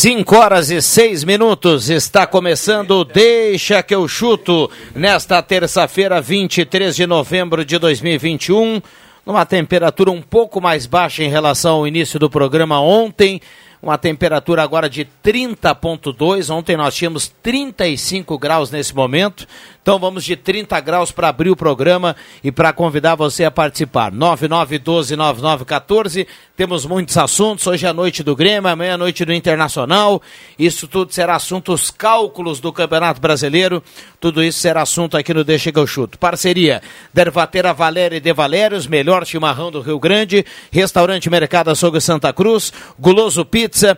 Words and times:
Cinco 0.00 0.36
horas 0.36 0.70
e 0.70 0.80
seis 0.80 1.24
minutos, 1.24 1.90
está 1.90 2.24
começando 2.24 3.04
Deixa 3.04 3.82
que 3.82 3.92
eu 3.92 4.06
chuto, 4.06 4.70
nesta 4.94 5.42
terça-feira, 5.42 6.20
23 6.20 6.94
de 6.94 7.04
novembro 7.04 7.64
de 7.64 7.76
2021, 7.78 8.80
numa 9.26 9.44
temperatura 9.44 10.12
um 10.12 10.22
pouco 10.22 10.60
mais 10.60 10.86
baixa 10.86 11.24
em 11.24 11.28
relação 11.28 11.78
ao 11.78 11.86
início 11.88 12.16
do 12.16 12.30
programa 12.30 12.80
ontem, 12.80 13.40
uma 13.82 13.98
temperatura 13.98 14.62
agora 14.62 14.88
de 14.88 15.04
30,2. 15.24 16.48
Ontem 16.48 16.76
nós 16.76 16.94
tínhamos 16.94 17.26
35 17.42 18.38
graus 18.38 18.70
nesse 18.70 18.94
momento. 18.94 19.48
Então 19.88 19.98
vamos 19.98 20.22
de 20.22 20.36
30 20.36 20.78
graus 20.80 21.10
para 21.10 21.30
abrir 21.30 21.48
o 21.48 21.56
programa 21.56 22.14
e 22.44 22.52
para 22.52 22.74
convidar 22.74 23.14
você 23.14 23.46
a 23.46 23.50
participar. 23.50 24.12
99129914. 24.12 26.26
Temos 26.54 26.84
muitos 26.84 27.16
assuntos. 27.16 27.66
Hoje 27.66 27.86
é 27.86 27.88
a 27.88 27.94
noite 27.94 28.22
do 28.22 28.36
Grêmio, 28.36 28.68
amanhã 28.68 28.90
é 28.90 28.92
a 28.92 28.98
noite 28.98 29.24
do 29.24 29.32
Internacional. 29.32 30.20
Isso 30.58 30.86
tudo 30.86 31.14
será 31.14 31.36
assunto, 31.36 31.72
os 31.72 31.90
cálculos 31.90 32.60
do 32.60 32.70
Campeonato 32.70 33.18
Brasileiro. 33.18 33.82
Tudo 34.20 34.42
isso 34.42 34.58
será 34.58 34.82
assunto 34.82 35.16
aqui 35.16 35.32
no 35.32 35.42
Deixa 35.42 35.72
que 35.72 35.78
eu 35.78 35.86
chuto. 35.86 36.18
Parceria 36.18 36.82
Dervateira 37.14 37.72
Valéria 37.72 38.18
e 38.18 38.20
De 38.20 38.34
Valérios, 38.34 38.86
melhor 38.86 39.24
chimarrão 39.24 39.70
do 39.70 39.80
Rio 39.80 39.98
Grande. 39.98 40.44
Restaurante 40.70 41.30
Mercado 41.30 41.70
Açougue 41.70 42.02
Santa 42.02 42.30
Cruz. 42.30 42.74
Guloso 43.00 43.42
Pizza. 43.42 43.96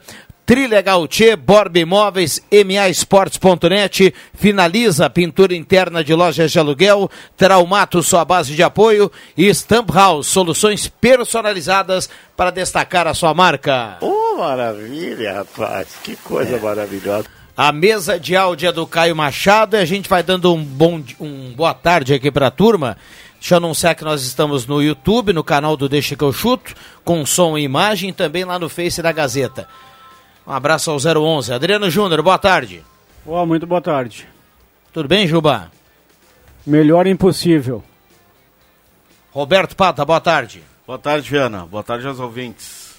Trilegal 0.51 1.06
Tchê, 1.06 1.37
Borba 1.37 1.79
Imóveis, 1.79 2.43
MAEsportes.net, 2.51 4.12
finaliza 4.34 5.06
a 5.06 5.09
pintura 5.09 5.55
interna 5.55 6.03
de 6.03 6.12
lojas 6.12 6.51
de 6.51 6.59
aluguel, 6.59 7.09
Traumato, 7.37 8.03
sua 8.03 8.25
base 8.25 8.56
de 8.56 8.61
apoio 8.61 9.12
e 9.39 9.48
Stamp 9.55 9.89
House, 9.91 10.27
soluções 10.27 10.89
personalizadas 10.89 12.11
para 12.37 12.51
destacar 12.51 13.06
a 13.06 13.15
sua 13.15 13.33
marca. 13.33 13.98
Oh, 14.01 14.39
maravilha, 14.39 15.34
rapaz, 15.34 15.87
que 16.03 16.17
coisa 16.17 16.56
é. 16.56 16.59
maravilhosa. 16.59 17.28
A 17.56 17.71
mesa 17.71 18.19
de 18.19 18.34
áudio 18.34 18.71
é 18.71 18.73
do 18.73 18.89
Caio 18.89 19.15
Machado 19.15 19.77
e 19.77 19.78
a 19.78 19.84
gente 19.84 20.09
vai 20.09 20.25
dando 20.25 20.53
um, 20.53 20.65
bom, 20.65 21.01
um 21.21 21.53
boa 21.55 21.75
tarde 21.75 22.12
aqui 22.12 22.28
para 22.28 22.48
a 22.48 22.51
turma. 22.51 22.97
Deixa 23.39 23.55
eu 23.55 23.59
anunciar 23.59 23.95
que 23.95 24.03
nós 24.03 24.25
estamos 24.25 24.67
no 24.67 24.83
YouTube, 24.83 25.33
no 25.33 25.45
canal 25.45 25.77
do 25.77 25.89
Deixa 25.89 26.17
que 26.17 26.25
eu 26.25 26.33
chuto, 26.33 26.75
com 27.05 27.25
som 27.25 27.56
e 27.56 27.62
imagem, 27.62 28.12
também 28.12 28.45
lá 28.45 28.59
no 28.59 28.69
Face 28.69 29.01
da 29.01 29.12
Gazeta. 29.12 29.69
Um 30.51 30.53
abraço 30.53 30.91
ao 30.91 30.97
011. 30.98 31.53
Adriano 31.53 31.89
Júnior, 31.89 32.20
boa 32.25 32.37
tarde. 32.37 32.83
Oh, 33.25 33.47
muito 33.47 33.69
boa 33.69 33.81
tarde. 33.81 34.27
Tudo 34.93 35.09
bem, 35.09 35.25
Juba? 35.25 35.70
Melhor 36.67 37.06
impossível. 37.06 37.84
Roberto 39.31 39.77
Pata, 39.77 40.05
boa 40.05 40.21
tarde. 40.21 40.61
Boa 40.84 40.98
tarde, 40.98 41.31
Viana. 41.31 41.65
Boa 41.66 41.84
tarde 41.84 42.05
aos 42.05 42.19
ouvintes. 42.19 42.97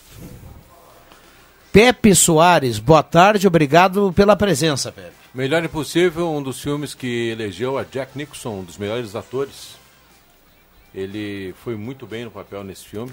Pepe 1.73 2.15
Soares, 2.15 2.79
boa 2.79 3.03
tarde, 3.03 3.47
obrigado 3.47 4.13
pela 4.13 4.37
presença, 4.37 4.89
Pepe. 4.89 5.11
Melhor 5.33 5.61
Impossível, 5.61 6.31
um 6.31 6.41
dos 6.41 6.61
filmes 6.61 6.93
que 6.93 7.31
elegeu 7.31 7.77
a 7.77 7.83
Jack 7.83 8.17
Nicholson, 8.17 8.59
um 8.59 8.63
dos 8.63 8.77
melhores 8.77 9.13
atores. 9.13 9.75
Ele 10.95 11.53
foi 11.61 11.75
muito 11.75 12.07
bem 12.07 12.23
no 12.23 12.31
papel 12.31 12.63
nesse 12.63 12.85
filme. 12.85 13.11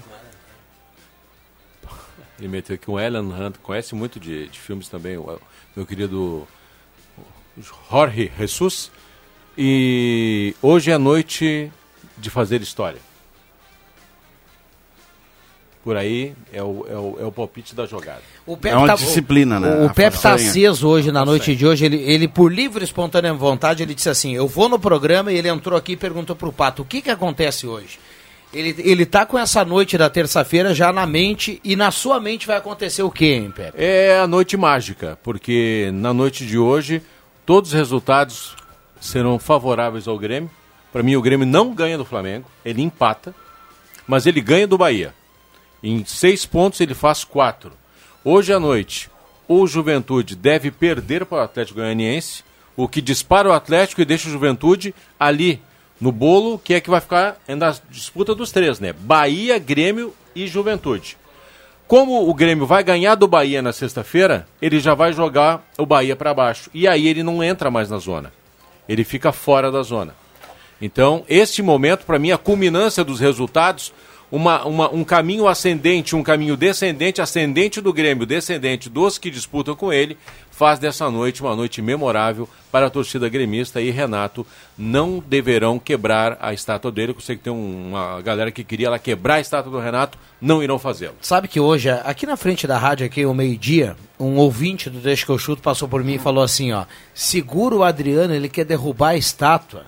Ele 2.39 2.47
meteu 2.47 2.75
aqui 2.75 2.89
um 2.89 2.97
Alan 2.97 3.21
Hunt, 3.21 3.57
conhece 3.61 3.93
muito 3.93 4.19
de, 4.19 4.47
de 4.47 4.59
filmes 4.59 4.87
também, 4.87 5.17
o 5.17 5.39
meu 5.75 5.85
querido 5.85 6.47
Jorge 7.89 8.31
Jesus. 8.37 8.91
E 9.57 10.55
hoje 10.61 10.89
é 10.89 10.93
a 10.93 10.99
noite 10.99 11.69
de 12.17 12.29
fazer 12.29 12.61
história. 12.61 12.99
Por 15.83 15.97
aí 15.97 16.33
é 16.53 16.61
o, 16.61 16.85
é 16.89 16.95
o, 16.95 17.17
é 17.21 17.25
o 17.25 17.31
palpite 17.31 17.73
da 17.73 17.85
jogada. 17.85 18.21
é 18.63 18.75
uma 18.75 18.87
tá, 18.87 18.95
disciplina, 18.95 19.57
o, 19.57 19.59
né? 19.59 19.85
O, 19.85 19.93
Pepe 19.93 20.17
está 20.17 20.33
aceso 20.33 20.87
hoje, 20.87 21.11
na 21.11 21.25
noite 21.25 21.55
de 21.55 21.65
hoje. 21.65 21.85
Ele, 21.85 21.97
ele, 21.97 22.27
por 22.27 22.51
livre 22.51 22.83
e 22.83 22.85
espontânea 22.85 23.33
vontade, 23.33 23.81
ele 23.83 23.95
disse 23.95 24.09
assim: 24.09 24.35
Eu 24.35 24.47
vou 24.47 24.69
no 24.69 24.77
programa 24.77 25.31
e 25.31 25.37
ele 25.37 25.49
entrou 25.49 25.77
aqui 25.77 25.93
e 25.93 25.97
perguntou 25.97 26.35
para 26.35 26.49
o 26.49 26.53
Pato: 26.53 26.81
O 26.81 26.85
que, 26.85 27.01
que 27.01 27.09
acontece 27.09 27.65
hoje? 27.65 27.97
Ele, 28.51 28.75
ele 28.79 29.05
tá 29.05 29.25
com 29.25 29.37
essa 29.37 29.63
noite 29.63 29.97
da 29.97 30.09
terça-feira 30.09 30.73
já 30.73 30.91
na 30.91 31.05
mente 31.05 31.61
e 31.63 31.75
na 31.75 31.91
sua 31.91 32.19
mente 32.19 32.47
vai 32.47 32.57
acontecer 32.57 33.03
o 33.03 33.11
quê, 33.11 33.35
hein, 33.35 33.51
Pepe? 33.55 33.77
É 33.77 34.19
a 34.19 34.27
noite 34.27 34.57
mágica, 34.57 35.19
porque 35.21 35.91
na 35.93 36.13
noite 36.13 36.45
de 36.45 36.57
hoje 36.57 37.01
todos 37.45 37.71
os 37.71 37.77
resultados 37.77 38.55
serão 38.99 39.37
favoráveis 39.37 40.07
ao 40.07 40.17
Grêmio. 40.17 40.49
Para 40.91 41.03
mim, 41.03 41.15
o 41.15 41.21
Grêmio 41.21 41.45
não 41.45 41.75
ganha 41.75 41.97
do 41.97 42.05
Flamengo, 42.05 42.49
ele 42.65 42.81
empata, 42.81 43.35
mas 44.07 44.25
ele 44.25 44.41
ganha 44.41 44.65
do 44.65 44.77
Bahia. 44.77 45.13
Em 45.83 46.03
seis 46.03 46.45
pontos, 46.45 46.81
ele 46.81 46.95
faz 46.95 47.23
quatro. 47.23 47.71
Hoje 48.23 48.51
à 48.51 48.59
noite, 48.59 49.09
o 49.47 49.67
Juventude 49.67 50.35
deve 50.35 50.71
perder 50.71 51.25
para 51.25 51.37
o 51.37 51.41
Atlético 51.41 51.79
Goianiense, 51.79 52.43
o 52.75 52.87
que 52.87 53.01
dispara 53.01 53.49
o 53.49 53.53
Atlético 53.53 54.01
e 54.01 54.05
deixa 54.05 54.27
o 54.27 54.31
Juventude 54.31 54.93
ali 55.19 55.61
no 55.99 56.11
bolo, 56.11 56.59
que 56.59 56.73
é 56.73 56.81
que 56.81 56.89
vai 56.89 57.01
ficar 57.01 57.37
na 57.47 57.75
disputa 57.89 58.33
dos 58.33 58.51
três, 58.51 58.79
né? 58.79 58.93
Bahia, 58.93 59.59
Grêmio 59.59 60.13
e 60.35 60.47
Juventude. 60.47 61.17
Como 61.87 62.29
o 62.29 62.33
Grêmio 62.33 62.67
vai 62.67 62.83
ganhar 62.83 63.15
do 63.15 63.27
Bahia 63.27 63.61
na 63.61 63.73
sexta-feira, 63.73 64.47
ele 64.61 64.79
já 64.79 64.93
vai 64.93 65.11
jogar 65.11 65.67
o 65.77 65.85
Bahia 65.85 66.15
para 66.15 66.33
baixo. 66.33 66.69
E 66.73 66.87
aí 66.87 67.07
ele 67.07 67.23
não 67.23 67.43
entra 67.43 67.71
mais 67.71 67.89
na 67.89 67.97
zona. 67.97 68.31
Ele 68.87 69.03
fica 69.03 69.31
fora 69.31 69.71
da 69.71 69.81
zona. 69.81 70.13
Então, 70.81 71.25
este 71.27 71.61
momento, 71.61 72.05
para 72.05 72.19
mim, 72.19 72.31
a 72.31 72.37
culminância 72.37 73.03
dos 73.03 73.19
resultados, 73.19 73.91
uma, 74.31 74.65
uma, 74.65 74.93
um 74.93 75.03
caminho 75.03 75.47
ascendente, 75.47 76.15
um 76.15 76.23
caminho 76.23 76.55
descendente, 76.55 77.21
ascendente 77.21 77.81
do 77.81 77.91
Grêmio, 77.91 78.25
descendente 78.25 78.89
dos 78.89 79.17
que 79.17 79.31
disputam 79.31 79.75
com 79.75 79.91
ele, 79.91 80.17
faz 80.51 80.77
dessa 80.77 81.09
noite 81.09 81.41
uma 81.41 81.55
noite 81.55 81.81
memorável 81.81 82.47
para 82.71 82.87
a 82.87 82.89
torcida 82.89 83.29
gremista 83.29 83.81
e 83.81 83.89
Renato 83.89 84.45
não 84.77 85.23
deverão 85.25 85.79
quebrar 85.79 86.37
a 86.41 86.53
estátua 86.53 86.91
dele. 86.91 87.13
Eu 87.15 87.21
sei 87.21 87.37
que 87.37 87.43
tem 87.43 87.53
uma 87.53 88.21
galera 88.21 88.51
que 88.51 88.63
queria 88.63 88.89
lá 88.89 88.99
quebrar 88.99 89.35
a 89.35 89.39
estátua 89.39 89.71
do 89.71 89.79
Renato, 89.79 90.17
não 90.41 90.61
irão 90.61 90.77
fazê-lo. 90.77 91.15
Sabe 91.21 91.47
que 91.47 91.59
hoje, 91.59 91.89
aqui 91.89 92.25
na 92.25 92.37
frente 92.37 92.67
da 92.67 92.77
rádio, 92.77 93.05
aqui 93.05 93.25
o 93.25 93.33
meio-dia, 93.33 93.95
um 94.19 94.35
ouvinte 94.35 94.89
do 94.89 94.99
Deixa 94.99 95.25
que 95.25 95.31
eu 95.31 95.39
chuto 95.39 95.61
passou 95.61 95.87
por 95.87 96.03
mim 96.03 96.15
e 96.15 96.19
falou 96.19 96.43
assim, 96.43 96.71
ó, 96.73 96.85
segura 97.13 97.75
o 97.75 97.83
Adriano, 97.83 98.33
ele 98.33 98.49
quer 98.49 98.65
derrubar 98.65 99.09
a 99.09 99.17
estátua. 99.17 99.85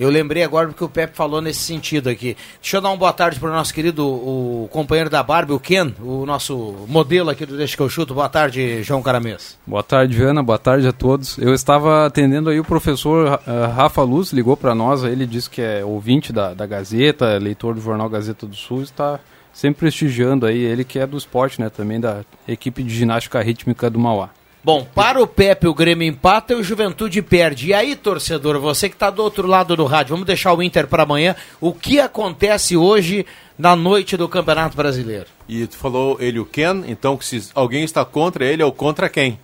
Eu 0.00 0.08
lembrei 0.08 0.42
agora 0.42 0.68
porque 0.68 0.82
o 0.82 0.88
Pepe 0.88 1.14
falou 1.14 1.42
nesse 1.42 1.60
sentido 1.60 2.08
aqui. 2.08 2.34
Deixa 2.58 2.78
eu 2.78 2.80
dar 2.80 2.88
uma 2.88 2.96
boa 2.96 3.12
tarde 3.12 3.38
para 3.38 3.50
o 3.50 3.52
nosso 3.52 3.74
querido 3.74 4.08
o 4.08 4.66
companheiro 4.72 5.10
da 5.10 5.22
Barbie, 5.22 5.52
o 5.52 5.60
Ken, 5.60 5.92
o 6.00 6.24
nosso 6.24 6.74
modelo 6.88 7.28
aqui 7.28 7.44
do 7.44 7.54
Deixa 7.54 7.76
que 7.76 7.82
eu 7.82 7.88
chuto. 7.90 8.14
Boa 8.14 8.30
tarde, 8.30 8.82
João 8.82 9.02
Caramês. 9.02 9.58
Boa 9.66 9.82
tarde, 9.82 10.16
Viana. 10.16 10.42
Boa 10.42 10.58
tarde 10.58 10.88
a 10.88 10.92
todos. 10.92 11.36
Eu 11.36 11.52
estava 11.52 12.06
atendendo 12.06 12.48
aí 12.48 12.58
o 12.58 12.64
professor 12.64 13.42
uh, 13.46 13.70
Rafa 13.74 14.00
Luz, 14.00 14.32
ligou 14.32 14.56
para 14.56 14.74
nós. 14.74 15.04
Ele 15.04 15.26
disse 15.26 15.50
que 15.50 15.60
é 15.60 15.84
ouvinte 15.84 16.32
da, 16.32 16.54
da 16.54 16.64
Gazeta, 16.64 17.36
leitor 17.36 17.74
do 17.74 17.82
jornal 17.82 18.08
Gazeta 18.08 18.46
do 18.46 18.56
Sul, 18.56 18.80
está 18.80 19.20
sempre 19.52 19.80
prestigiando 19.80 20.46
aí. 20.46 20.62
Ele 20.64 20.82
que 20.82 20.98
é 20.98 21.06
do 21.06 21.18
esporte, 21.18 21.60
né? 21.60 21.68
Também 21.68 22.00
da 22.00 22.24
equipe 22.48 22.82
de 22.82 22.94
ginástica 22.94 23.42
rítmica 23.42 23.90
do 23.90 23.98
Mauá. 23.98 24.30
Bom, 24.62 24.86
para 24.94 25.22
o 25.22 25.26
Pepe 25.26 25.66
o 25.66 25.74
Grêmio 25.74 26.06
empata 26.06 26.52
e 26.52 26.56
o 26.56 26.62
Juventude 26.62 27.22
perde. 27.22 27.68
E 27.68 27.74
aí, 27.74 27.96
torcedor, 27.96 28.60
você 28.60 28.90
que 28.90 28.94
está 28.94 29.08
do 29.08 29.22
outro 29.22 29.46
lado 29.46 29.74
do 29.74 29.86
rádio, 29.86 30.10
vamos 30.10 30.26
deixar 30.26 30.52
o 30.52 30.62
Inter 30.62 30.86
para 30.86 31.04
amanhã. 31.04 31.34
O 31.58 31.72
que 31.72 31.98
acontece 31.98 32.76
hoje 32.76 33.24
na 33.58 33.74
noite 33.74 34.18
do 34.18 34.28
Campeonato 34.28 34.76
Brasileiro? 34.76 35.26
E 35.48 35.66
tu 35.66 35.78
falou 35.78 36.18
ele 36.20 36.38
o 36.38 36.44
Ken, 36.44 36.84
então 36.86 37.18
se 37.22 37.50
alguém 37.54 37.84
está 37.84 38.04
contra 38.04 38.44
ele, 38.44 38.62
é 38.62 38.66
o 38.66 38.72
contra 38.72 39.08
quem? 39.08 39.38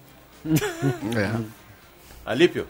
é. 1.16 1.30
Alípio? 2.24 2.66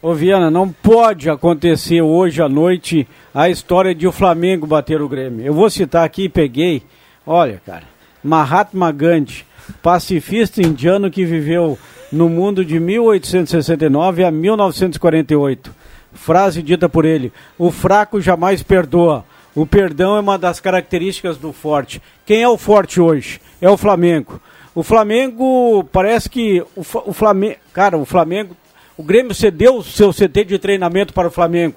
Ô 0.00 0.14
Viana, 0.14 0.52
não 0.52 0.70
pode 0.70 1.28
acontecer 1.28 2.00
hoje 2.00 2.40
à 2.40 2.48
noite 2.48 3.08
a 3.34 3.50
história 3.50 3.92
de 3.92 4.06
o 4.06 4.12
Flamengo 4.12 4.68
bater 4.68 5.02
o 5.02 5.08
Grêmio. 5.08 5.44
Eu 5.44 5.52
vou 5.52 5.68
citar 5.68 6.04
aqui, 6.04 6.28
peguei, 6.28 6.82
olha, 7.26 7.60
cara, 7.66 7.84
Mahatma 8.22 8.92
Gandhi 8.92 9.44
pacifista 9.82 10.60
indiano 10.60 11.10
que 11.10 11.24
viveu 11.24 11.78
no 12.12 12.28
mundo 12.28 12.64
de 12.64 12.78
1869 12.78 14.24
a 14.24 14.30
1948. 14.30 15.74
Frase 16.12 16.62
dita 16.62 16.88
por 16.88 17.04
ele: 17.04 17.32
O 17.58 17.70
fraco 17.70 18.20
jamais 18.20 18.62
perdoa, 18.62 19.24
O 19.54 19.66
perdão 19.66 20.16
é 20.16 20.20
uma 20.20 20.38
das 20.38 20.60
características 20.60 21.36
do 21.36 21.52
forte. 21.52 22.00
Quem 22.24 22.42
é 22.42 22.48
o 22.48 22.58
forte 22.58 23.00
hoje? 23.00 23.40
É 23.60 23.68
o 23.68 23.76
Flamengo. 23.76 24.40
O 24.74 24.82
Flamengo 24.82 25.84
parece 25.92 26.30
que 26.30 26.60
o, 26.76 26.80
o 27.06 27.12
Flamengo, 27.12 27.56
cara, 27.72 27.98
o 27.98 28.04
Flamengo, 28.04 28.56
o 28.96 29.02
Grêmio 29.02 29.34
cedeu 29.34 29.76
o 29.76 29.82
seu 29.82 30.12
CT 30.12 30.44
de 30.44 30.58
treinamento 30.58 31.12
para 31.12 31.28
o 31.28 31.30
Flamengo. 31.30 31.76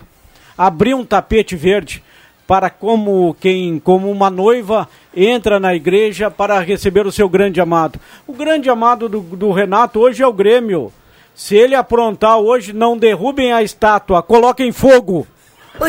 Abriu 0.57 0.97
um 0.97 1.05
tapete 1.05 1.55
verde 1.55 2.03
para 2.45 2.69
como 2.69 3.35
quem, 3.39 3.79
como 3.79 4.11
uma 4.11 4.29
noiva 4.29 4.87
entra 5.15 5.59
na 5.59 5.73
igreja 5.73 6.29
para 6.29 6.59
receber 6.59 7.05
o 7.05 7.11
seu 7.11 7.29
grande 7.29 7.61
amado. 7.61 7.99
O 8.27 8.33
grande 8.33 8.69
amado 8.69 9.07
do, 9.07 9.19
do 9.21 9.51
Renato 9.51 9.99
hoje 9.99 10.23
é 10.23 10.27
o 10.27 10.33
Grêmio. 10.33 10.91
Se 11.35 11.55
ele 11.55 11.75
aprontar 11.75 12.37
hoje, 12.37 12.73
não 12.73 12.97
derrubem 12.97 13.53
a 13.53 13.63
estátua, 13.63 14.21
coloquem 14.21 14.71
fogo. 14.71 15.25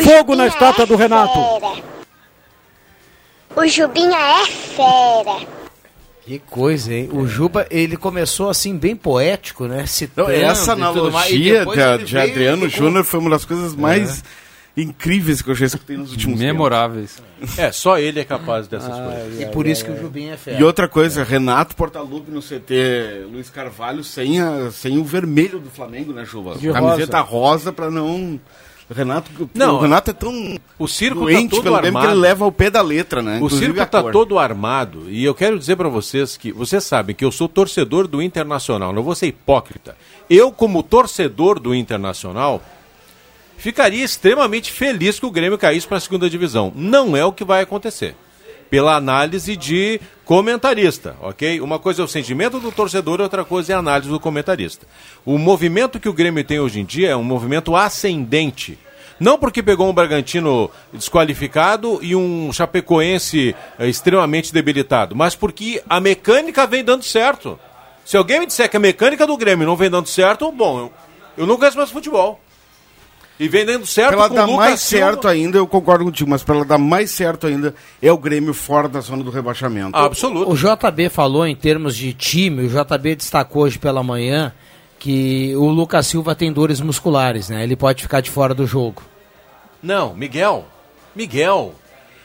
Fogo 0.03 0.35
na 0.35 0.47
estátua 0.47 0.85
do 0.85 0.95
Renato. 0.95 1.37
O 3.55 3.67
Jubinha 3.67 4.17
é 4.17 4.45
fera. 4.45 5.47
Que 6.25 6.39
coisa, 6.39 6.91
hein? 6.91 7.09
O 7.13 7.27
Juba, 7.27 7.67
ele 7.69 7.95
começou 7.95 8.49
assim, 8.49 8.75
bem 8.75 8.95
poético, 8.95 9.65
né? 9.65 9.81
Não, 9.81 9.87
Citando 9.87 10.31
essa 10.31 10.73
e 10.73 10.75
tudo 10.75 11.11
mais, 11.11 11.31
e 11.31 11.35
analogia 11.35 11.59
depois 11.59 11.99
de, 11.99 12.05
de 12.05 12.13
veio 12.13 12.31
Adriano 12.31 12.67
Júnior 12.67 13.03
foi 13.03 13.19
uma 13.19 13.29
das 13.29 13.45
coisas 13.45 13.75
mais 13.75 14.23
incríveis 14.77 15.41
que 15.41 15.49
eu 15.49 15.55
já 15.55 15.65
escutei 15.67 15.95
nos 15.97 16.11
últimos 16.11 16.39
Memoráveis. 16.39 17.21
É, 17.57 17.71
só 17.71 17.97
ele 17.97 18.19
é 18.19 18.23
capaz 18.25 18.67
dessas 18.67 18.91
Ah, 18.91 19.11
coisas. 19.23 19.41
E 19.41 19.45
por 19.47 19.67
isso 19.67 19.85
que 19.85 19.91
o 19.91 19.97
Jubinha 19.99 20.27
é 20.27 20.29
tempos. 20.31 20.43
fera. 20.43 20.59
E 20.59 20.63
outra 20.63 20.87
coisa, 20.87 21.23
Renato 21.23 21.75
Portaluppi 21.75 22.31
no 22.31 22.41
CT 22.41 23.25
Luiz 23.31 23.49
Carvalho 23.49 24.03
sem, 24.03 24.39
a, 24.41 24.69
sem 24.71 24.97
o 24.97 25.03
vermelho 25.03 25.59
do 25.59 25.69
Flamengo, 25.69 26.11
né, 26.13 26.25
Juba? 26.25 26.55
De 26.55 26.71
Camiseta 26.71 27.19
rosa, 27.21 27.71
pra 27.71 27.89
não... 27.89 28.39
O 28.87 28.93
Renato, 28.93 29.31
Não, 29.55 29.77
o 29.77 29.79
Renato 29.79 30.11
é 30.11 30.13
tão 30.13 30.59
O 30.77 30.87
circo 30.87 31.21
doente 31.21 31.49
tá 31.49 31.55
todo 31.55 31.63
pelo 31.63 31.77
Grêmio 31.77 31.93
que 31.99 32.05
ele 32.05 32.07
armado. 32.11 32.21
leva 32.21 32.45
ao 32.45 32.51
pé 32.51 32.69
da 32.69 32.83
letra, 32.83 33.19
né? 33.19 33.33
O 33.33 33.35
Inclusive 33.37 33.65
circo 33.65 33.81
está 33.81 34.03
todo 34.11 34.37
armado 34.37 35.05
e 35.09 35.25
eu 35.25 35.33
quero 35.33 35.57
dizer 35.57 35.75
para 35.75 35.89
vocês 35.89 36.37
que 36.37 36.51
vocês 36.51 36.83
sabem 36.83 37.15
que 37.15 37.25
eu 37.25 37.31
sou 37.31 37.49
torcedor 37.49 38.07
do 38.07 38.21
Internacional, 38.21 38.93
não 38.93 39.01
vou 39.01 39.15
ser 39.15 39.25
hipócrita. 39.25 39.97
Eu, 40.29 40.51
como 40.51 40.83
torcedor 40.83 41.59
do 41.59 41.73
Internacional, 41.73 42.61
ficaria 43.57 44.03
extremamente 44.03 44.71
feliz 44.71 45.19
que 45.19 45.25
o 45.25 45.31
Grêmio 45.31 45.57
caísse 45.57 45.87
para 45.87 45.97
a 45.97 46.01
segunda 46.01 46.29
divisão. 46.29 46.71
Não 46.75 47.15
é 47.15 47.23
o 47.23 47.33
que 47.33 47.43
vai 47.43 47.61
acontecer. 47.61 48.15
Pela 48.69 48.95
análise 48.95 49.55
de 49.55 50.01
comentarista, 50.25 51.15
ok? 51.21 51.61
Uma 51.61 51.77
coisa 51.77 52.01
é 52.01 52.05
o 52.05 52.07
sentimento 52.07 52.59
do 52.59 52.71
torcedor, 52.71 53.21
outra 53.21 53.45
coisa 53.45 53.73
é 53.73 53.75
a 53.75 53.79
análise 53.79 54.09
do 54.09 54.19
comentarista. 54.19 54.87
O 55.23 55.37
movimento 55.37 55.99
que 55.99 56.09
o 56.09 56.13
Grêmio 56.13 56.43
tem 56.43 56.59
hoje 56.59 56.79
em 56.79 56.85
dia 56.85 57.09
é 57.09 57.15
um 57.15 57.23
movimento 57.23 57.75
ascendente. 57.75 58.77
Não 59.19 59.37
porque 59.37 59.63
pegou 59.63 59.89
um 59.89 59.93
Bragantino 59.93 60.69
desqualificado 60.91 61.99
e 62.01 62.15
um 62.15 62.51
Chapecoense 62.51 63.55
eh, 63.79 63.87
extremamente 63.87 64.51
debilitado, 64.51 65.15
mas 65.15 65.35
porque 65.35 65.81
a 65.89 66.01
mecânica 66.01 66.67
vem 66.67 66.83
dando 66.83 67.03
certo. 67.03 67.57
Se 68.03 68.17
alguém 68.17 68.41
me 68.41 68.45
disser 68.45 68.69
que 68.69 68.75
a 68.77 68.79
mecânica 68.79 69.25
do 69.25 69.37
Grêmio 69.37 69.65
não 69.65 69.75
vem 69.75 69.89
dando 69.89 70.07
certo, 70.07 70.51
bom, 70.51 70.79
eu, 70.79 70.93
eu 71.37 71.47
não 71.47 71.57
conheço 71.57 71.77
mais 71.77 71.91
futebol. 71.91 72.39
E 73.39 73.49
vem 73.49 73.65
dando 73.65 73.85
certo 73.85 74.09
Pra 74.11 74.17
ela 74.19 74.29
com 74.29 74.35
dar 74.35 74.43
o 74.47 74.51
Lucas 74.51 74.65
mais 74.65 74.79
Silva. 74.79 75.05
certo 75.07 75.27
ainda, 75.27 75.57
eu 75.57 75.67
concordo 75.67 76.05
contigo, 76.05 76.29
mas 76.29 76.41
pra 76.41 76.55
ela 76.55 76.65
dar 76.65 76.77
mais 76.77 77.11
certo 77.11 77.47
ainda, 77.47 77.75
é 78.01 78.09
o 78.11 78.17
Grêmio 78.17 78.53
fora 78.53 78.87
da 78.87 79.01
zona 79.01 79.23
do 79.23 79.29
rebaixamento. 79.29 79.95
Absoluto. 79.97 80.49
O 80.51 80.55
JB 80.55 81.09
falou 81.09 81.45
em 81.45 81.55
termos 81.55 81.97
de 81.97 82.13
time, 82.13 82.65
o 82.65 82.69
JB 82.69 83.15
destacou 83.17 83.63
hoje 83.63 83.77
pela 83.77 84.01
manhã 84.01 84.53
que 84.97 85.53
o 85.57 85.65
Lucas 85.67 86.07
Silva 86.07 86.33
tem 86.33 86.51
dores 86.51 86.79
musculares, 86.79 87.49
né? 87.49 87.61
Ele 87.63 87.75
pode 87.75 88.01
ficar 88.01 88.21
de 88.21 88.29
fora 88.31 88.53
do 88.53 88.65
jogo. 88.65 89.01
Não, 89.83 90.13
Miguel. 90.15 90.65
Miguel. 91.13 91.75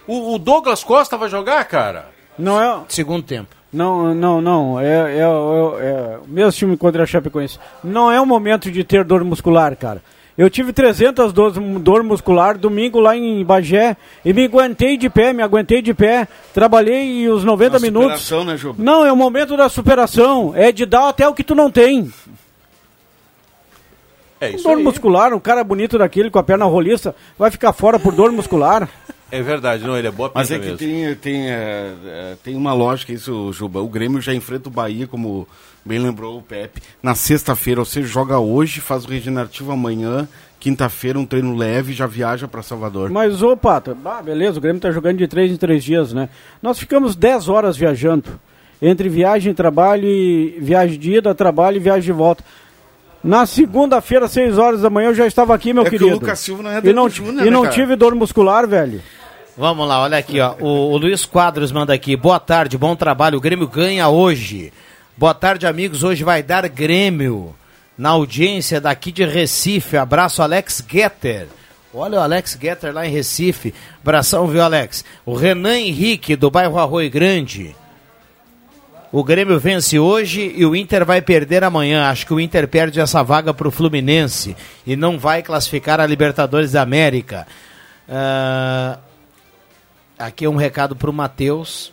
O, 0.07 0.35
o 0.35 0.39
Douglas 0.39 0.83
Costa 0.85 1.17
vai 1.17 1.29
jogar, 1.29 1.65
cara? 1.65 2.09
Não 2.39 2.61
é, 2.63 2.83
Segundo 2.89 3.23
tempo. 3.25 3.55
não, 3.73 4.15
não, 4.15 4.41
não. 4.41 4.81
É, 4.81 4.87
é, 4.87 5.19
é, 5.19 5.23
é 5.23 6.19
o 6.25 6.29
mesmo 6.29 6.53
time 6.53 6.77
contra 6.77 7.03
a 7.03 7.07
Chapecoense. 7.07 7.59
Não 7.85 8.11
é 8.11 8.21
o 8.21 8.25
momento 8.25 8.71
de 8.71 8.83
ter 8.85 9.05
dor 9.05 9.23
muscular, 9.25 9.77
cara. 9.77 10.01
Eu 10.41 10.49
tive 10.49 10.73
300 10.73 11.35
dor, 11.35 11.53
dor 11.53 12.03
muscular 12.03 12.57
domingo 12.57 12.99
lá 12.99 13.15
em 13.15 13.45
Bagé 13.45 13.95
e 14.25 14.33
me 14.33 14.47
aguentei 14.47 14.97
de 14.97 15.11
pé, 15.11 15.35
me 15.35 15.43
aguentei 15.43 15.83
de 15.83 15.93
pé. 15.93 16.27
Trabalhei 16.55 17.29
os 17.29 17.45
90 17.45 17.75
Na 17.75 17.79
minutos. 17.79 18.23
superação, 18.23 18.45
né, 18.47 18.57
Juba? 18.57 18.83
Não, 18.83 19.05
é 19.05 19.13
o 19.13 19.17
momento 19.17 19.55
da 19.55 19.69
superação. 19.69 20.55
É 20.57 20.73
de 20.73 20.87
dar 20.87 21.11
até 21.11 21.29
o 21.29 21.35
que 21.35 21.45
tu 21.45 21.55
não 21.55 21.71
tem. 21.71 22.11
É 24.41 24.53
isso 24.53 24.65
dor 24.65 24.79
aí. 24.79 24.83
muscular, 24.83 25.35
um 25.35 25.39
cara 25.39 25.63
bonito 25.63 25.99
daquele 25.99 26.31
com 26.31 26.39
a 26.39 26.43
perna 26.43 26.65
roliça 26.65 27.15
vai 27.39 27.51
ficar 27.51 27.75
fora 27.75 27.99
por 27.99 28.15
dor 28.15 28.33
muscular. 28.33 28.89
É 29.33 29.43
verdade, 29.43 29.85
não, 29.87 29.97
ele 29.97 30.09
é 30.09 30.11
boa 30.11 30.31
Mas 30.35 30.49
pinta 30.49 30.59
é 30.59 30.59
que 30.61 30.65
mesmo. 30.73 30.79
tem, 30.79 31.15
tem, 31.17 31.51
é, 31.51 31.93
é, 32.05 32.35
tem 32.43 32.57
uma 32.57 32.73
lógica 32.73 33.13
isso, 33.13 33.53
Juba. 33.53 33.81
O 33.81 33.89
Grêmio 33.89 34.21
já 34.21 34.35
enfrenta 34.35 34.69
o 34.69 34.73
Bahia, 34.73 35.07
como 35.07 35.47
bem 35.85 35.99
lembrou 35.99 36.39
o 36.39 36.43
Pepe, 36.43 36.81
na 37.03 37.15
sexta-feira. 37.15 37.81
Ou 37.81 37.87
seja, 37.87 38.09
joga 38.09 38.39
hoje, 38.39 38.81
faz 38.81 39.05
o 39.05 39.09
regenerativo 39.09 39.71
amanhã, 39.73 40.29
quinta-feira 40.59 41.19
um 41.19 41.25
treino 41.25 41.55
leve 41.57 41.93
e 41.93 41.95
já 41.95 42.07
viaja 42.07 42.49
para 42.49 42.63
Salvador. 42.63 43.09
Mas, 43.11 43.43
ô, 43.43 43.57
Pato, 43.57 43.97
ah, 44.05 44.21
beleza, 44.23 44.59
o 44.59 44.61
Grêmio 44.61 44.81
tá 44.81 44.91
jogando 44.91 45.19
de 45.19 45.29
três 45.29 45.51
em 45.53 45.57
três 45.57 45.85
dias, 45.85 46.13
né? 46.13 46.29
Nós 46.63 46.79
ficamos 46.79 47.15
10 47.15 47.49
horas 47.49 47.77
viajando. 47.77 48.25
Entre 48.83 49.09
viagem, 49.11 49.53
trabalho 49.55 50.07
e 50.09 50.59
viagem 50.61 50.99
de 50.99 51.13
ida, 51.13 51.35
trabalho 51.35 51.77
e 51.77 51.81
viagem 51.81 52.03
de 52.03 52.13
volta. 52.13 52.43
Na 53.23 53.45
segunda-feira, 53.45 54.27
6 54.27 54.57
horas 54.57 54.81
da 54.81 54.89
manhã, 54.89 55.09
eu 55.11 55.15
já 55.15 55.27
estava 55.27 55.55
aqui, 55.55 55.75
meu 55.75 55.83
É 55.83 55.85
que 55.85 55.91
querido. 55.91 56.11
o 56.13 56.15
Lucas 56.15 56.39
Silva 56.41 56.63
não 56.63 56.71
é 56.71 56.81
E 56.83 56.93
não, 56.95 57.07
Júnior, 57.09 57.43
e 57.43 57.45
né, 57.45 57.51
não 57.51 57.63
cara? 57.65 57.75
tive 57.75 57.95
dor 57.95 58.15
muscular, 58.15 58.67
velho. 58.67 59.03
Vamos 59.57 59.87
lá, 59.87 60.01
olha 60.01 60.17
aqui, 60.17 60.41
ó. 60.41 60.55
O, 60.61 60.93
o 60.93 60.97
Luiz 60.97 61.25
Quadros 61.25 61.73
manda 61.73 61.93
aqui. 61.93 62.17
Boa 62.17 62.39
tarde, 62.41 62.79
bom 62.79 62.95
trabalho. 62.95 63.39
O 63.39 63.41
Grêmio 63.41 63.69
ganha 63.69 64.09
hoje. 64.09 64.73
Boa 65.17 65.35
tarde, 65.35 65.67
amigos. 65.67 66.03
Hoje 66.03 66.25
vai 66.25 66.43
dar 66.43 66.67
Grêmio 66.69 67.55
na 67.99 68.11
audiência 68.11 68.81
daqui 68.81 69.13
de 69.13 69.25
Recife. 69.25 69.97
Abraço, 69.97 70.43
Alex 70.43 70.85
Getter. 70.89 71.49
Olha 71.93 72.19
o 72.19 72.23
Alex 72.23 72.57
Getter 72.61 72.95
lá 72.95 73.07
em 73.07 73.11
Recife. 73.11 73.75
Abração, 74.01 74.47
viu, 74.47 74.63
Alex? 74.63 75.05
O 75.27 75.35
Renan 75.35 75.79
Henrique, 75.79 76.37
do 76.37 76.51
bairro 76.51 76.79
Arroio 76.79 77.11
Grande. 77.11 77.75
O 79.13 79.25
Grêmio 79.25 79.59
vence 79.59 79.99
hoje 79.99 80.55
e 80.57 80.65
o 80.65 80.77
Inter 80.77 81.05
vai 81.05 81.21
perder 81.21 81.65
amanhã. 81.65 82.09
Acho 82.09 82.25
que 82.25 82.33
o 82.33 82.39
Inter 82.39 82.69
perde 82.69 83.01
essa 83.01 83.25
vaga 83.25 83.53
para 83.53 83.67
o 83.67 83.73
Fluminense 83.73 84.57
e 84.87 84.95
não 84.95 85.19
vai 85.19 85.43
classificar 85.43 85.99
a 85.99 86.07
Libertadores 86.07 86.73
da 86.73 86.83
América. 86.83 87.45
Ah, 88.09 88.99
aqui 90.21 90.45
é 90.45 90.49
um 90.49 90.57
recado 90.57 90.95
para 90.95 91.11
o 91.11 91.13
Matheus. 91.13 91.93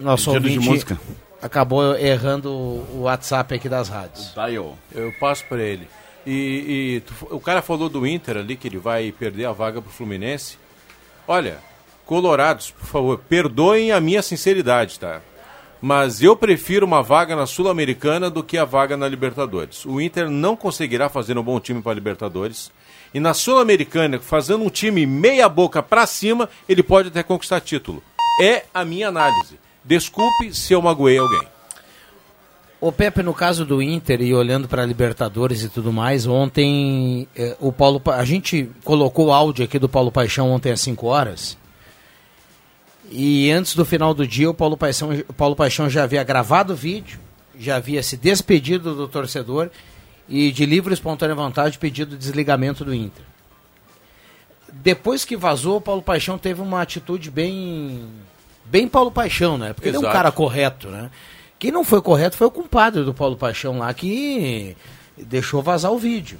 Nosso 0.00 0.32
Pedido 0.32 0.48
de 0.48 0.54
ouvinte 0.58 0.70
música. 0.70 1.00
acabou 1.42 1.96
errando 1.96 2.50
o 2.52 3.00
WhatsApp 3.02 3.54
aqui 3.54 3.68
das 3.68 3.88
rádios. 3.88 4.32
Dial. 4.34 4.76
Eu 4.94 5.12
passo 5.18 5.44
para 5.46 5.62
ele. 5.62 5.88
E, 6.26 6.96
e 6.96 7.00
tu- 7.00 7.26
o 7.34 7.40
cara 7.40 7.62
falou 7.62 7.88
do 7.88 8.06
Inter 8.06 8.36
ali, 8.36 8.56
que 8.56 8.68
ele 8.68 8.78
vai 8.78 9.10
perder 9.12 9.46
a 9.46 9.52
vaga 9.52 9.80
pro 9.80 9.90
Fluminense. 9.90 10.56
Olha, 11.26 11.58
Colorados, 12.06 12.70
por 12.70 12.86
favor, 12.86 13.18
perdoem 13.28 13.92
a 13.92 14.00
minha 14.00 14.22
sinceridade, 14.22 14.98
tá? 14.98 15.20
Mas 15.80 16.22
eu 16.22 16.34
prefiro 16.34 16.86
uma 16.86 17.02
vaga 17.02 17.36
na 17.36 17.44
Sul-Americana 17.44 18.30
do 18.30 18.42
que 18.42 18.56
a 18.56 18.64
vaga 18.64 18.96
na 18.96 19.06
Libertadores. 19.06 19.84
O 19.84 20.00
Inter 20.00 20.30
não 20.30 20.56
conseguirá 20.56 21.08
fazer 21.10 21.36
um 21.36 21.42
bom 21.42 21.60
time 21.60 21.82
para 21.82 21.92
Libertadores. 21.92 22.72
E 23.12 23.20
na 23.20 23.32
Sul-Americana, 23.34 24.18
fazendo 24.20 24.64
um 24.64 24.68
time 24.70 25.06
meia 25.06 25.48
boca 25.48 25.82
para 25.82 26.06
cima, 26.06 26.48
ele 26.68 26.82
pode 26.82 27.08
até 27.08 27.22
conquistar 27.22 27.60
título. 27.60 28.02
É 28.42 28.64
a 28.72 28.84
minha 28.84 29.08
análise. 29.08 29.58
Desculpe 29.84 30.52
se 30.54 30.72
eu 30.72 30.82
magoei 30.82 31.18
alguém. 31.18 31.42
O 32.80 32.92
Pepe, 32.92 33.22
no 33.24 33.34
caso 33.34 33.64
do 33.64 33.82
Inter 33.82 34.20
e 34.22 34.32
olhando 34.32 34.68
para 34.68 34.84
Libertadores 34.86 35.64
e 35.64 35.68
tudo 35.68 35.92
mais, 35.92 36.26
ontem 36.26 37.26
eh, 37.34 37.56
o 37.58 37.72
Paulo, 37.72 37.98
Pa- 37.98 38.16
a 38.16 38.24
gente 38.24 38.70
colocou 38.84 39.26
o 39.26 39.32
áudio 39.32 39.64
aqui 39.64 39.78
do 39.80 39.88
Paulo 39.88 40.12
Paixão 40.12 40.50
ontem 40.52 40.70
às 40.70 40.80
5 40.82 41.06
horas. 41.08 41.58
E 43.10 43.50
antes 43.50 43.74
do 43.74 43.84
final 43.84 44.12
do 44.14 44.26
dia, 44.26 44.48
o 44.50 44.54
Paulo 44.54 44.76
Paixão, 44.76 45.10
Paulo 45.36 45.56
Paixão 45.56 45.88
já 45.88 46.04
havia 46.04 46.22
gravado 46.22 46.72
o 46.74 46.76
vídeo, 46.76 47.18
já 47.58 47.76
havia 47.76 48.02
se 48.02 48.16
despedido 48.16 48.94
do 48.94 49.08
torcedor 49.08 49.70
e 50.28 50.52
de 50.52 50.66
livre 50.66 50.92
e 50.92 50.94
espontânea 50.94 51.34
vontade 51.34 51.78
pedido 51.78 52.16
desligamento 52.16 52.84
do 52.84 52.94
Inter. 52.94 53.24
Depois 54.72 55.24
que 55.24 55.36
vazou, 55.36 55.78
o 55.78 55.80
Paulo 55.80 56.02
Paixão 56.02 56.36
teve 56.36 56.60
uma 56.60 56.82
atitude 56.82 57.30
bem 57.30 58.06
bem 58.64 58.86
Paulo 58.86 59.10
Paixão, 59.10 59.56
né? 59.56 59.72
Porque 59.72 59.88
ele 59.88 59.96
é 59.96 60.00
um 60.00 60.02
Exato. 60.02 60.16
cara 60.16 60.30
correto, 60.30 60.88
né? 60.88 61.10
Quem 61.58 61.72
não 61.72 61.82
foi 61.82 62.00
correto 62.02 62.36
foi 62.36 62.46
o 62.46 62.50
compadre 62.50 63.02
do 63.02 63.14
Paulo 63.14 63.36
Paixão 63.36 63.78
lá 63.78 63.92
que 63.92 64.76
deixou 65.16 65.62
vazar 65.62 65.90
o 65.90 65.98
vídeo. 65.98 66.38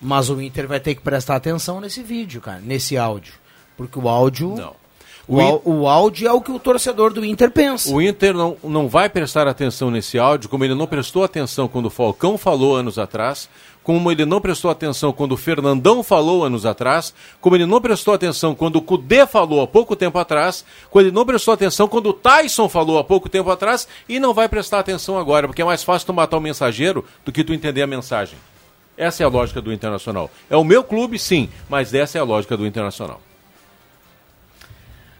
Mas 0.00 0.28
o 0.28 0.40
Inter 0.40 0.66
vai 0.66 0.80
ter 0.80 0.94
que 0.94 1.00
prestar 1.00 1.36
atenção 1.36 1.80
nesse 1.80 2.02
vídeo, 2.02 2.40
cara, 2.40 2.60
nesse 2.60 2.96
áudio. 2.96 3.34
Porque 3.76 3.98
o 3.98 4.08
áudio. 4.08 4.54
Não. 4.56 4.85
O, 5.28 5.80
o 5.80 5.88
áudio 5.88 6.28
é 6.28 6.32
o 6.32 6.40
que 6.40 6.52
o 6.52 6.58
torcedor 6.58 7.12
do 7.12 7.24
Inter 7.24 7.50
pensa. 7.50 7.92
O 7.92 8.00
Inter 8.00 8.32
não, 8.32 8.56
não 8.62 8.88
vai 8.88 9.08
prestar 9.08 9.48
atenção 9.48 9.90
nesse 9.90 10.18
áudio, 10.18 10.48
como 10.48 10.64
ele 10.64 10.74
não 10.74 10.86
prestou 10.86 11.24
atenção 11.24 11.66
quando 11.66 11.86
o 11.86 11.90
Falcão 11.90 12.38
falou 12.38 12.76
anos 12.76 12.96
atrás, 12.96 13.48
como 13.82 14.10
ele 14.10 14.24
não 14.24 14.40
prestou 14.40 14.70
atenção 14.70 15.12
quando 15.12 15.32
o 15.32 15.36
Fernandão 15.36 16.02
falou 16.02 16.44
anos 16.44 16.64
atrás, 16.64 17.12
como 17.40 17.56
ele 17.56 17.66
não 17.66 17.80
prestou 17.80 18.14
atenção 18.14 18.54
quando 18.54 18.76
o 18.76 18.82
Cudê 18.82 19.26
falou 19.26 19.60
há 19.62 19.66
pouco 19.66 19.96
tempo 19.96 20.16
atrás, 20.18 20.64
quando 20.90 21.06
ele 21.06 21.14
não 21.14 21.26
prestou 21.26 21.54
atenção 21.54 21.88
quando 21.88 22.10
o 22.10 22.12
Tyson 22.12 22.68
falou 22.68 22.98
há 22.98 23.04
pouco 23.04 23.28
tempo 23.28 23.50
atrás, 23.50 23.88
e 24.08 24.20
não 24.20 24.32
vai 24.32 24.48
prestar 24.48 24.78
atenção 24.78 25.18
agora, 25.18 25.48
porque 25.48 25.62
é 25.62 25.64
mais 25.64 25.82
fácil 25.82 26.06
tu 26.06 26.12
matar 26.12 26.36
o 26.36 26.40
mensageiro 26.40 27.04
do 27.24 27.32
que 27.32 27.42
tu 27.42 27.52
entender 27.52 27.82
a 27.82 27.86
mensagem. 27.86 28.38
Essa 28.96 29.24
é 29.24 29.26
a 29.26 29.28
lógica 29.28 29.60
do 29.60 29.72
Internacional. 29.72 30.30
É 30.48 30.56
o 30.56 30.64
meu 30.64 30.82
clube, 30.82 31.18
sim, 31.18 31.48
mas 31.68 31.92
essa 31.92 32.16
é 32.16 32.20
a 32.20 32.24
lógica 32.24 32.56
do 32.56 32.66
Internacional. 32.66 33.20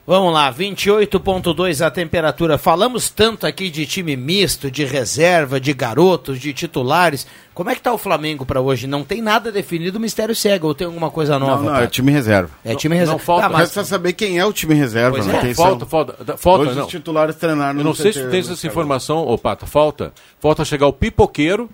Vamos 0.06 0.32
lá, 0.32 0.52
28.2 0.52 1.84
a 1.84 1.90
temperatura. 1.90 2.56
Falamos 2.56 3.10
tanto 3.10 3.44
aqui 3.44 3.68
de 3.68 3.84
time 3.86 4.14
misto, 4.16 4.70
de 4.70 4.84
reserva, 4.84 5.58
de 5.58 5.72
garotos, 5.72 6.38
de 6.38 6.52
titulares. 6.52 7.26
Como 7.52 7.70
é 7.70 7.74
que 7.74 7.80
tá 7.80 7.92
o 7.92 7.98
Flamengo 7.98 8.46
para 8.46 8.60
hoje? 8.60 8.86
Não 8.86 9.02
tem 9.02 9.20
nada 9.20 9.50
definido, 9.50 9.98
o 9.98 10.00
mistério 10.00 10.32
cega 10.32 10.64
ou 10.64 10.76
tem 10.76 10.86
alguma 10.86 11.10
coisa 11.10 11.40
nova? 11.40 11.60
Não, 11.64 11.72
não, 11.72 11.76
é 11.80 11.88
time 11.88 12.12
reserva. 12.12 12.50
É 12.64 12.76
time 12.76 12.94
reserva. 12.94 13.14
não 13.14 13.18
falta- 13.18 13.42
Tá, 13.42 13.48
mas 13.48 13.60
Resta 13.62 13.82
saber 13.84 14.12
quem 14.12 14.38
é 14.38 14.44
o 14.46 14.52
time 14.52 14.74
reserva, 14.74 15.10
Pois 15.16 15.26
né? 15.26 15.38
é, 15.38 15.40
Quem 15.40 15.54
falta, 15.54 15.80
são. 15.80 15.88
falta, 15.88 16.36
falta, 16.36 16.62
Hoje 16.66 16.74
não. 16.76 16.84
os 16.84 16.90
titulares 16.90 17.34
treinaram 17.34 17.80
Eu 17.80 17.84
não 17.84 17.90
no 17.90 17.96
sei 17.96 18.12
se 18.12 18.20
CT, 18.20 18.28
tu 18.28 18.30
tens 18.30 18.46
no 18.46 18.52
essa 18.52 18.62
Carlos. 18.62 18.72
informação, 18.72 19.18
ô 19.26 19.36
Pata. 19.36 19.66
Falta. 19.66 20.12
Falta 20.38 20.64
chegar 20.64 20.86
o 20.86 20.92
pipoqueiro, 20.92 21.68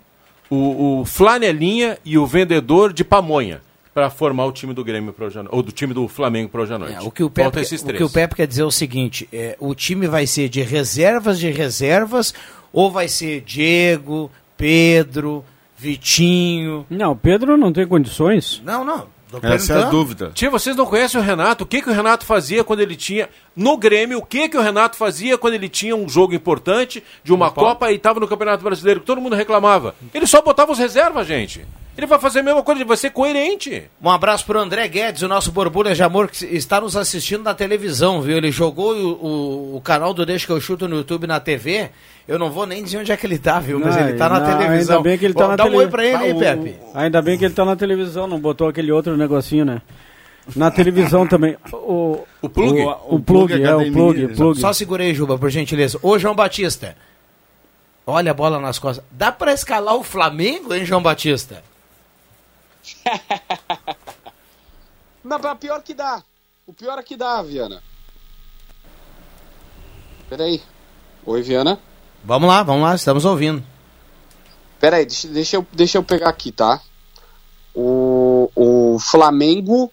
o, 0.48 1.00
o 1.00 1.04
flanelinha 1.04 1.98
e 2.02 2.16
o 2.16 2.24
vendedor 2.26 2.94
de 2.94 3.04
pamonha 3.04 3.60
para 3.94 4.08
formar 4.08 4.46
o 4.46 4.52
time 4.52 4.72
do 4.72 4.82
Grêmio 4.84 5.12
pro 5.12 5.30
no- 5.42 5.50
ou 5.52 5.62
do 5.62 5.70
time 5.72 5.92
do 5.92 6.08
Flamengo 6.08 6.48
para 6.48 6.62
hoje 6.62 6.74
à 6.74 6.78
noite. 6.78 6.94
É, 6.94 7.00
o, 7.00 7.10
que 7.10 7.22
o, 7.22 7.30
Pepe, 7.30 7.60
esses 7.60 7.82
o 7.82 7.84
três. 7.84 7.98
que 7.98 8.04
o 8.04 8.10
Pepe 8.10 8.34
quer 8.36 8.46
dizer 8.46 8.62
é 8.62 8.64
o 8.64 8.70
seguinte: 8.70 9.28
é, 9.32 9.56
o 9.60 9.74
time 9.74 10.06
vai 10.06 10.26
ser 10.26 10.48
de 10.48 10.62
reservas 10.62 11.38
de 11.38 11.50
reservas 11.50 12.32
ou 12.72 12.90
vai 12.90 13.08
ser 13.08 13.42
Diego, 13.42 14.30
Pedro, 14.56 15.44
Vitinho. 15.76 16.86
Não, 16.88 17.16
Pedro 17.16 17.56
não 17.56 17.72
tem 17.72 17.86
condições. 17.86 18.62
Não, 18.64 18.84
não. 18.84 19.08
Essa 19.42 19.74
é 19.74 19.82
a 19.84 19.88
dúvida. 19.88 20.30
Tia, 20.34 20.50
vocês 20.50 20.76
não 20.76 20.84
conhecem 20.84 21.18
o 21.18 21.24
Renato? 21.24 21.64
O 21.64 21.66
que, 21.66 21.80
que 21.80 21.88
o 21.88 21.92
Renato 21.92 22.26
fazia 22.26 22.62
quando 22.62 22.80
ele 22.80 22.94
tinha. 22.94 23.30
No 23.56 23.78
Grêmio, 23.78 24.18
o 24.18 24.26
que, 24.26 24.48
que 24.48 24.56
o 24.58 24.60
Renato 24.60 24.96
fazia 24.96 25.38
quando 25.38 25.54
ele 25.54 25.68
tinha 25.70 25.96
um 25.96 26.06
jogo 26.08 26.34
importante 26.34 27.02
de 27.24 27.32
uma 27.32 27.50
Copa 27.50 27.90
e 27.90 27.96
estava 27.96 28.20
no 28.20 28.28
Campeonato 28.28 28.62
Brasileiro, 28.62 29.00
que 29.00 29.06
todo 29.06 29.20
mundo 29.20 29.34
reclamava? 29.36 29.94
Ele 30.12 30.26
só 30.26 30.42
botava 30.42 30.72
os 30.72 30.78
reservas, 30.78 31.26
gente. 31.26 31.64
Ele 31.96 32.06
vai 32.06 32.18
fazer 32.18 32.38
a 32.38 32.42
mesma 32.42 32.62
coisa, 32.62 32.80
ele 32.80 32.88
vai 32.88 32.96
ser 32.96 33.10
coerente. 33.10 33.84
Um 34.02 34.08
abraço 34.08 34.46
pro 34.46 34.58
André 34.58 34.88
Guedes, 34.88 35.20
o 35.22 35.28
nosso 35.28 35.52
borbulha 35.52 35.94
de 35.94 36.02
amor, 36.02 36.28
que 36.30 36.46
está 36.46 36.80
nos 36.80 36.96
assistindo 36.96 37.42
na 37.42 37.52
televisão, 37.52 38.22
viu? 38.22 38.38
Ele 38.38 38.50
jogou 38.50 38.94
o, 38.94 39.26
o, 39.74 39.76
o 39.76 39.80
canal 39.82 40.14
do 40.14 40.24
Deixa 40.24 40.46
que 40.46 40.52
eu 40.52 40.60
chuto 40.60 40.88
no 40.88 40.96
YouTube 40.96 41.26
na 41.26 41.38
TV. 41.38 41.90
Eu 42.26 42.38
não 42.38 42.50
vou 42.50 42.64
nem 42.64 42.82
dizer 42.82 42.96
onde 42.98 43.12
é 43.12 43.16
que 43.16 43.26
ele 43.26 43.38
tá, 43.38 43.60
viu? 43.60 43.78
Mas 43.78 43.94
Não, 43.94 44.08
ele 44.08 44.16
tá 44.16 44.26
na 44.28 44.40
não, 44.40 44.46
televisão. 44.58 44.96
ainda 44.96 45.08
bem 45.10 45.18
que 45.18 45.24
ele 45.26 45.34
tá 45.34 45.44
Bom, 45.44 45.50
na 45.50 45.56
Dá 45.56 45.64
um 45.64 45.66
tele- 45.66 45.76
oi 45.78 45.86
pra 45.88 46.04
ele 46.06 46.16
aí, 46.16 46.32
o- 46.32 46.38
Pepe. 46.38 46.76
Ainda 46.94 47.20
bem 47.20 47.36
que 47.38 47.44
ele 47.44 47.54
tá 47.54 47.64
na 47.64 47.76
televisão, 47.76 48.26
não 48.26 48.40
botou 48.40 48.68
aquele 48.68 48.90
outro 48.90 49.14
negocinho, 49.16 49.64
né? 49.66 49.82
Na 50.56 50.70
televisão 50.70 51.26
também. 51.26 51.56
O, 51.72 52.24
O 52.40 52.48
plug? 52.48 52.80
O, 52.80 53.16
o 53.16 53.20
plug, 53.20 53.52
é, 53.52 53.56
o 53.58 53.64
academia, 53.64 53.92
plug, 53.92 54.28
plug. 54.34 54.60
Só 54.60 54.72
segurei, 54.72 55.12
Juba, 55.14 55.36
por 55.36 55.50
gentileza. 55.50 55.98
Ô, 56.02 56.18
João 56.18 56.34
Batista. 56.34 56.96
Olha 58.06 58.30
a 58.30 58.34
bola 58.34 58.58
nas 58.58 58.78
costas. 58.78 59.04
Dá 59.10 59.30
pra 59.30 59.52
escalar 59.52 59.94
o 59.94 60.02
Flamengo, 60.02 60.74
hein, 60.74 60.84
João 60.86 61.02
Batista? 61.02 61.62
Não, 65.24 65.38
mas 65.38 65.58
pior 65.58 65.82
que 65.82 65.94
dá. 65.94 66.22
O 66.66 66.72
pior 66.72 66.98
é 66.98 67.02
que 67.02 67.16
dá, 67.16 67.42
Viana. 67.42 67.82
Peraí. 70.28 70.60
Oi, 71.24 71.42
Viana. 71.42 71.78
Vamos 72.24 72.48
lá, 72.48 72.62
vamos 72.62 72.82
lá, 72.82 72.94
estamos 72.94 73.24
ouvindo. 73.24 73.64
Peraí, 74.80 75.06
deixa, 75.06 75.28
deixa, 75.28 75.56
eu, 75.56 75.66
deixa 75.72 75.98
eu 75.98 76.02
pegar 76.02 76.28
aqui, 76.28 76.50
tá? 76.50 76.80
O, 77.74 78.50
o 78.54 78.98
Flamengo 78.98 79.90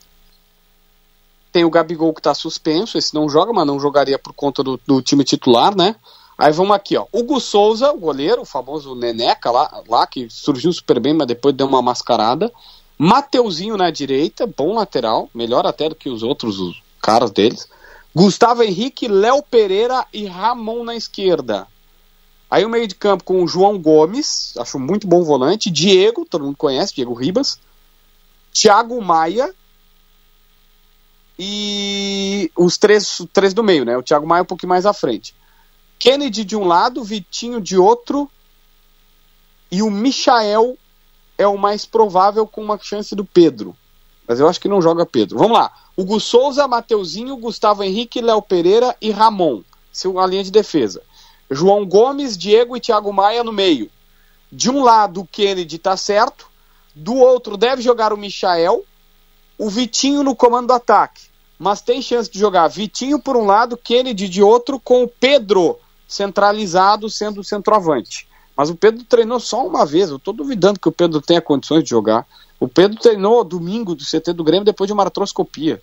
tem 1.52 1.64
o 1.64 1.70
Gabigol 1.70 2.14
que 2.14 2.22
tá 2.22 2.34
suspenso, 2.34 2.98
esse 2.98 3.14
não 3.14 3.30
joga, 3.30 3.54
mas 3.54 3.66
não 3.66 3.80
jogaria 3.80 4.20
por 4.20 4.34
conta 4.34 4.64
do, 4.64 4.80
do 4.86 5.02
time 5.02 5.24
titular, 5.24 5.76
né? 5.76 5.96
Aí 6.38 6.54
vamos 6.54 6.76
aqui, 6.76 6.96
ó. 6.96 7.06
Hugo 7.12 7.40
Souza, 7.40 7.92
o 7.92 8.00
goleiro, 8.00 8.44
o 8.44 8.46
famoso 8.46 8.96
Neneca 8.96 9.52
lá, 9.52 9.84
lá, 9.88 10.08
que 10.08 10.30
surgiu 10.30 10.72
super 10.72 11.00
bem, 11.00 11.14
mas 11.14 11.28
depois 11.28 11.54
deu 11.54 11.68
uma 11.68 11.82
mascarada. 11.82 12.52
Mateuzinho 13.02 13.78
na 13.78 13.90
direita, 13.90 14.46
bom 14.46 14.74
lateral, 14.74 15.30
melhor 15.34 15.66
até 15.66 15.88
do 15.88 15.96
que 15.96 16.10
os 16.10 16.22
outros 16.22 16.60
os 16.60 16.84
caras 17.02 17.32
deles. 17.32 17.66
Gustavo 18.14 18.62
Henrique, 18.62 19.08
Léo 19.08 19.42
Pereira 19.42 20.06
e 20.12 20.26
Ramon 20.26 20.84
na 20.84 20.98
esquerda. 20.98 21.66
Aí 22.52 22.66
o 22.66 22.70
meio 22.70 22.86
de 22.86 22.96
campo 22.96 23.24
com 23.24 23.42
o 23.42 23.48
João 23.48 23.80
Gomes, 23.80 24.54
acho 24.58 24.78
muito 24.78 25.08
bom 25.08 25.24
volante. 25.24 25.72
Diego, 25.72 26.26
todo 26.26 26.44
mundo 26.44 26.58
conhece, 26.58 26.94
Diego 26.94 27.14
Ribas. 27.14 27.58
Thiago 28.52 29.02
Maia. 29.02 29.54
E 31.38 32.52
os 32.58 32.78
três, 32.78 33.26
três 33.32 33.54
do 33.54 33.64
meio, 33.64 33.86
né? 33.86 33.96
O 33.96 34.04
Thiago 34.04 34.28
Maia 34.28 34.44
um 34.44 34.46
pouquinho 34.46 34.72
mais 34.72 34.86
à 34.86 34.92
frente. 34.92 35.34
Kennedy 35.98 36.44
de 36.44 36.58
um 36.58 36.66
lado, 36.66 37.02
Vitinho 37.02 37.62
de 37.62 37.78
outro. 37.78 38.30
E 39.72 39.82
o 39.82 39.90
Michael 39.90 40.78
é 41.40 41.48
o 41.48 41.58
mais 41.58 41.86
provável 41.86 42.46
com 42.46 42.62
uma 42.62 42.78
chance 42.78 43.16
do 43.16 43.24
Pedro. 43.24 43.74
Mas 44.28 44.42
eu 44.42 44.48
acho 44.48 44.60
que 44.60 44.68
não 44.68 44.82
joga 44.82 45.06
Pedro. 45.06 45.40
Vamos 45.40 45.58
lá. 45.58 45.72
Hugo 45.98 46.20
Souza, 46.20 46.68
Mateuzinho, 46.68 47.38
Gustavo 47.38 47.82
Henrique, 47.82 48.22
Léo 48.22 48.42
Pereira 48.42 48.96
e 49.02 49.10
Ramon. 49.10 49.62
É 49.64 50.20
a 50.20 50.28
linha 50.28 50.44
de 50.44 50.52
defesa. 50.52 51.02
João 51.50 51.86
Gomes, 51.86 52.38
Diego 52.38 52.76
e 52.76 52.82
Thiago 52.82 53.12
Maia 53.14 53.42
no 53.42 53.54
meio. 53.54 53.90
De 54.52 54.70
um 54.70 54.84
lado, 54.84 55.22
o 55.22 55.26
Kennedy 55.26 55.80
tá 55.80 55.96
certo. 55.96 56.48
Do 56.94 57.16
outro, 57.16 57.56
deve 57.56 57.82
jogar 57.82 58.12
o 58.12 58.18
Michael. 58.18 58.84
O 59.58 59.70
Vitinho 59.70 60.24
no 60.24 60.36
comando 60.36 60.68
do 60.68 60.74
ataque. 60.74 61.24
Mas 61.58 61.82
tem 61.82 62.02
chance 62.02 62.30
de 62.30 62.38
jogar 62.38 62.68
Vitinho 62.68 63.18
por 63.18 63.38
um 63.38 63.46
lado, 63.46 63.78
Kennedy 63.78 64.28
de 64.28 64.44
outro, 64.44 64.78
com 64.78 65.04
o 65.04 65.08
Pedro 65.08 65.80
centralizado 66.08 67.10
sendo 67.10 67.42
o 67.42 67.44
centroavante. 67.44 68.29
Mas 68.60 68.70
o 68.70 68.76
Pedro 68.76 69.06
treinou 69.06 69.40
só 69.40 69.66
uma 69.66 69.86
vez. 69.86 70.10
Eu 70.10 70.20
tô 70.20 70.34
duvidando 70.34 70.82
que 70.82 70.90
o 70.90 70.92
Pedro 70.92 71.22
tenha 71.22 71.40
condições 71.40 71.82
de 71.82 71.90
jogar. 71.92 72.28
O 72.60 72.68
Pedro 72.68 73.00
treinou 73.00 73.42
domingo 73.42 73.96
do 73.96 74.04
CT 74.04 74.34
do 74.34 74.44
Grêmio 74.44 74.66
depois 74.66 74.86
de 74.86 74.92
uma 74.92 75.04
artroscopia. 75.04 75.82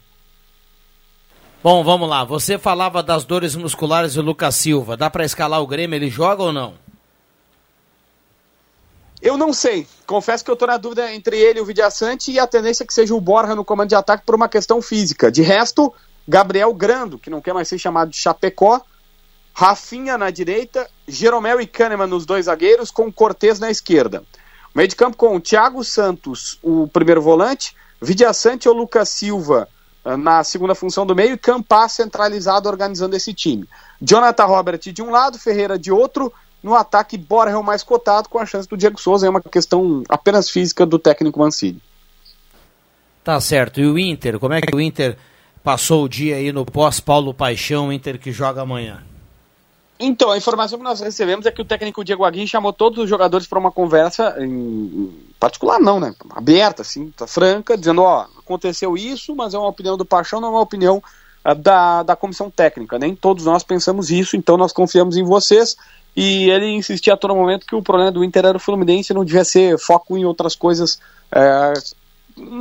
Bom, 1.63 1.83
vamos 1.83 2.07
lá. 2.07 2.23
Você 2.25 2.59
falava 2.59 3.03
das 3.03 3.25
dores 3.25 3.57
musculares 3.57 4.13
do 4.13 4.21
Lucas 4.21 4.57
Silva. 4.57 4.95
Dá 4.95 5.09
pra 5.09 5.25
escalar 5.25 5.63
o 5.63 5.67
Grêmio? 5.67 5.97
Ele 5.97 6.11
joga 6.11 6.43
ou 6.43 6.53
não? 6.53 6.75
Eu 9.23 9.39
não 9.39 9.55
sei. 9.55 9.87
Confesso 10.07 10.45
que 10.45 10.51
eu 10.51 10.57
tô 10.57 10.67
na 10.67 10.77
dúvida 10.77 11.11
entre 11.15 11.39
ele 11.39 11.61
e 11.61 11.63
o 11.63 11.65
Vidiaçante 11.65 12.31
e 12.31 12.39
a 12.39 12.47
tendência 12.47 12.85
é 12.85 12.87
que 12.87 12.93
seja 12.93 13.15
o 13.15 13.21
Borja 13.23 13.55
no 13.55 13.65
comando 13.65 13.89
de 13.89 13.95
ataque 13.95 14.27
por 14.27 14.35
uma 14.35 14.51
questão 14.51 14.83
física. 14.83 15.33
De 15.33 15.41
resto, 15.41 15.91
Gabriel 16.29 16.75
Grando, 16.75 17.19
que 17.19 17.31
não 17.31 17.41
quer 17.41 17.55
mais 17.55 17.69
ser 17.69 17.79
chamado 17.79 18.11
de 18.11 18.19
Chapecó, 18.19 18.83
Rafinha 19.59 20.19
na 20.19 20.29
direita, 20.29 20.87
Jeromel 21.09 21.63
e 21.63 21.67
Kahneman 21.67 22.07
nos 22.07 22.27
dois 22.27 22.45
zagueiros, 22.45 22.91
com 22.91 23.11
Cortez 23.11 23.59
na 23.59 23.71
esquerda. 23.71 24.23
Meio 24.75 24.87
de 24.87 24.95
campo 24.95 25.17
com 25.17 25.35
o 25.35 25.41
Thiago 25.41 25.83
Santos, 25.83 26.59
o 26.63 26.87
primeiro 26.87 27.23
volante, 27.23 27.75
Vidiaçante 27.99 28.69
ou 28.69 28.75
Lucas 28.75 29.09
Silva 29.09 29.67
ah, 30.05 30.15
na 30.15 30.45
segunda 30.45 30.75
função 30.75 31.07
do 31.07 31.17
meio 31.17 31.33
e 31.33 31.39
Campas 31.39 31.93
centralizado 31.93 32.69
organizando 32.69 33.17
esse 33.17 33.33
time. 33.33 33.67
Jonathan 33.99 34.45
Robert 34.45 34.79
de 34.79 35.01
um 35.01 35.11
lado, 35.11 35.39
Ferreira 35.39 35.79
de 35.79 35.91
outro, 35.91 36.31
no 36.63 36.75
ataque 36.75 37.19
o 37.19 37.63
mais 37.63 37.83
cotado 37.83 38.29
com 38.29 38.39
a 38.39 38.45
chance 38.45 38.69
do 38.69 38.77
Diego 38.77 39.01
Souza, 39.01 39.27
é 39.27 39.31
uma 39.31 39.41
questão 39.41 40.03
apenas 40.07 40.51
física 40.51 40.85
do 40.85 40.99
técnico 40.99 41.39
Mancini. 41.39 41.81
Tá 43.25 43.41
certo. 43.41 43.81
E 43.81 43.87
o 43.87 43.99
Inter? 43.99 44.39
Como 44.39 44.53
é 44.53 44.61
que 44.61 44.77
o 44.77 44.81
Inter 44.83 45.17
passou 45.65 46.05
o 46.05 46.09
dia 46.11 46.37
aí 46.37 46.53
no 46.53 46.67
pós-Paulo 46.67 47.33
Paixão, 47.33 47.91
Inter 47.91 48.19
que 48.19 48.31
joga 48.31 48.61
amanhã? 48.61 49.03
Então, 49.99 50.31
a 50.31 50.37
informação 50.37 50.79
que 50.79 50.85
nós 50.85 51.01
recebemos 51.01 51.47
é 51.47 51.51
que 51.51 51.63
o 51.63 51.65
técnico 51.65 52.05
Diego 52.05 52.25
Aguirre 52.25 52.47
chamou 52.47 52.73
todos 52.73 53.03
os 53.03 53.09
jogadores 53.09 53.47
para 53.47 53.59
uma 53.59 53.73
conversa 53.73 54.37
em, 54.39 55.11
particular, 55.41 55.81
não, 55.81 55.99
né? 55.99 56.15
Aberta, 56.31 56.83
assim, 56.83 57.11
tá 57.11 57.27
franca, 57.27 57.77
dizendo: 57.77 58.03
ó, 58.03 58.27
aconteceu 58.39 58.97
isso, 58.97 59.35
mas 59.35 59.55
é 59.55 59.59
uma 59.59 59.69
opinião 59.69 59.97
do 59.97 60.05
Paixão, 60.05 60.41
não 60.41 60.49
é 60.49 60.51
uma 60.53 60.61
opinião 60.61 61.03
ah, 61.43 61.55
da, 61.55 62.03
da 62.03 62.17
comissão 62.17 62.51
técnica. 62.51 62.99
Nem 62.99 63.15
todos 63.15 63.47
nós 63.47 63.63
pensamos 63.63 64.11
isso, 64.11 64.37
então 64.37 64.57
nós 64.57 64.73
confiamos 64.73 65.17
em 65.17 65.25
vocês. 65.25 65.77
E 66.15 66.49
ele 66.51 66.67
insistia 66.71 67.13
a 67.13 67.17
todo 67.17 67.35
momento 67.35 67.67
que 67.67 67.75
o 67.77 67.83
problema 67.83 68.11
do 68.11 68.25
Inter 68.25 68.47
era 68.47 68.57
o 68.57 68.61
Fluminense, 68.61 69.13
não 69.13 69.25
devia 69.25 69.45
ser 69.45 69.79
foco 69.79 70.17
em 70.17 70.25
outras 70.25 70.57
coisas 70.57 70.99
eh, 71.31 71.75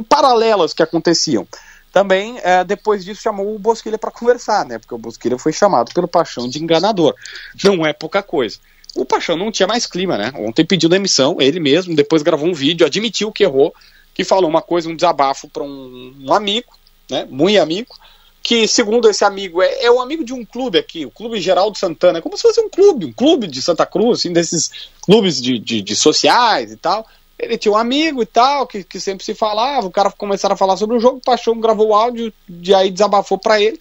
paralelas 0.09 0.73
que 0.73 0.83
aconteciam. 0.83 1.47
Também, 1.95 2.37
eh, 2.43 2.61
depois 2.65 3.05
disso, 3.05 3.21
chamou 3.21 3.55
o 3.55 3.57
Bosquilha 3.57 3.97
para 3.97 4.11
conversar, 4.11 4.65
né? 4.65 4.77
Porque 4.77 4.93
o 4.93 4.97
Bosquilha 4.97 5.37
foi 5.37 5.53
chamado 5.53 5.93
pelo 5.93 6.09
Paixão 6.09 6.45
de 6.45 6.61
enganador. 6.61 7.15
Não 7.63 7.85
é 7.85 7.93
pouca 7.93 8.21
coisa. 8.21 8.57
O 8.93 9.05
Paixão 9.05 9.37
não 9.37 9.49
tinha 9.49 9.65
mais 9.65 9.87
clima, 9.87 10.17
né? 10.17 10.33
Ontem 10.35 10.65
pediu 10.65 10.89
demissão, 10.89 11.37
ele 11.39 11.57
mesmo, 11.57 11.95
depois 11.95 12.21
gravou 12.21 12.49
um 12.49 12.53
vídeo, 12.53 12.85
admitiu 12.85 13.31
que 13.31 13.45
errou, 13.45 13.73
que 14.13 14.25
falou 14.25 14.49
uma 14.49 14.61
coisa, 14.61 14.89
um 14.89 14.95
desabafo 14.95 15.47
para 15.47 15.63
um, 15.63 16.13
um 16.19 16.33
amigo, 16.33 16.67
né? 17.09 17.25
Muito 17.29 17.61
amigo, 17.61 17.95
que, 18.43 18.67
segundo 18.67 19.09
esse 19.09 19.23
amigo, 19.23 19.61
é, 19.61 19.85
é 19.85 19.89
um 19.89 20.01
amigo 20.01 20.25
de 20.25 20.33
um 20.33 20.43
clube 20.43 20.77
aqui, 20.77 21.05
o 21.05 21.11
Clube 21.11 21.39
Geraldo 21.39 21.77
Santana, 21.77 22.19
é 22.19 22.21
como 22.21 22.35
se 22.35 22.43
fosse 22.43 22.59
um 22.59 22.69
clube, 22.69 23.05
um 23.05 23.13
clube 23.13 23.47
de 23.47 23.61
Santa 23.61 23.85
Cruz, 23.85 24.19
assim, 24.19 24.33
desses 24.33 24.69
clubes 25.01 25.41
de, 25.41 25.57
de, 25.57 25.81
de 25.81 25.95
sociais 25.95 26.73
e 26.73 26.75
tal. 26.75 27.07
Ele 27.37 27.57
tinha 27.57 27.71
um 27.71 27.77
amigo 27.77 28.21
e 28.21 28.25
tal, 28.25 28.65
que, 28.65 28.83
que 28.83 28.99
sempre 28.99 29.25
se 29.25 29.35
falava, 29.35 29.85
o 29.87 29.91
cara 29.91 30.09
começaram 30.11 30.53
a 30.53 30.57
falar 30.57 30.77
sobre 30.77 30.95
o 30.95 30.99
jogo, 30.99 31.17
o 31.17 31.21
Paixão 31.21 31.59
gravou 31.59 31.89
o 31.89 31.93
áudio, 31.93 32.33
e 32.49 32.73
aí 32.73 32.89
desabafou 32.89 33.37
pra 33.37 33.59
ele. 33.61 33.77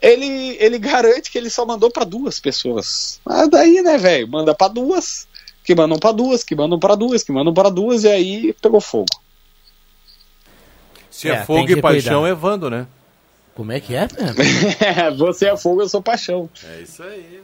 Ele, 0.00 0.56
ele 0.60 0.78
garante 0.78 1.30
que 1.30 1.38
ele 1.38 1.50
só 1.50 1.64
mandou 1.66 1.90
pra 1.90 2.04
duas 2.04 2.38
pessoas. 2.38 3.20
Mas 3.24 3.48
daí, 3.48 3.82
né, 3.82 3.98
velho? 3.98 4.28
Manda 4.28 4.54
pra 4.54 4.68
duas, 4.68 5.26
que 5.64 5.74
mandam 5.74 5.98
pra 5.98 6.12
duas, 6.12 6.44
que 6.44 6.54
mandam 6.54 6.78
pra 6.78 6.94
duas, 6.94 7.22
que 7.22 7.32
mandam 7.32 7.52
pra 7.54 7.68
duas, 7.70 8.04
e 8.04 8.08
aí 8.08 8.52
pegou 8.60 8.80
fogo. 8.80 9.06
Se 11.10 11.28
é, 11.28 11.34
É, 11.34 11.44
fogo 11.44 11.70
e 11.70 11.80
paixão, 11.80 12.22
cuidar. 12.22 12.32
é 12.32 12.34
Vando, 12.34 12.68
né? 12.70 12.86
Como 13.54 13.72
é 13.72 13.80
que 13.80 13.94
é? 13.94 14.08
Você 15.16 15.46
é 15.46 15.56
fogo, 15.56 15.82
eu 15.82 15.88
sou 15.88 16.02
paixão. 16.02 16.50
É 16.64 16.82
isso 16.82 17.02
aí. 17.02 17.40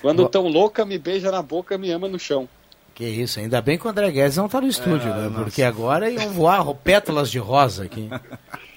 Quando 0.00 0.28
tão 0.28 0.48
louca, 0.48 0.84
me 0.84 0.98
beija 0.98 1.30
na 1.30 1.40
boca, 1.40 1.78
me 1.78 1.90
ama 1.90 2.08
no 2.08 2.18
chão. 2.18 2.48
Que 2.94 3.04
isso, 3.04 3.40
ainda 3.40 3.60
bem 3.62 3.78
que 3.78 3.86
o 3.86 3.90
André 3.90 4.10
Guedes 4.10 4.36
não 4.36 4.48
tá 4.48 4.60
no 4.60 4.66
estúdio, 4.68 5.08
né? 5.14 5.30
Porque 5.34 5.62
agora 5.62 6.10
iam 6.10 6.30
voar 6.30 6.62
pétalas 6.74 7.30
de 7.30 7.38
rosa 7.38 7.84
aqui. 7.84 8.08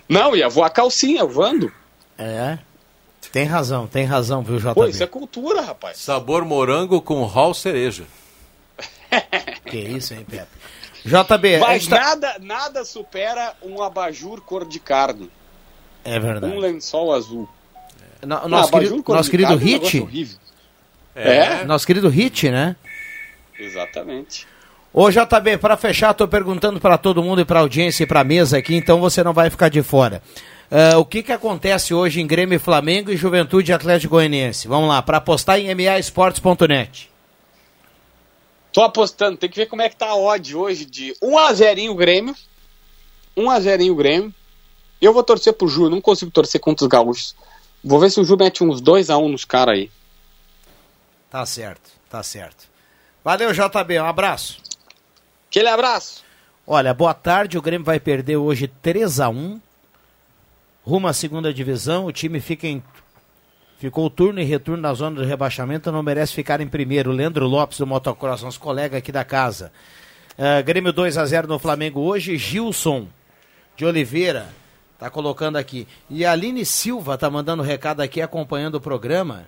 Não, 0.08 0.36
ia 0.36 0.48
voar 0.48 0.70
calcinha, 0.70 1.26
voando. 1.26 1.72
É. 2.18 2.58
Tem 3.32 3.44
razão, 3.44 3.88
tem 3.88 4.06
razão, 4.06 4.42
viu, 4.42 4.58
JB? 4.58 4.74
Pô, 4.74 4.86
isso 4.86 5.04
é 5.04 5.08
cultura, 5.08 5.62
rapaz. 5.62 5.98
Sabor 5.98 6.46
morango 6.46 7.02
com 7.02 7.24
hall 7.26 7.54
cereja. 7.54 8.04
Que 9.66 9.78
isso, 9.80 10.14
hein, 10.14 10.26
Pepe? 10.30 10.48
JB, 11.06 11.60
Mas 11.60 11.88
tá- 11.88 12.00
nada, 12.00 12.36
nada 12.40 12.86
supera 12.86 13.54
um 13.62 13.82
abajur 13.82 14.42
cor 14.42 14.66
de 14.66 14.80
carne. 14.80 15.30
É 16.04 16.20
verdade. 16.20 16.54
Um 16.54 16.60
lençol 16.60 17.14
azul. 17.14 17.48
No- 18.22 18.28
Não, 18.28 18.48
nosso, 18.48 18.72
querido, 18.72 19.04
nosso 19.08 19.30
querido 19.30 19.50
carne 19.50 19.64
é 19.64 19.78
Hit. 19.78 20.00
horrível. 20.02 20.38
É. 21.16 21.64
Nosso 21.66 21.86
querido 21.86 22.10
Hit, 22.10 22.50
né? 22.50 22.76
Exatamente. 23.60 24.48
Ô 24.94 25.10
JB, 25.10 25.58
para 25.60 25.76
fechar, 25.76 26.14
tô 26.14 26.28
perguntando 26.28 26.80
para 26.80 26.98
todo 26.98 27.22
mundo 27.22 27.42
e 27.42 27.46
para 27.46 27.60
audiência 27.60 28.04
e 28.04 28.08
para 28.08 28.24
mesa 28.24 28.58
aqui, 28.58 28.76
então 28.76 29.00
você 29.00 29.24
não 29.24 29.34
vai 29.34 29.50
ficar 29.50 29.70
de 29.70 29.84
fora. 29.84 30.22
Ah, 30.72 30.98
o 30.98 31.06
que 31.06 31.22
que 31.22 31.32
acontece 31.32 31.94
hoje 31.94 32.22
em 32.22 32.28
Grêmio 32.28 32.60
Flamengo 32.60 33.12
e 33.12 33.18
Juventude 33.18 33.74
Atlético 33.74 34.16
Goianiense? 34.16 34.68
Vamos 34.68 34.90
lá, 34.90 35.02
para 35.02 35.18
apostar 35.18 35.60
em 35.60 35.74
maesportes.net. 35.76 37.12
Tô 38.72 38.82
apostando, 38.82 39.38
tem 39.38 39.50
que 39.50 39.58
ver 39.58 39.68
como 39.68 39.82
é 39.82 39.90
que 39.90 39.96
tá 39.96 40.08
a 40.08 40.16
odd 40.16 40.56
hoje 40.56 40.86
de 40.86 41.14
1x0 41.22 41.90
o 41.90 41.96
Grêmio. 41.96 42.36
1x0 43.38 43.92
o 43.92 43.96
Grêmio. 43.96 44.34
Eu 45.02 45.14
vou 45.14 45.24
torcer 45.24 45.54
pro 45.54 45.68
Ju, 45.68 45.90
não 45.90 46.02
consigo 46.02 46.32
torcer 46.32 46.60
contra 46.60 46.84
os 46.84 46.90
gaúchos. 46.90 47.36
Vou 47.84 48.00
ver 48.00 48.10
se 48.10 48.20
o 48.20 48.26
Ju 48.26 48.36
mete 48.36 48.64
uns 48.64 48.82
2x1 48.82 49.32
nos 49.32 49.46
caras 49.46 49.76
aí. 49.76 49.92
Tá 51.30 51.46
certo, 51.46 51.92
tá 52.10 52.24
certo. 52.24 52.75
Valeu, 53.26 53.52
JB, 53.52 54.00
um 54.00 54.06
abraço. 54.06 54.60
Aquele 55.50 55.68
abraço. 55.68 56.24
Olha, 56.68 56.94
boa 56.94 57.12
tarde. 57.12 57.58
O 57.58 57.62
Grêmio 57.62 57.84
vai 57.84 58.00
perder 58.00 58.38
hoje 58.38 58.68
3 58.68 59.20
a 59.20 59.30
1 59.30 59.60
rumo 60.84 61.08
à 61.08 61.14
segunda 61.14 61.52
divisão. 61.52 62.06
O 62.06 62.12
time 62.12 62.40
fica 62.40 62.68
em 62.68 62.84
ficou 63.80 64.12
turno 64.12 64.40
e 64.40 64.44
retorno 64.44 64.80
na 64.80 64.94
zona 64.94 65.24
de 65.24 65.28
rebaixamento, 65.28 65.92
não 65.92 66.04
merece 66.04 66.34
ficar 66.34 66.62
em 66.62 66.68
primeiro. 66.68 67.12
Leandro 67.12 67.48
Lopes 67.48 67.80
do 67.80 67.88
Motocross, 67.88 68.44
nosso 68.44 68.60
colega 68.60 69.00
aqui 69.00 69.12
da 69.12 69.24
casa. 69.24 69.72
Ah, 70.38 70.62
Grêmio 70.62 70.94
2 70.94 71.18
a 71.18 71.26
0 71.26 71.48
no 71.48 71.58
Flamengo 71.58 72.02
hoje. 72.02 72.38
Gilson 72.38 73.08
de 73.76 73.88
Oliveira 73.88 74.50
tá 75.00 75.10
colocando 75.10 75.56
aqui. 75.56 75.88
E 76.12 76.24
a 76.24 76.32
Aline 76.32 76.64
Silva 76.64 77.18
tá 77.18 77.28
mandando 77.28 77.64
recado 77.64 78.02
aqui 78.02 78.22
acompanhando 78.22 78.76
o 78.76 78.82
programa. 78.82 79.48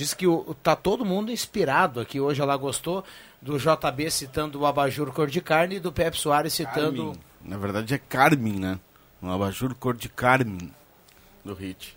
Diz 0.00 0.14
que 0.14 0.26
o, 0.26 0.56
tá 0.62 0.74
todo 0.74 1.04
mundo 1.04 1.30
inspirado 1.30 2.00
aqui 2.00 2.18
hoje. 2.18 2.40
Ela 2.40 2.56
gostou 2.56 3.04
do 3.38 3.58
JB 3.58 4.10
citando 4.10 4.58
o 4.58 4.64
abajur 4.64 5.12
cor 5.12 5.26
de 5.26 5.42
carne 5.42 5.76
e 5.76 5.78
do 5.78 5.92
Pepe 5.92 6.16
Soares 6.16 6.54
citando. 6.54 7.02
Carmin. 7.12 7.20
Na 7.44 7.58
verdade 7.58 7.92
é 7.92 7.98
Carmin, 7.98 8.58
né? 8.58 8.78
Um 9.22 9.30
abajur 9.30 9.74
cor 9.74 9.94
de 9.94 10.08
Carmin 10.08 10.72
do 11.44 11.52
Hit. 11.52 11.94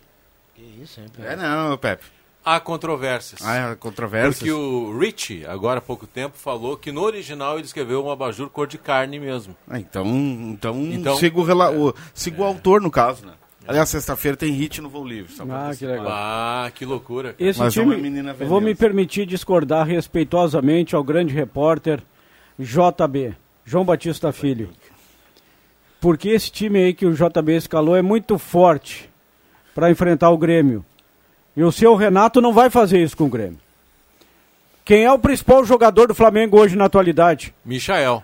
Que 0.54 0.60
isso, 0.82 1.00
hein, 1.00 1.06
Pepe? 1.16 1.26
É 1.26 1.34
não, 1.34 1.78
Pepe. 1.78 2.04
Há 2.44 2.60
controvérsias. 2.60 3.40
Ah, 3.42 3.70
é 3.70 3.74
controvérsias. 3.74 4.36
Porque 4.36 4.52
o 4.52 4.98
Rich, 4.98 5.46
agora 5.46 5.78
há 5.78 5.82
pouco 5.82 6.06
tempo, 6.06 6.36
falou 6.36 6.76
que 6.76 6.92
no 6.92 7.00
original 7.00 7.54
ele 7.56 7.64
escreveu 7.64 8.04
um 8.04 8.10
abajur 8.10 8.50
cor 8.50 8.66
de 8.66 8.76
carne 8.76 9.18
mesmo. 9.18 9.56
Ah, 9.66 9.80
então, 9.80 10.04
então, 10.06 10.76
Então- 10.92 11.16
siga, 11.16 11.40
o, 11.40 11.42
rela... 11.42 11.70
o, 11.70 11.94
siga 12.12 12.42
o 12.42 12.44
autor, 12.44 12.82
no 12.82 12.90
caso, 12.90 13.24
né? 13.24 13.32
Aliás, 13.66 13.88
sexta-feira 13.88 14.36
tem 14.36 14.52
hit 14.52 14.80
no 14.80 14.88
Voo 14.88 15.06
Livre. 15.06 15.32
Só 15.32 15.44
Ah, 15.48 15.70
que 15.76 15.86
legal. 15.86 16.06
Ah, 16.08 16.70
que 16.74 16.84
loucura. 16.84 17.32
cara. 17.32 17.48
Esse 17.50 17.58
Mas 17.58 17.76
é 17.76 17.80
time, 17.80 17.94
uma 17.94 18.02
menina 18.02 18.36
eu 18.38 18.46
vou 18.46 18.60
me 18.60 18.74
permitir 18.74 19.24
discordar 19.26 19.86
respeitosamente 19.86 20.94
ao 20.94 21.02
grande 21.02 21.32
repórter 21.32 22.02
JB, 22.58 23.34
João 23.64 23.84
Batista 23.84 24.32
Filho. 24.32 24.70
Porque 26.00 26.28
esse 26.28 26.50
time 26.52 26.78
aí 26.78 26.92
que 26.94 27.06
o 27.06 27.14
JB 27.14 27.52
escalou 27.56 27.96
é 27.96 28.02
muito 28.02 28.36
forte 28.38 29.08
para 29.74 29.90
enfrentar 29.90 30.30
o 30.30 30.36
Grêmio. 30.38 30.84
E 31.56 31.62
o 31.62 31.72
seu 31.72 31.94
Renato 31.94 32.40
não 32.40 32.52
vai 32.52 32.68
fazer 32.68 33.02
isso 33.02 33.16
com 33.16 33.24
o 33.24 33.28
Grêmio. 33.30 33.58
Quem 34.84 35.04
é 35.04 35.10
o 35.10 35.18
principal 35.18 35.64
jogador 35.64 36.08
do 36.08 36.14
Flamengo 36.14 36.58
hoje 36.60 36.76
na 36.76 36.84
atualidade? 36.84 37.54
Michael, 37.64 38.22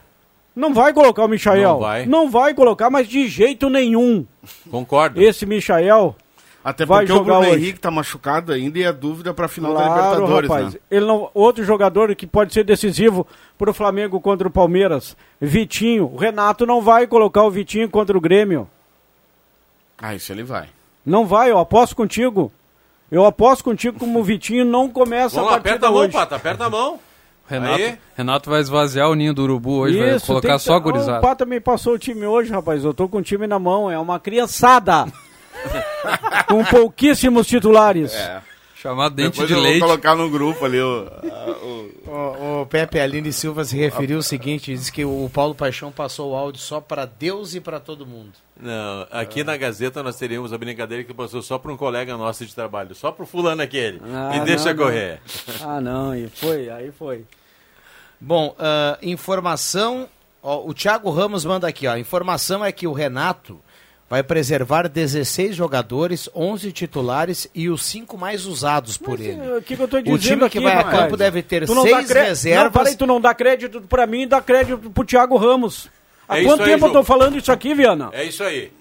Não 0.54 0.74
vai 0.74 0.92
colocar 0.92 1.24
o 1.24 1.28
Michael. 1.28 1.62
Não 1.72 1.78
vai. 1.80 2.06
Não 2.06 2.30
vai 2.30 2.54
colocar, 2.54 2.90
mas 2.90 3.08
de 3.08 3.28
jeito 3.28 3.68
nenhum. 3.70 4.26
concordo. 4.70 5.22
Esse 5.22 5.46
Michael 5.46 6.14
Até 6.62 6.84
vai 6.84 7.00
porque 7.06 7.12
o 7.12 7.16
jogar 7.16 7.34
Bruno 7.38 7.50
hoje. 7.52 7.62
Henrique 7.64 7.78
tá 7.80 7.90
machucado 7.90 8.52
ainda 8.52 8.78
e 8.78 8.82
é 8.82 8.92
dúvida 8.92 9.32
pra 9.32 9.46
final 9.48 9.72
da 9.72 9.84
Claro, 9.86 10.00
Libertadores, 10.02 10.50
rapaz. 10.50 10.74
né? 10.74 10.80
Ele 10.90 11.06
não, 11.06 11.30
outro 11.32 11.64
jogador 11.64 12.14
que 12.16 12.26
pode 12.26 12.52
ser 12.52 12.64
decisivo 12.64 13.26
para 13.56 13.70
o 13.70 13.74
Flamengo 13.74 14.20
contra 14.20 14.48
o 14.48 14.50
Palmeiras, 14.50 15.16
Vitinho. 15.40 16.06
O 16.12 16.16
Renato 16.16 16.66
não 16.66 16.82
vai 16.82 17.06
colocar 17.06 17.44
o 17.44 17.50
Vitinho 17.50 17.88
contra 17.88 18.16
o 18.16 18.20
Grêmio. 18.20 18.68
Ah, 19.98 20.14
isso 20.14 20.32
ele 20.32 20.42
vai. 20.42 20.68
Não 21.06 21.26
vai, 21.26 21.50
eu 21.50 21.58
aposto 21.58 21.94
contigo. 21.96 22.52
Eu 23.10 23.24
aposto 23.24 23.64
contigo 23.64 23.98
como 23.98 24.20
o 24.20 24.24
Vitinho 24.24 24.64
não 24.64 24.88
começa 24.88 25.36
Vamos 25.36 25.50
a 25.50 25.56
lá, 25.56 25.60
partida 25.60 25.70
aperta 25.70 25.86
a 25.86 25.90
mão, 25.90 26.00
hoje. 26.00 26.12
Pata, 26.12 26.36
aperta 26.36 26.64
a 26.66 26.70
mão. 26.70 26.98
Renato. 27.50 27.98
Renato 28.16 28.48
vai 28.50 28.60
esvaziar 28.60 29.10
o 29.10 29.14
ninho 29.14 29.34
do 29.34 29.42
urubu 29.42 29.78
hoje, 29.80 29.98
vai 29.98 30.16
Isso, 30.16 30.26
colocar 30.26 30.48
tem 30.48 30.56
que 30.58 30.62
só 30.62 30.78
gurizada. 30.78 31.18
O 31.18 31.22
Pata 31.22 31.44
me 31.44 31.58
passou 31.60 31.94
o 31.94 31.98
time 31.98 32.24
hoje, 32.24 32.50
rapaz. 32.52 32.84
Eu 32.84 32.94
tô 32.94 33.08
com 33.08 33.18
o 33.18 33.22
time 33.22 33.46
na 33.46 33.58
mão. 33.58 33.90
É 33.90 33.98
uma 33.98 34.20
criançada. 34.20 35.06
com 36.48 36.64
pouquíssimos 36.64 37.46
titulares. 37.46 38.12
Chamar 38.76 39.10
dente 39.10 39.32
Depois 39.32 39.48
de 39.48 39.52
eu 39.54 39.60
leite. 39.60 39.78
vou 39.80 39.88
colocar 39.90 40.14
no 40.14 40.30
grupo 40.30 40.64
ali 40.64 40.80
o... 40.80 41.06
a- 41.30 41.50
o- 41.62 41.90
O, 42.10 42.62
o 42.62 42.66
Pepe 42.66 42.98
Aline 42.98 43.30
Silva 43.32 43.62
se 43.62 43.76
referiu 43.76 44.18
o 44.18 44.22
seguinte: 44.22 44.72
diz 44.74 44.88
que 44.90 45.04
o 45.04 45.30
Paulo 45.32 45.54
Paixão 45.54 45.92
passou 45.92 46.32
o 46.32 46.34
áudio 46.34 46.60
só 46.60 46.80
para 46.80 47.04
Deus 47.04 47.54
e 47.54 47.60
para 47.60 47.78
todo 47.78 48.06
mundo. 48.06 48.32
Não, 48.60 49.06
aqui 49.12 49.44
na 49.44 49.56
Gazeta 49.56 50.02
nós 50.02 50.16
teríamos 50.16 50.52
a 50.52 50.58
brincadeira 50.58 51.04
que 51.04 51.12
passou 51.14 51.40
só 51.42 51.56
para 51.58 51.70
um 51.70 51.76
colega 51.76 52.16
nosso 52.16 52.44
de 52.44 52.52
trabalho, 52.54 52.94
só 52.94 53.12
pro 53.12 53.26
fulano 53.26 53.62
aquele. 53.62 54.00
Ah, 54.12 54.36
e 54.36 54.40
deixa 54.40 54.70
não, 54.72 54.76
não. 54.76 54.84
correr. 54.84 55.20
Ah, 55.62 55.80
não. 55.80 56.14
E 56.16 56.26
foi, 56.28 56.68
aí 56.70 56.90
foi. 56.90 57.24
Bom, 58.20 58.54
ah, 58.59 58.98
informação. 59.02 60.09
ó, 60.42 60.62
o 60.66 60.74
Thiago 60.74 61.11
Ramos 61.11 61.44
manda 61.44 61.66
aqui, 61.66 61.87
ó. 61.87 61.92
A 61.92 61.98
informação 61.98 62.64
é 62.64 62.70
que 62.72 62.87
o 62.87 62.92
Renato 62.92 63.59
vai 64.09 64.22
preservar 64.24 64.88
16 64.88 65.54
jogadores, 65.54 66.28
11 66.35 66.72
titulares 66.72 67.48
e 67.54 67.68
os 67.70 67.85
cinco 67.85 68.18
mais 68.18 68.44
usados 68.44 68.98
por 68.98 69.16
Mas, 69.18 69.28
ele. 69.28 69.40
eh, 69.40 69.56
O 69.59 69.62
que, 69.62 69.76
que 69.76 69.83
eu 69.83 69.87
tô 69.88 69.98
O 69.98 70.02
dizendo 70.02 70.18
time 70.20 70.38
que 70.50 70.59
aqui, 70.59 70.61
vai 70.61 70.76
a 70.76 70.85
campo 70.85 71.16
deve 71.16 71.42
ter 71.42 71.66
não 71.68 71.83
seis 71.83 72.06
cre- 72.09 72.18
Não, 72.20 72.26
reservas. 72.26 72.72
peraí, 72.72 72.96
tu 72.96 73.06
não 73.06 73.20
dá 73.20 73.33
crédito 73.33 73.80
pra 73.83 74.06
mim 74.06 74.22
e 74.22 74.26
dá 74.26 74.40
crédito 74.40 74.90
pro 74.90 75.04
Thiago 75.04 75.37
Ramos. 75.37 75.88
Há 76.28 76.38
É 76.40 76.42
quanto 76.44 76.61
isso 76.61 76.62
aí, 76.64 76.70
tempo 76.74 76.87
eu 76.87 76.92
tô 76.92 77.04
falando 77.04 77.37
isso 77.38 77.50
aqui, 77.52 77.72
Viana? 77.74 78.11
É 78.12 78.24
isso 78.24 78.42
aí. 78.42 78.72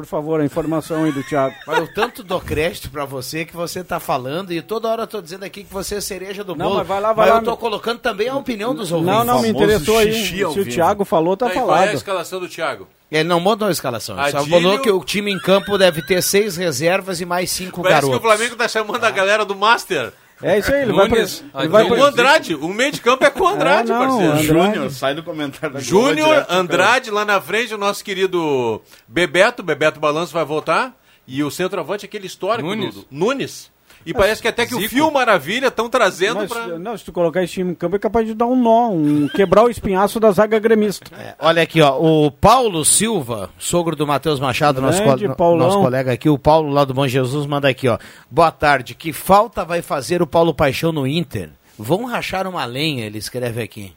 Por 0.00 0.06
favor, 0.06 0.40
a 0.40 0.44
informação 0.44 1.04
aí 1.04 1.12
do 1.12 1.22
Thiago. 1.22 1.54
Mas 1.66 1.78
eu 1.78 1.92
tanto 1.94 2.22
dou 2.22 2.40
crédito 2.40 2.90
pra 2.90 3.04
você 3.04 3.44
que 3.44 3.54
você 3.54 3.84
tá 3.84 4.00
falando 4.00 4.52
e 4.52 4.62
toda 4.62 4.88
hora 4.88 5.02
eu 5.02 5.06
tô 5.06 5.20
dizendo 5.20 5.44
aqui 5.44 5.62
que 5.64 5.72
você 5.72 5.96
é 5.96 6.00
cereja 6.00 6.42
do 6.42 6.54
Não, 6.56 6.64
bolo. 6.66 6.78
mas 6.78 6.86
vai 6.86 7.00
lá, 7.00 7.12
vai 7.12 7.26
mas 7.26 7.34
lá, 7.34 7.40
eu 7.40 7.44
tô 7.44 7.56
colocando 7.56 7.98
também 7.98 8.28
a 8.28 8.36
opinião 8.36 8.74
dos 8.74 8.90
ouvintes. 8.90 9.14
Não, 9.14 9.24
não 9.24 9.42
me 9.42 9.48
interessou 9.48 9.98
aí. 9.98 10.12
Se 10.26 10.44
o 10.44 10.52
vivo. 10.52 10.70
Thiago 10.70 11.04
falou, 11.04 11.36
tá 11.36 11.46
Aí, 11.46 11.52
qual 11.52 11.70
é 11.70 11.72
a 11.72 11.76
falado. 11.80 11.94
escalação 11.94 12.40
do 12.40 12.48
Thiago? 12.48 12.88
Ele 13.10 13.24
não 13.28 13.40
mandou 13.40 13.66
a 13.68 13.70
escalação. 13.72 14.18
Ele 14.20 14.30
só 14.30 14.46
falou 14.46 14.78
que 14.78 14.90
o 14.90 15.04
time 15.04 15.32
em 15.32 15.38
campo 15.38 15.76
deve 15.76 16.00
ter 16.00 16.22
seis 16.22 16.56
reservas 16.56 17.20
e 17.20 17.26
mais 17.26 17.50
cinco 17.50 17.82
Parece 17.82 18.02
garotos. 18.02 18.20
que 18.20 18.26
o 18.26 18.28
Flamengo 18.30 18.56
tá 18.56 18.68
chamando 18.68 19.04
a 19.04 19.10
galera 19.10 19.44
do 19.44 19.56
Master. 19.56 20.12
É 20.42 20.58
isso 20.58 20.72
aí, 20.72 20.82
ele 20.82 20.92
vai, 20.92 21.06
Nunes, 21.08 21.44
ele 21.54 21.68
vai 21.68 21.86
pre- 21.86 21.98
o 22.00 22.04
Andrade, 22.04 22.54
o 22.54 22.68
meio 22.68 22.92
de 22.92 23.00
campo 23.00 23.24
é 23.24 23.30
com 23.30 23.44
o 23.44 23.48
Andrade, 23.48 23.90
É, 23.90 23.94
não, 23.94 24.00
parceiro. 24.00 24.32
Andrade. 24.32 24.46
Júnior, 24.46 24.90
sai 24.90 25.14
do 25.14 25.22
comentário 25.22 25.74
da 25.74 25.80
Júnior, 25.80 26.46
Andrade, 26.48 27.10
lá 27.10 27.24
na 27.24 27.40
frente, 27.40 27.74
o 27.74 27.78
nosso 27.78 28.02
querido 28.04 28.80
Bebeto, 29.06 29.62
Bebeto 29.62 30.00
Balanço 30.00 30.32
vai 30.32 30.44
voltar. 30.44 30.94
E 31.26 31.44
o 31.44 31.50
centroavante, 31.50 32.04
aquele 32.04 32.26
histórico 32.26 32.68
Nunes. 32.68 32.94
do- 32.94 33.06
Nunes. 33.10 33.70
E 34.04 34.14
parece 34.14 34.40
que 34.40 34.48
até 34.48 34.64
que 34.64 34.74
o 34.74 34.88
Fio 34.88 35.10
Maravilha 35.10 35.66
estão 35.66 35.88
trazendo 35.88 36.36
Mas, 36.36 36.48
para. 36.50 36.78
Não, 36.78 36.96
se 36.96 37.04
tu 37.04 37.12
colocar 37.12 37.42
esse 37.44 37.52
time 37.52 37.72
em 37.72 37.74
campo 37.74 37.96
é 37.96 37.98
capaz 37.98 38.26
de 38.26 38.32
dar 38.34 38.46
um 38.46 38.56
nó, 38.56 38.88
um 38.90 39.28
quebrar 39.34 39.64
o 39.64 39.68
espinhaço 39.68 40.18
da 40.18 40.30
zaga 40.30 40.58
gremista. 40.58 41.14
É, 41.18 41.34
olha 41.38 41.62
aqui, 41.62 41.82
ó, 41.82 41.98
o 42.00 42.30
Paulo 42.30 42.82
Silva, 42.84 43.50
sogro 43.58 43.94
do 43.94 44.06
Matheus 44.06 44.40
Machado, 44.40 44.80
nosso, 44.80 45.02
co- 45.02 45.34
Paulão. 45.34 45.66
nosso 45.66 45.80
colega 45.80 46.12
aqui, 46.12 46.30
o 46.30 46.38
Paulo 46.38 46.70
lá 46.72 46.84
do 46.84 46.94
Bom 46.94 47.06
Jesus, 47.06 47.46
manda 47.46 47.68
aqui, 47.68 47.88
ó. 47.88 47.98
Boa 48.30 48.50
tarde, 48.50 48.94
que 48.94 49.12
falta 49.12 49.64
vai 49.64 49.82
fazer 49.82 50.22
o 50.22 50.26
Paulo 50.26 50.54
Paixão 50.54 50.92
no 50.92 51.06
Inter? 51.06 51.50
Vão 51.78 52.06
rachar 52.06 52.46
uma 52.46 52.64
lenha, 52.64 53.04
ele 53.04 53.18
escreve 53.18 53.62
aqui. 53.62 53.92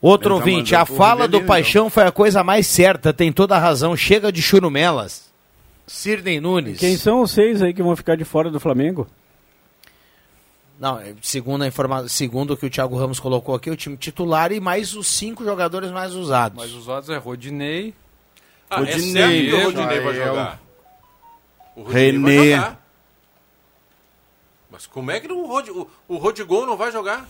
Outro 0.00 0.28
tá 0.30 0.34
ouvinte, 0.34 0.74
a 0.74 0.84
fala 0.84 1.26
do 1.26 1.40
Paixão 1.42 1.88
foi 1.88 2.02
a 2.02 2.12
coisa 2.12 2.44
mais 2.44 2.66
certa, 2.66 3.12
tem 3.14 3.32
toda 3.32 3.56
a 3.56 3.58
razão, 3.58 3.96
chega 3.96 4.30
de 4.30 4.42
churumelas. 4.42 5.32
Sirnei 5.86 6.40
Nunes. 6.40 6.78
Quem 6.78 6.96
são 6.96 7.20
os 7.22 7.30
seis 7.30 7.60
aí 7.62 7.74
que 7.74 7.82
vão 7.82 7.94
ficar 7.96 8.16
de 8.16 8.24
fora 8.24 8.50
do 8.50 8.58
Flamengo? 8.58 9.06
Não, 10.78 10.98
é, 10.98 11.14
segundo 11.22 11.62
a 11.62 11.66
informação, 11.68 12.08
segundo 12.08 12.52
o 12.52 12.56
que 12.56 12.66
o 12.66 12.70
Thiago 12.70 12.96
Ramos 12.96 13.20
colocou 13.20 13.54
aqui, 13.54 13.70
o 13.70 13.76
time 13.76 13.96
titular 13.96 14.50
e 14.50 14.58
mais 14.60 14.94
os 14.94 15.06
cinco 15.06 15.44
jogadores 15.44 15.90
mais 15.90 16.14
usados. 16.14 16.56
Mas 16.58 16.72
os 16.72 16.88
odds 16.88 17.08
é 17.10 17.16
Rodinei, 17.16 17.94
Ah, 18.68 18.76
é 18.76 18.78
Rodinei, 18.80 19.12
certo 19.12 19.32
que 19.50 19.54
o 19.54 19.64
Rodinei 19.64 20.00
vai 20.00 20.14
jogar. 20.14 20.60
O 21.76 21.82
Rodinei 21.82 22.18
vai 22.18 22.30
René. 22.32 22.56
jogar. 22.56 22.84
Mas 24.70 24.86
como 24.86 25.10
é 25.12 25.20
que 25.20 25.30
o, 25.32 25.46
Rod, 25.46 25.68
o, 25.68 25.88
o 26.08 26.16
Rodigol 26.16 26.66
não 26.66 26.76
vai 26.76 26.90
jogar? 26.90 27.28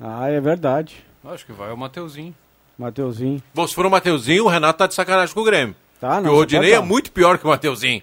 Ah, 0.00 0.28
é 0.30 0.40
verdade. 0.40 1.04
acho 1.26 1.44
que 1.44 1.52
vai 1.52 1.70
o 1.70 1.76
Mateuzinho. 1.76 2.34
Mateuzinho. 2.78 3.42
Bom, 3.54 3.66
se 3.68 3.74
for 3.74 3.84
o 3.84 3.90
Mateuzinho, 3.90 4.44
o 4.44 4.48
Renato 4.48 4.78
tá 4.78 4.86
de 4.86 4.94
sacanagem 4.94 5.34
com 5.34 5.42
o 5.42 5.44
Grêmio. 5.44 5.76
Tá, 6.02 6.20
não. 6.20 6.32
o 6.32 6.34
Rodinei 6.34 6.72
pode 6.72 6.82
é 6.82 6.84
muito 6.84 7.12
pior 7.12 7.38
que 7.38 7.46
o 7.46 7.48
Mateuzinho. 7.48 8.02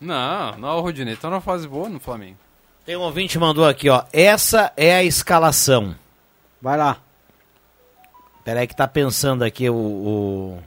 Não, 0.00 0.58
não, 0.58 0.78
o 0.78 0.80
Rodinei 0.80 1.14
tá 1.14 1.30
numa 1.30 1.40
fase 1.40 1.68
boa 1.68 1.88
no 1.88 2.00
Flamengo. 2.00 2.36
Tem 2.84 2.96
um 2.96 3.02
ouvinte 3.02 3.34
que 3.34 3.38
mandou 3.38 3.64
aqui, 3.64 3.88
ó. 3.88 4.02
Essa 4.12 4.72
é 4.76 4.96
a 4.96 5.04
escalação. 5.04 5.94
Vai 6.60 6.76
lá. 6.76 6.98
Peraí 8.44 8.66
que 8.66 8.74
tá 8.74 8.88
pensando 8.88 9.44
aqui 9.44 9.70
o, 9.70 9.76
o... 9.76 10.58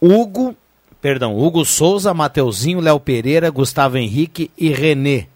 Hugo, 0.00 0.54
perdão, 1.00 1.36
Hugo 1.36 1.64
Souza, 1.64 2.14
Mateuzinho, 2.14 2.78
Léo 2.78 3.00
Pereira, 3.00 3.50
Gustavo 3.50 3.98
Henrique 3.98 4.52
e 4.56 4.68
Renê. 4.68 5.26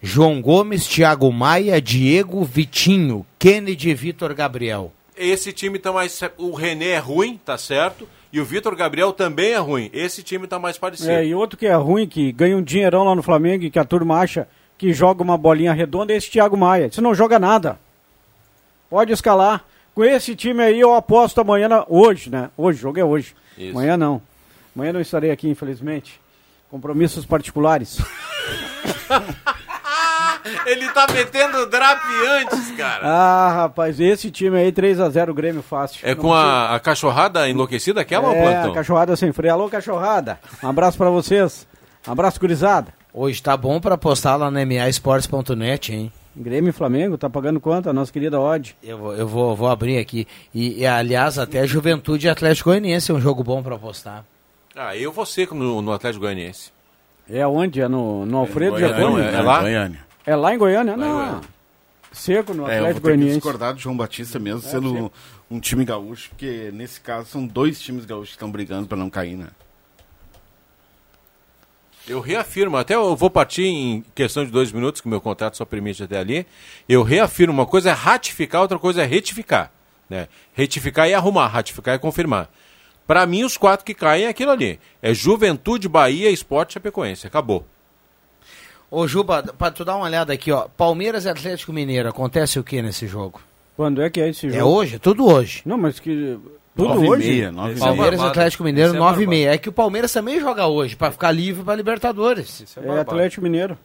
João 0.00 0.40
Gomes, 0.40 0.88
Thiago 0.88 1.30
Maia, 1.30 1.78
Diego, 1.78 2.42
Vitinho, 2.42 3.26
Kennedy 3.38 3.90
e 3.90 3.94
Vitor 3.94 4.32
Gabriel. 4.32 4.94
Esse 5.16 5.52
time 5.52 5.78
tá 5.78 5.92
mais. 5.92 6.20
O 6.36 6.52
René 6.54 6.88
é 6.90 6.98
ruim, 6.98 7.38
tá 7.44 7.56
certo. 7.56 8.08
E 8.32 8.40
o 8.40 8.44
Vitor 8.44 8.74
Gabriel 8.76 9.12
também 9.12 9.52
é 9.52 9.58
ruim. 9.58 9.88
Esse 9.92 10.22
time 10.22 10.46
tá 10.46 10.58
mais 10.58 10.76
parecido. 10.76 11.10
É, 11.10 11.24
e 11.24 11.34
outro 11.34 11.56
que 11.58 11.66
é 11.66 11.74
ruim, 11.74 12.06
que 12.06 12.30
ganha 12.32 12.56
um 12.56 12.62
dinheirão 12.62 13.04
lá 13.04 13.14
no 13.14 13.22
Flamengo 13.22 13.64
e 13.64 13.70
que 13.70 13.78
a 13.78 13.84
turma 13.84 14.18
acha 14.20 14.46
que 14.76 14.92
joga 14.92 15.22
uma 15.22 15.38
bolinha 15.38 15.72
redonda 15.72 16.12
é 16.12 16.16
esse 16.16 16.30
Thiago 16.30 16.56
Maia. 16.56 16.90
Você 16.92 17.00
não 17.00 17.14
joga 17.14 17.38
nada. 17.38 17.78
Pode 18.90 19.12
escalar. 19.12 19.64
Com 19.94 20.04
esse 20.04 20.36
time 20.36 20.62
aí 20.62 20.78
eu 20.78 20.94
aposto 20.94 21.40
amanhã, 21.40 21.68
na- 21.68 21.86
hoje, 21.88 22.28
né? 22.28 22.50
Hoje, 22.56 22.78
o 22.78 22.82
jogo 22.82 23.00
é 23.00 23.04
hoje. 23.04 23.34
Isso. 23.56 23.70
Amanhã 23.70 23.96
não. 23.96 24.20
Amanhã 24.74 24.92
não 24.92 25.00
estarei 25.00 25.30
aqui, 25.30 25.48
infelizmente. 25.48 26.20
Compromissos 26.70 27.24
particulares. 27.24 27.98
Ele 30.66 30.88
tá 30.90 31.06
metendo 31.12 31.66
drap 31.66 32.00
antes, 32.40 32.70
cara. 32.76 33.06
Ah, 33.06 33.52
rapaz, 33.54 33.98
esse 34.00 34.30
time 34.30 34.56
aí 34.58 34.72
3x0 34.72 35.32
Grêmio 35.32 35.62
fácil. 35.62 36.00
É 36.06 36.14
Não 36.14 36.22
com 36.22 36.32
a, 36.32 36.74
a 36.74 36.80
cachorrada 36.80 37.48
enlouquecida 37.48 38.00
aquela 38.00 38.28
ou 38.28 38.34
É, 38.34 38.42
plantão? 38.42 38.70
a 38.72 38.74
cachorrada 38.74 39.16
sem 39.16 39.32
freio. 39.32 39.54
Alô, 39.54 39.68
cachorrada. 39.68 40.38
Um 40.62 40.68
abraço 40.68 40.96
pra 40.98 41.10
vocês. 41.10 41.66
Um 42.06 42.12
abraço, 42.12 42.38
gurizada. 42.40 42.92
Hoje 43.12 43.42
tá 43.42 43.56
bom 43.56 43.80
pra 43.80 43.96
postar 43.96 44.36
lá 44.36 44.50
no 44.50 44.58
maesportes.net, 44.66 45.92
hein? 45.92 46.12
Grêmio 46.38 46.68
e 46.68 46.72
Flamengo, 46.72 47.16
tá 47.16 47.30
pagando 47.30 47.58
quanto? 47.58 47.88
A 47.88 47.92
nossa 47.92 48.12
querida 48.12 48.38
Odd. 48.38 48.76
Eu 48.82 48.98
vou, 48.98 49.14
eu 49.14 49.26
vou, 49.26 49.56
vou 49.56 49.68
abrir 49.70 49.96
aqui. 49.98 50.28
E, 50.54 50.80
e, 50.82 50.86
aliás, 50.86 51.38
até 51.38 51.66
Juventude 51.66 52.26
e 52.26 52.30
Atlético 52.30 52.68
Goianiense 52.68 53.10
é 53.10 53.14
um 53.14 53.20
jogo 53.20 53.42
bom 53.42 53.62
pra 53.62 53.78
postar. 53.78 54.22
Ah, 54.76 54.94
eu 54.94 55.10
vou 55.10 55.24
ser 55.24 55.48
no, 55.54 55.80
no 55.80 55.92
Atlético 55.94 56.24
Goianiense. 56.24 56.70
É 57.28 57.46
onde? 57.46 57.80
É 57.80 57.88
no, 57.88 58.26
no 58.26 58.36
Alfredo 58.36 58.72
Goiânia, 58.72 58.94
Jaconi? 58.98 59.24
é 59.34 59.40
lá? 59.40 59.60
Goiânia. 59.60 60.05
É 60.26 60.34
lá 60.36 60.54
em 60.54 60.58
Goiânia? 60.58 60.96
Lá 60.96 61.06
em 61.06 61.08
Não. 61.08 61.16
Goiânia. 61.16 61.40
Seco 62.12 62.54
no 62.54 62.62
É, 62.66 62.76
eu 62.76 62.78
vou 62.78 62.78
Atlético 62.78 63.00
Goianiense. 63.02 63.34
discordar 63.34 63.74
do 63.74 63.80
João 63.80 63.96
Batista 63.96 64.38
mesmo, 64.38 64.62
sendo 64.62 65.12
um 65.50 65.60
time 65.60 65.84
gaúcho, 65.84 66.30
porque 66.30 66.70
nesse 66.72 67.00
caso 67.00 67.28
são 67.28 67.46
dois 67.46 67.78
times 67.80 68.04
gaúchos 68.06 68.30
que 68.30 68.36
estão 68.36 68.50
brigando 68.50 68.86
pra 68.88 68.96
não 68.96 69.10
cair, 69.10 69.36
né? 69.36 69.48
Eu 72.08 72.20
reafirmo, 72.20 72.76
até 72.76 72.94
eu 72.94 73.16
vou 73.16 73.28
partir 73.28 73.64
em 73.64 74.04
questão 74.14 74.44
de 74.44 74.50
dois 74.50 74.70
minutos, 74.72 75.00
que 75.00 75.08
o 75.08 75.10
meu 75.10 75.20
contrato 75.20 75.56
só 75.56 75.64
permite 75.64 76.02
até 76.04 76.18
ali. 76.18 76.46
Eu 76.88 77.02
reafirmo, 77.02 77.52
uma 77.52 77.66
coisa 77.66 77.90
é 77.90 77.92
ratificar, 77.92 78.62
outra 78.62 78.78
coisa 78.78 79.02
é 79.02 79.04
retificar. 79.04 79.72
Né? 80.08 80.28
Retificar 80.54 81.08
é 81.08 81.14
arrumar, 81.14 81.48
ratificar 81.48 81.96
é 81.96 81.98
confirmar. 81.98 82.48
Para 83.08 83.26
mim, 83.26 83.42
os 83.44 83.56
quatro 83.56 83.84
que 83.84 83.92
caem 83.92 84.24
é 84.24 84.28
aquilo 84.28 84.52
ali. 84.52 84.78
É 85.02 85.12
Juventude, 85.12 85.88
Bahia, 85.88 86.30
Esporte 86.30 86.70
e 86.70 86.74
Chapecoense. 86.74 87.26
Acabou. 87.26 87.66
Ô, 88.90 89.06
Juba, 89.08 89.42
pra 89.42 89.70
tu 89.70 89.84
dar 89.84 89.96
uma 89.96 90.04
olhada 90.06 90.32
aqui, 90.32 90.52
ó. 90.52 90.68
Palmeiras 90.76 91.24
e 91.24 91.28
Atlético 91.28 91.72
Mineiro, 91.72 92.08
acontece 92.08 92.58
o 92.58 92.64
que 92.64 92.80
nesse 92.80 93.06
jogo? 93.06 93.40
Quando 93.76 94.00
é 94.00 94.08
que 94.08 94.20
é 94.20 94.28
esse 94.28 94.48
jogo? 94.48 94.60
É 94.60 94.64
hoje? 94.64 94.98
Tudo 94.98 95.26
hoje. 95.26 95.62
Não, 95.66 95.76
mas 95.76 95.98
que... 96.00 96.38
Tudo 96.74 96.88
Nove 96.90 97.06
e 97.06 97.08
hoje? 97.10 97.28
meia, 97.28 97.52
meia. 97.52 97.76
Palmeiras 97.78 98.20
e. 98.20 98.24
Atlético 98.24 98.64
Mineiro, 98.64 98.90
Esse 98.90 98.96
é 98.96 99.00
9 99.00 99.22
e 99.22 99.26
meia. 99.26 99.54
É 99.54 99.58
que 99.58 99.68
o 99.68 99.72
Palmeiras 99.72 100.12
também 100.12 100.38
joga 100.38 100.66
hoje, 100.66 100.94
pra 100.94 101.10
ficar 101.10 101.32
livre 101.32 101.64
pra 101.64 101.74
Libertadores. 101.74 102.60
Isso 102.60 102.78
É 102.78 102.82
barbado. 102.82 103.10
Atlético 103.12 103.42
Mineiro. 103.42 103.78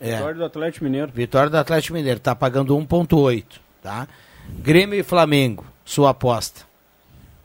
É. 0.00 0.14
Vitória 0.16 0.34
do 0.34 0.44
Atlético 0.44 0.84
Mineiro. 0.84 1.12
Vitória 1.14 1.50
do 1.50 1.56
Atlético 1.58 1.94
Mineiro, 1.94 2.20
tá 2.20 2.34
pagando 2.34 2.74
1.8, 2.74 3.44
tá? 3.82 4.08
Grêmio 4.60 4.98
e 4.98 5.02
Flamengo, 5.02 5.66
sua 5.84 6.10
aposta. 6.10 6.62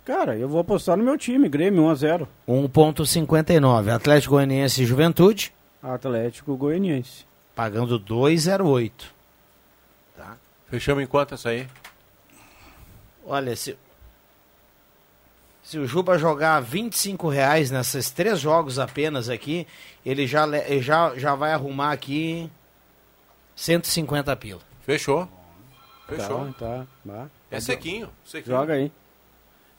Cara, 0.06 0.38
eu 0.38 0.47
vou 0.47 0.60
apostar 0.62 0.95
no 0.95 1.04
meu 1.04 1.17
time, 1.17 1.49
Grêmio 1.49 1.84
1x0. 1.84 2.28
1.59. 2.47 3.89
Atlético 3.89 4.36
Goianiense 4.36 4.84
e 4.84 4.86
Juventude, 4.86 5.53
Atlético 5.84 6.56
Goianiense. 6.56 7.26
pagando 7.54 8.00
2.08. 8.00 8.91
Fechamos 10.67 11.04
em 11.04 11.08
quanto 11.08 11.36
essa 11.36 11.50
aí? 11.50 11.67
Olha, 13.26 13.56
se, 13.56 13.78
se 15.62 15.78
o 15.78 15.86
Juba 15.86 16.17
jogar 16.17 16.60
25 16.62 17.30
reais 17.30 17.69
nesses 17.69 18.10
três 18.10 18.39
jogos 18.39 18.80
apenas 18.80 19.30
aqui, 19.30 19.67
ele 20.04 20.26
já, 20.26 20.48
já, 20.82 21.15
já 21.15 21.36
vai 21.36 21.54
arrumar 21.54 21.91
aqui 21.91 22.50
150 23.56 24.36
pila. 24.36 24.62
Fechou. 24.82 25.30
Fechou. 26.08 26.52
Tá, 26.54 26.88
tá. 27.06 27.30
É 27.52 27.60
sequinho. 27.60 28.10
sequinho. 28.26 28.58
Joga 28.58 28.74
aí. 28.74 28.91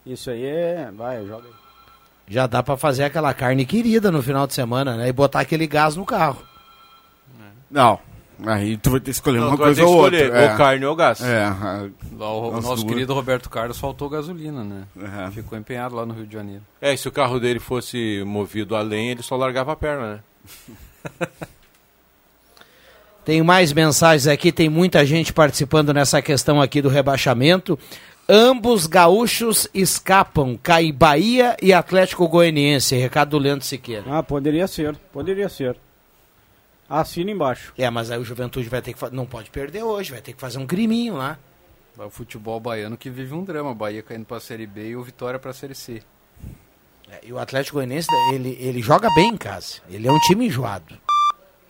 Isso 0.07 0.31
aí 0.31 0.45
é... 0.45 0.91
Vai, 0.93 1.27
joga 1.27 1.49
aí. 1.49 1.64
Já 2.27 2.47
dá 2.47 2.63
pra 2.63 2.77
fazer 2.77 3.05
aquela 3.05 3.33
carne 3.35 3.67
querida 3.67 4.11
no 4.11 4.23
final 4.23 4.47
de 4.47 4.55
semana, 4.55 4.97
né? 4.97 5.09
E 5.09 5.13
botar 5.13 5.41
aquele 5.41 5.67
gás 5.67 5.95
no 5.97 6.05
carro. 6.07 6.43
Não, 7.71 7.99
aí 8.47 8.77
tu 8.77 8.91
vai 8.91 9.01
ter 9.01 9.05
que 9.07 9.11
escolher 9.11 9.41
Não, 9.41 9.49
uma 9.49 9.57
tu 9.57 9.61
vai 9.61 9.75
ter 9.75 9.81
coisa 9.81 9.81
que 9.83 9.87
ou 9.87 10.05
escolher, 10.07 10.25
outra. 10.27 10.39
é. 10.41 10.51
ou 10.53 10.57
carne 10.57 10.85
ou 10.87 10.97
gás. 10.97 11.21
É, 11.21 11.45
a- 11.45 11.89
Lá 12.17 12.33
o, 12.33 12.53
Nossa, 12.53 12.69
nosso 12.69 12.85
do- 12.85 12.89
querido 12.89 13.13
Roberto 13.13 13.51
Carlos 13.51 13.79
faltou 13.79 14.09
gasolina, 14.09 14.63
né? 14.65 14.85
é. 15.27 15.31
Ficou 15.33 15.59
empenhado 15.59 15.95
lá 15.97 16.07
no 16.07 16.15
Rio 16.15 16.27
de 16.27 16.33
Janeiro. 16.33 16.63
É, 16.81 16.97
se 16.97 17.09
o 17.09 17.13
carro 17.13 17.41
dele 17.41 17.59
fosse 17.59 18.23
movido 18.25 18.77
a 18.77 18.81
lenha, 18.83 19.11
ele 19.13 19.23
só 19.23 19.37
largava 19.37 19.73
a 19.73 19.77
perna, 19.77 20.15
né? 20.15 20.21
Tem 23.25 23.43
mais 23.43 23.73
mensagens 23.73 24.27
aqui, 24.27 24.53
tem 24.53 24.69
muita 24.69 25.05
gente 25.07 25.33
participando 25.33 25.95
nessa 25.95 26.21
questão 26.21 26.61
aqui 26.61 26.83
do 26.83 26.91
rebaixamento. 26.91 27.79
Ambos 28.29 28.87
gaúchos 28.87 29.69
escapam, 29.75 30.57
cai 30.57 30.91
Bahia 30.91 31.57
e 31.61 31.73
Atlético 31.75 32.27
Goianiense. 32.27 32.97
Recado 32.97 33.31
do 33.31 33.39
Leandro 33.39 33.67
Siqueira. 33.67 34.05
Ah, 34.09 34.23
poderia 34.23 34.67
ser. 34.67 34.97
Poderia 35.13 35.49
ser. 35.49 35.77
Assina 36.89 37.31
embaixo. 37.31 37.73
É, 37.77 37.89
mas 37.91 38.11
aí 38.11 38.19
o 38.19 38.25
Juventude 38.25 38.69
vai 38.69 38.81
ter 38.81 38.95
que 38.95 39.11
não 39.11 39.27
pode 39.27 39.51
perder 39.51 39.83
hoje, 39.83 40.13
vai 40.13 40.21
ter 40.21 40.33
que 40.33 40.41
fazer 40.41 40.59
um 40.59 40.67
criminho 40.67 41.17
lá. 41.17 41.39
É 41.99 42.03
o 42.03 42.11
futebol 42.11 42.59
baiano 42.59 42.97
que 42.97 43.11
vive 43.11 43.35
um 43.35 43.45
drama. 43.45 43.75
Bahia 43.75 44.03
caindo 44.03 44.25
pra 44.25 44.41
Série 44.41 44.67
B 44.67 44.89
e 44.91 44.97
o 44.97 45.03
Vitória 45.03 45.39
pra 45.39 45.53
Série 45.53 45.75
C. 45.75 46.03
É, 47.11 47.21
E 47.25 47.33
o 47.33 47.39
Atlético 47.39 47.77
Goianiense, 47.77 48.09
ele, 48.33 48.57
ele 48.61 48.81
joga 48.83 49.09
bem 49.15 49.31
em 49.31 49.37
casa. 49.37 49.77
Ele 49.89 50.09
é 50.09 50.13
um 50.13 50.19
time 50.21 50.47
enjoado. 50.47 50.99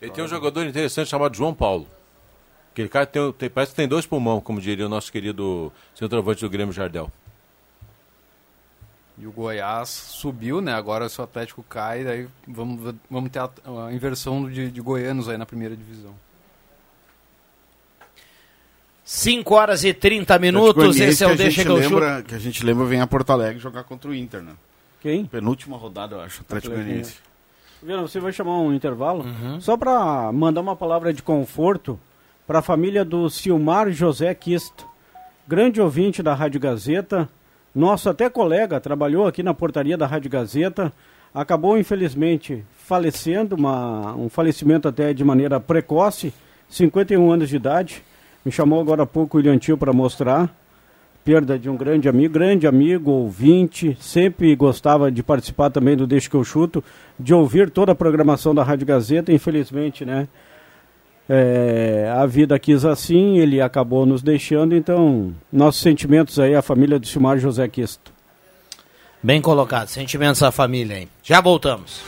Ele 0.01 0.11
tem 0.11 0.23
um 0.25 0.29
jogador 0.29 0.65
interessante 0.65 1.09
chamado 1.09 1.37
João 1.37 1.53
Paulo. 1.53 1.87
Aquele 2.75 2.89
cara 2.89 3.07
tem, 3.07 3.33
tem- 3.33 3.49
parece 3.49 3.71
que 3.71 3.77
tem 3.77 3.87
dois 3.87 4.05
pulmão, 4.05 4.41
como 4.41 4.61
diria 4.61 4.85
o 4.85 4.89
nosso 4.89 5.11
querido 5.13 5.73
centroavante 5.95 6.41
do 6.41 6.51
Grêmio 6.51 6.75
Jardel. 6.75 7.09
E 9.17 9.29
o 9.29 9.31
Goiás 9.31 9.89
subiu, 9.89 10.61
né? 10.61 10.75
Agora 10.75 11.09
se 11.09 11.21
o 11.21 11.25
Atlético 11.25 11.63
cai, 11.63 12.03
daí 12.03 12.27
vamos, 12.49 12.97
vamos 13.09 13.31
ter 13.31 13.39
a, 13.39 13.49
a 13.87 13.93
inversão 13.95 14.51
de, 14.51 14.73
de 14.73 14.81
goianos 14.81 15.29
aí 15.29 15.39
na 15.39 15.47
primeira 15.47 15.77
divisão. 15.77 16.13
5 19.05 19.55
horas 19.55 19.85
e 19.85 19.93
30 19.93 20.39
minutos, 20.39 20.99
esse 20.99 21.23
é 21.23 21.29
o 21.29 21.37
Deixa 21.37 21.63
que 21.63 21.69
eu 21.69 21.77
chuto. 21.83 21.95
lembra, 21.95 22.23
Que 22.23 22.35
a 22.35 22.39
gente 22.39 22.65
lembra 22.65 22.87
vem 22.87 23.01
a 23.01 23.07
Porto 23.07 23.31
Alegre 23.31 23.61
jogar 23.61 23.85
contra 23.85 24.11
o 24.11 24.15
Inter, 24.15 24.43
né? 24.43 24.55
Quem? 25.01 25.27
Penúltima 25.27 25.77
rodada, 25.77 26.17
eu 26.17 26.21
acho, 26.23 26.41
Atlético 26.41 26.75
Goianiense. 26.75 27.17
Viana, 27.83 28.03
você 28.03 28.19
vai 28.19 28.33
chamar 28.33 28.59
um 28.59 28.73
intervalo? 28.73 29.25
Só 29.61 29.77
para 29.77 30.33
mandar 30.33 30.63
uma 30.63 30.75
palavra 30.75 31.13
de 31.13 31.23
conforto 31.23 32.01
para 32.47 32.59
a 32.59 32.63
família 32.63 33.05
do 33.05 33.31
Silmar 33.31 33.91
José 33.91 34.35
Quisto, 34.35 34.87
grande 35.49 35.81
ouvinte 35.81 36.23
da 36.23 36.35
Rádio 36.35 36.61
Gazeta, 36.61 37.29
nosso 37.75 38.09
até 38.09 38.29
colega, 38.29 38.81
trabalhou 38.81 39.27
aqui 39.27 39.43
na 39.43 39.55
portaria 39.55 39.97
da 39.97 40.07
Rádio 40.07 40.31
Gazeta, 40.31 40.93
acabou 41.35 41.79
infelizmente 41.79 42.63
falecendo, 42.77 43.57
uma, 43.57 44.15
um 44.15 44.29
falecimento 44.29 44.87
até 44.87 45.15
de 45.15 45.25
maneira 45.25 45.59
precoce, 45.59 46.35
51 46.69 47.33
anos 47.33 47.49
de 47.49 47.57
idade. 47.57 48.05
Me 48.45 48.53
chamou 48.53 48.81
agora 48.81 49.05
há 49.05 49.07
pouco 49.07 49.37
o 49.37 49.39
William 49.39 49.59
Tio 49.59 49.79
para 49.79 49.93
mostrar. 49.93 50.55
Perda 51.25 51.59
de 51.59 51.71
um 51.71 51.77
grande 51.77 52.07
amigo, 52.07 52.35
grande 52.35 52.67
amigo, 52.67 53.11
ouvinte, 53.11 53.97
sempre 53.99 54.55
gostava 54.55 55.11
de 55.11 55.23
participar 55.23 55.71
também 55.71 55.97
do 55.97 56.07
Deixa 56.07 56.29
que 56.29 56.37
eu 56.37 56.45
chuto, 56.45 56.85
de 57.19 57.33
ouvir 57.33 57.71
toda 57.71 57.93
a 57.93 57.95
programação 57.95 58.55
da 58.55 58.63
Rádio 58.63 58.87
Gazeta, 58.87 59.33
infelizmente, 59.33 60.05
né? 60.05 60.29
É, 61.29 62.13
a 62.15 62.27
vida 62.27 62.59
quis 62.59 62.85
assim, 62.85 63.39
ele 63.39 63.61
acabou 63.61 64.05
nos 64.05 64.23
deixando, 64.23 64.75
então 64.75 65.35
nossos 65.53 65.81
sentimentos 65.81 66.39
aí 66.39 66.55
à 66.55 66.61
família 66.61 66.99
do 66.99 67.07
Silmar 67.07 67.39
José 67.39 67.67
Quisto. 67.69 68.13
Bem 69.23 69.41
colocado. 69.41 69.89
Sentimentos 69.89 70.41
da 70.41 70.53
família 70.53 70.97
aí. 70.97 71.09
Já 71.23 71.41
voltamos. 71.41 72.03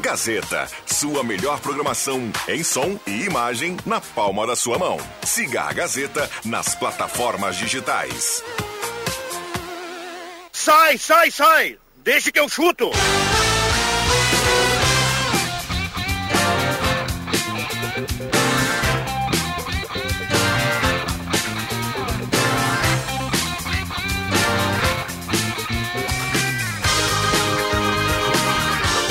Gazeta, 0.00 0.66
sua 0.84 1.22
melhor 1.22 1.60
programação 1.60 2.30
em 2.48 2.62
som 2.62 2.98
e 3.06 3.22
imagem 3.22 3.76
na 3.86 4.00
palma 4.00 4.46
da 4.46 4.56
sua 4.56 4.78
mão. 4.78 4.98
Siga 5.22 5.62
a 5.62 5.72
Gazeta 5.72 6.28
nas 6.44 6.74
plataformas 6.74 7.56
digitais. 7.56 8.42
Sai, 10.52 10.98
sai, 10.98 11.30
sai! 11.30 11.83
Deixa 12.04 12.30
que 12.30 12.38
eu 12.38 12.48
chuto! 12.50 12.90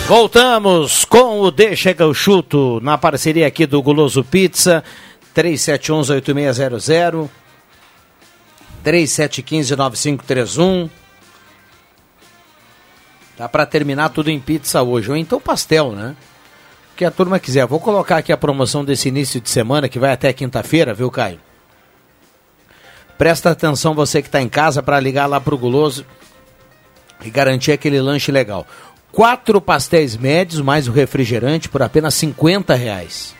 Voltamos 0.07 1.03
com 1.05 1.41
o 1.41 1.49
Deixa 1.49 1.95
que 1.95 2.03
eu 2.03 2.13
chuto 2.13 2.79
na 2.83 2.95
parceria 2.95 3.47
aqui 3.47 3.65
do 3.65 3.81
Guloso 3.81 4.23
Pizza 4.23 4.83
3711-8600 5.35 7.27
3715-9531 8.85 11.02
Dá 13.37 13.49
para 13.49 13.65
terminar 13.65 14.09
tudo 14.09 14.29
em 14.29 14.39
pizza 14.39 14.81
hoje, 14.81 15.09
ou 15.09 15.17
então 15.17 15.39
pastel, 15.39 15.91
né? 15.91 16.15
O 16.93 16.95
que 16.95 17.05
a 17.05 17.11
turma 17.11 17.39
quiser. 17.39 17.65
Vou 17.65 17.79
colocar 17.79 18.17
aqui 18.17 18.31
a 18.31 18.37
promoção 18.37 18.85
desse 18.85 19.07
início 19.07 19.41
de 19.41 19.49
semana, 19.49 19.89
que 19.89 19.97
vai 19.97 20.11
até 20.11 20.31
quinta-feira, 20.31 20.93
viu, 20.93 21.09
Caio? 21.09 21.39
Presta 23.17 23.49
atenção 23.49 23.93
você 23.93 24.21
que 24.21 24.27
está 24.27 24.41
em 24.41 24.49
casa 24.49 24.83
para 24.83 24.99
ligar 24.99 25.25
lá 25.27 25.39
pro 25.39 25.57
Guloso 25.57 26.05
e 27.23 27.29
garantir 27.29 27.71
aquele 27.71 28.01
lanche 28.01 28.31
legal. 28.31 28.67
Quatro 29.11 29.61
pastéis 29.61 30.17
médios 30.17 30.61
mais 30.61 30.87
o 30.87 30.91
refrigerante 30.91 31.69
por 31.69 31.81
apenas 31.81 32.13
50 32.15 32.73
reais. 32.75 33.35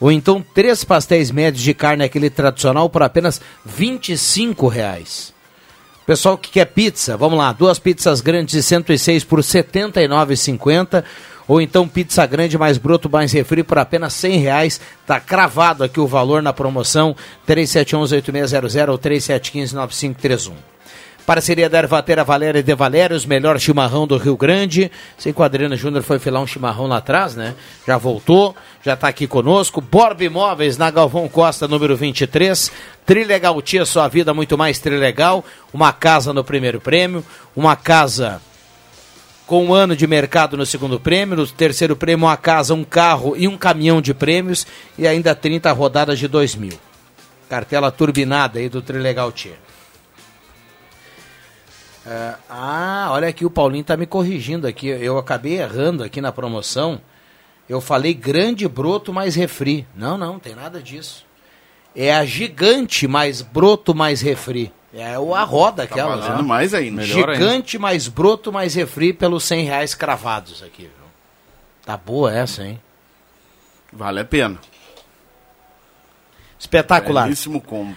Ou 0.00 0.10
então 0.10 0.44
três 0.54 0.84
pastéis 0.84 1.30
médios 1.30 1.62
de 1.62 1.74
carne 1.74 2.04
aquele 2.04 2.30
tradicional 2.30 2.88
por 2.88 3.02
apenas 3.02 3.40
25 3.64 4.66
reais. 4.68 5.34
Pessoal 6.10 6.36
que 6.36 6.50
quer 6.50 6.64
pizza, 6.64 7.16
vamos 7.16 7.38
lá, 7.38 7.52
duas 7.52 7.78
pizzas 7.78 8.20
grandes 8.20 8.52
de 8.52 8.64
106 8.64 9.22
por 9.22 9.38
R$ 9.38 9.44
79,50 9.44 11.04
ou 11.46 11.60
então 11.60 11.86
pizza 11.86 12.26
grande 12.26 12.58
mais 12.58 12.78
broto 12.78 13.08
mais 13.08 13.32
refri 13.32 13.62
por 13.62 13.78
apenas 13.78 14.12
100 14.14 14.38
reais. 14.38 14.80
Tá 15.06 15.20
cravado 15.20 15.84
aqui 15.84 16.00
o 16.00 16.08
valor 16.08 16.42
na 16.42 16.52
promoção 16.52 17.14
3711-8600 17.46 18.88
ou 18.88 18.98
3715-9531. 18.98 20.52
Parceria 21.30 21.70
da 21.70 21.78
Ervatera 21.78 22.24
Valéria 22.24 22.60
De 22.60 22.74
Valérios, 22.74 23.24
melhor 23.24 23.56
chimarrão 23.60 24.04
do 24.04 24.16
Rio 24.16 24.36
Grande. 24.36 24.90
Sem 25.16 25.32
quadrina 25.32 25.76
Júnior 25.76 26.02
foi 26.02 26.18
filar 26.18 26.42
um 26.42 26.46
chimarrão 26.46 26.88
lá 26.88 26.96
atrás, 26.96 27.36
né? 27.36 27.54
Já 27.86 27.96
voltou, 27.96 28.52
já 28.82 28.94
está 28.94 29.06
aqui 29.06 29.28
conosco. 29.28 29.80
Borb 29.80 30.22
Imóveis 30.22 30.76
na 30.76 30.90
Galvão 30.90 31.28
Costa, 31.28 31.68
número 31.68 31.96
23. 31.96 32.72
Trilegal 33.06 33.62
Tia, 33.62 33.86
sua 33.86 34.08
vida 34.08 34.34
muito 34.34 34.58
mais 34.58 34.80
trilegal. 34.80 35.44
Uma 35.72 35.92
casa 35.92 36.32
no 36.32 36.42
primeiro 36.42 36.80
prêmio, 36.80 37.24
uma 37.54 37.76
casa 37.76 38.42
com 39.46 39.66
um 39.66 39.72
ano 39.72 39.94
de 39.94 40.08
mercado 40.08 40.56
no 40.56 40.66
segundo 40.66 40.98
prêmio, 40.98 41.36
no 41.36 41.46
terceiro 41.46 41.94
prêmio 41.94 42.26
uma 42.26 42.36
casa, 42.36 42.74
um 42.74 42.82
carro 42.82 43.36
e 43.36 43.46
um 43.46 43.56
caminhão 43.56 44.02
de 44.02 44.12
prêmios 44.12 44.66
e 44.98 45.06
ainda 45.06 45.32
30 45.32 45.70
rodadas 45.70 46.18
de 46.18 46.26
2 46.26 46.56
mil. 46.56 46.76
Cartela 47.48 47.92
turbinada 47.92 48.58
aí 48.58 48.68
do 48.68 48.82
Trilegal 48.82 49.30
Tia. 49.30 49.69
É, 52.12 52.34
ah, 52.48 53.08
olha 53.12 53.28
aqui, 53.28 53.44
o 53.46 53.50
Paulinho 53.50 53.84
tá 53.84 53.96
me 53.96 54.04
corrigindo 54.04 54.66
aqui. 54.66 54.88
Eu 54.88 55.16
acabei 55.16 55.60
errando 55.60 56.02
aqui 56.02 56.20
na 56.20 56.32
promoção. 56.32 57.00
Eu 57.68 57.80
falei 57.80 58.12
grande 58.12 58.66
broto 58.66 59.12
mais 59.12 59.36
refri. 59.36 59.86
Não, 59.94 60.18
não, 60.18 60.36
tem 60.40 60.56
nada 60.56 60.82
disso. 60.82 61.24
É 61.94 62.12
a 62.12 62.24
gigante 62.24 63.06
mais 63.06 63.42
broto 63.42 63.94
mais 63.94 64.20
refri. 64.20 64.72
É 64.92 65.16
o- 65.20 65.36
a 65.36 65.44
roda 65.44 65.86
Tá 65.86 65.94
aquela. 65.94 66.16
né? 66.36 66.42
mais 66.42 66.74
ainda. 66.74 67.02
Gigante 67.04 67.78
mais 67.78 68.08
broto 68.08 68.52
mais 68.52 68.74
refri 68.74 69.12
pelos 69.12 69.44
100 69.44 69.64
reais 69.66 69.94
cravados 69.94 70.64
aqui. 70.64 70.82
Viu? 70.82 70.90
Tá 71.86 71.96
boa 71.96 72.34
essa, 72.34 72.64
hein? 72.64 72.80
Vale 73.92 74.18
a 74.18 74.24
pena. 74.24 74.58
Espetacular. 76.58 77.24
Belíssimo 77.24 77.60
combo. 77.60 77.96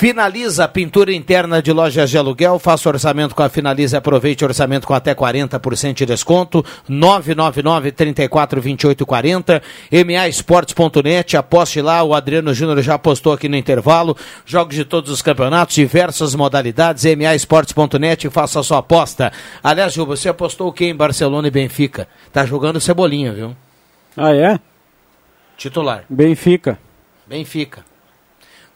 Finaliza 0.00 0.64
a 0.64 0.68
pintura 0.68 1.12
interna 1.12 1.60
de 1.60 1.70
lojas 1.74 2.08
de 2.08 2.16
aluguel. 2.16 2.58
Faça 2.58 2.88
orçamento 2.88 3.34
com 3.34 3.42
a 3.42 3.50
Finaliza 3.50 3.94
e 3.94 3.98
aproveite 3.98 4.42
orçamento 4.42 4.86
com 4.86 4.94
até 4.94 5.14
40% 5.14 5.92
de 5.92 6.06
desconto. 6.06 6.64
999 6.88 7.92
34 7.92 8.62
28 8.62 9.04
40. 9.04 9.62
MAEsportes.net. 9.92 11.36
Aposte 11.36 11.82
lá. 11.82 12.02
O 12.02 12.14
Adriano 12.14 12.54
Júnior 12.54 12.80
já 12.80 12.94
apostou 12.94 13.34
aqui 13.34 13.46
no 13.46 13.56
intervalo. 13.56 14.16
Jogos 14.46 14.74
de 14.74 14.86
todos 14.86 15.10
os 15.10 15.20
campeonatos, 15.20 15.74
diversas 15.74 16.34
modalidades. 16.34 17.04
MAEsportes.net. 17.04 18.30
Faça 18.30 18.60
a 18.60 18.62
sua 18.62 18.78
aposta. 18.78 19.30
Aliás, 19.62 19.92
Gil, 19.92 20.06
você 20.06 20.30
apostou 20.30 20.68
o 20.68 20.72
que 20.72 20.86
em 20.86 20.96
Barcelona 20.96 21.48
e 21.48 21.50
Benfica? 21.50 22.08
Tá 22.32 22.46
jogando 22.46 22.80
Cebolinha, 22.80 23.34
viu? 23.34 23.54
Ah, 24.16 24.34
é? 24.34 24.58
Titular. 25.58 26.04
Benfica. 26.08 26.78
Benfica. 27.26 27.89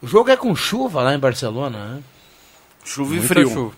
O 0.05 0.07
jogo 0.07 0.29
é 0.29 0.37
com 0.37 0.55
chuva 0.55 1.01
lá 1.01 1.15
em 1.15 1.19
Barcelona, 1.19 1.79
né? 1.79 1.97
Chuva 2.83 3.15
e 3.15 3.21
frio. 3.21 3.49
chuva. 3.49 3.71